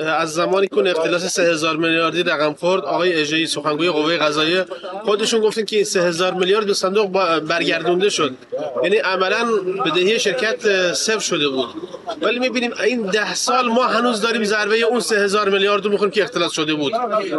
[0.00, 4.64] از زمانی که اختلاس 3000 میلیاردی رقم خورد آقای اجایی سخنگوی قوه قضاییه
[5.04, 8.34] خودشون گفتن که این 3000 میلیارد به صندوق برگردونده شد.
[8.82, 9.46] یعنی عملا
[9.86, 11.68] بدهی شرکت صفر شده بود.
[12.22, 16.52] ولی می‌بینیم این ده سال ما هنوز داریم ضربه اون 3000 میلیارد رو که اختلاس
[16.52, 16.92] شده بود.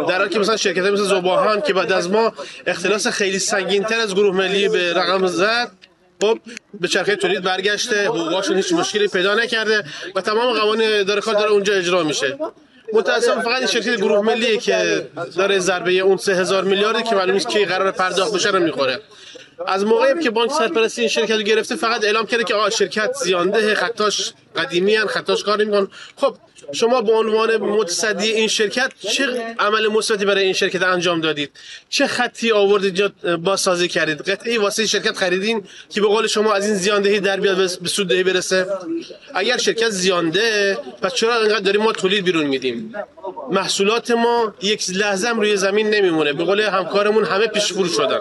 [0.08, 2.32] در حالی که مثلا شرکت مثل زباهان که بعد از ما
[2.66, 5.70] اختلاس خیلی سنگین تر از گروه ملی به رقم زد
[6.20, 6.38] خب
[6.80, 8.04] به چرخه تولید برگشته.
[8.04, 9.84] حقوقاشون هیچ مشکلی پیدا نکرده
[10.14, 12.38] و تمام قوانین اداره کار داره اونجا اجرا میشه.
[12.92, 15.06] متاسفم فقط این شرکت گروه ملیه که
[15.36, 19.00] داره ضربه اون 3000 میلیاردی که معلوم نیست کی قرار پرداخت بشه رو می‌خوره.
[19.66, 23.12] از موقعی که بانک سرپرستی این شرکت رو گرفته فقط اعلام کرده که آقا شرکت
[23.24, 26.36] زیانده خطاش قدیمی هن خطاش کار نمی‌کنن خب
[26.72, 31.50] شما به عنوان متصدی این شرکت چه عمل مثبتی برای این شرکت انجام دادید؟
[31.88, 36.66] چه خطی آوردید یا بازسازی کردید؟ قطعی واسه شرکت خریدین که به قول شما از
[36.66, 38.66] این زیاندهی در بیاد به- سوددهی برسه؟
[39.34, 42.94] اگر شرکت زیانده پس چرا اینقدر داریم ما تولید بیرون میدیم؟
[43.50, 46.32] محصولات ما یک لحظه هم روی زمین نمیمونه.
[46.32, 48.18] به قول همکارمون همه پیش فرو شدن.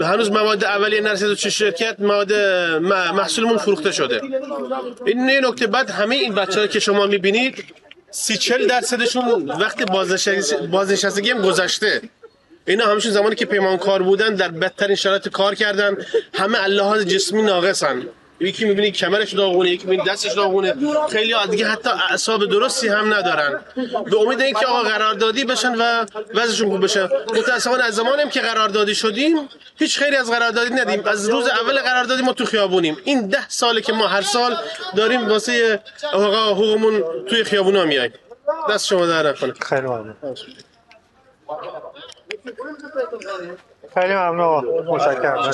[0.00, 2.32] هنوز مواد اولیه نرسیده تو شرکت مواد
[3.14, 4.20] محصولمون فروخته شده.
[5.06, 5.66] این یه نکته.
[5.66, 7.64] بعد همه این بچه که شما می‌بینید
[8.10, 9.82] سی چل درصدشون وقت
[10.70, 12.02] بازنشستگی هم گذشته.
[12.66, 15.96] اینا همشون زمانی که پیمانکار بودن در بدترین شرایط کار کردن.
[16.34, 18.02] همه اللحاظ جسمی ناقصن.
[18.40, 20.74] یکی می‌بینی کمرش داغونه یکی می‌بینی دستش داغونه.
[21.10, 23.60] خیلی ها دیگه حتی اعصاب درستی هم ندارن.
[24.10, 27.08] به امید اینکه آقا قراردادی بشن و وضعشون خوب بشه.
[27.34, 31.02] متاسفانه از زمانی هم که قراردادی شدیم هیچ خیری از قراردادی ندیم.
[31.06, 32.96] از روز اول قراردادی ما تو خیابونیم.
[33.04, 34.56] این ده ساله که ما هر سال
[34.96, 35.80] داریم واسه
[36.12, 38.12] آقا حقوقمون توی خیابونا میایم.
[38.70, 39.52] دست شما در نکنه.
[39.52, 40.14] خیلی ممنون.
[43.94, 44.84] خیلی ممنون.
[44.86, 45.52] متشکرم.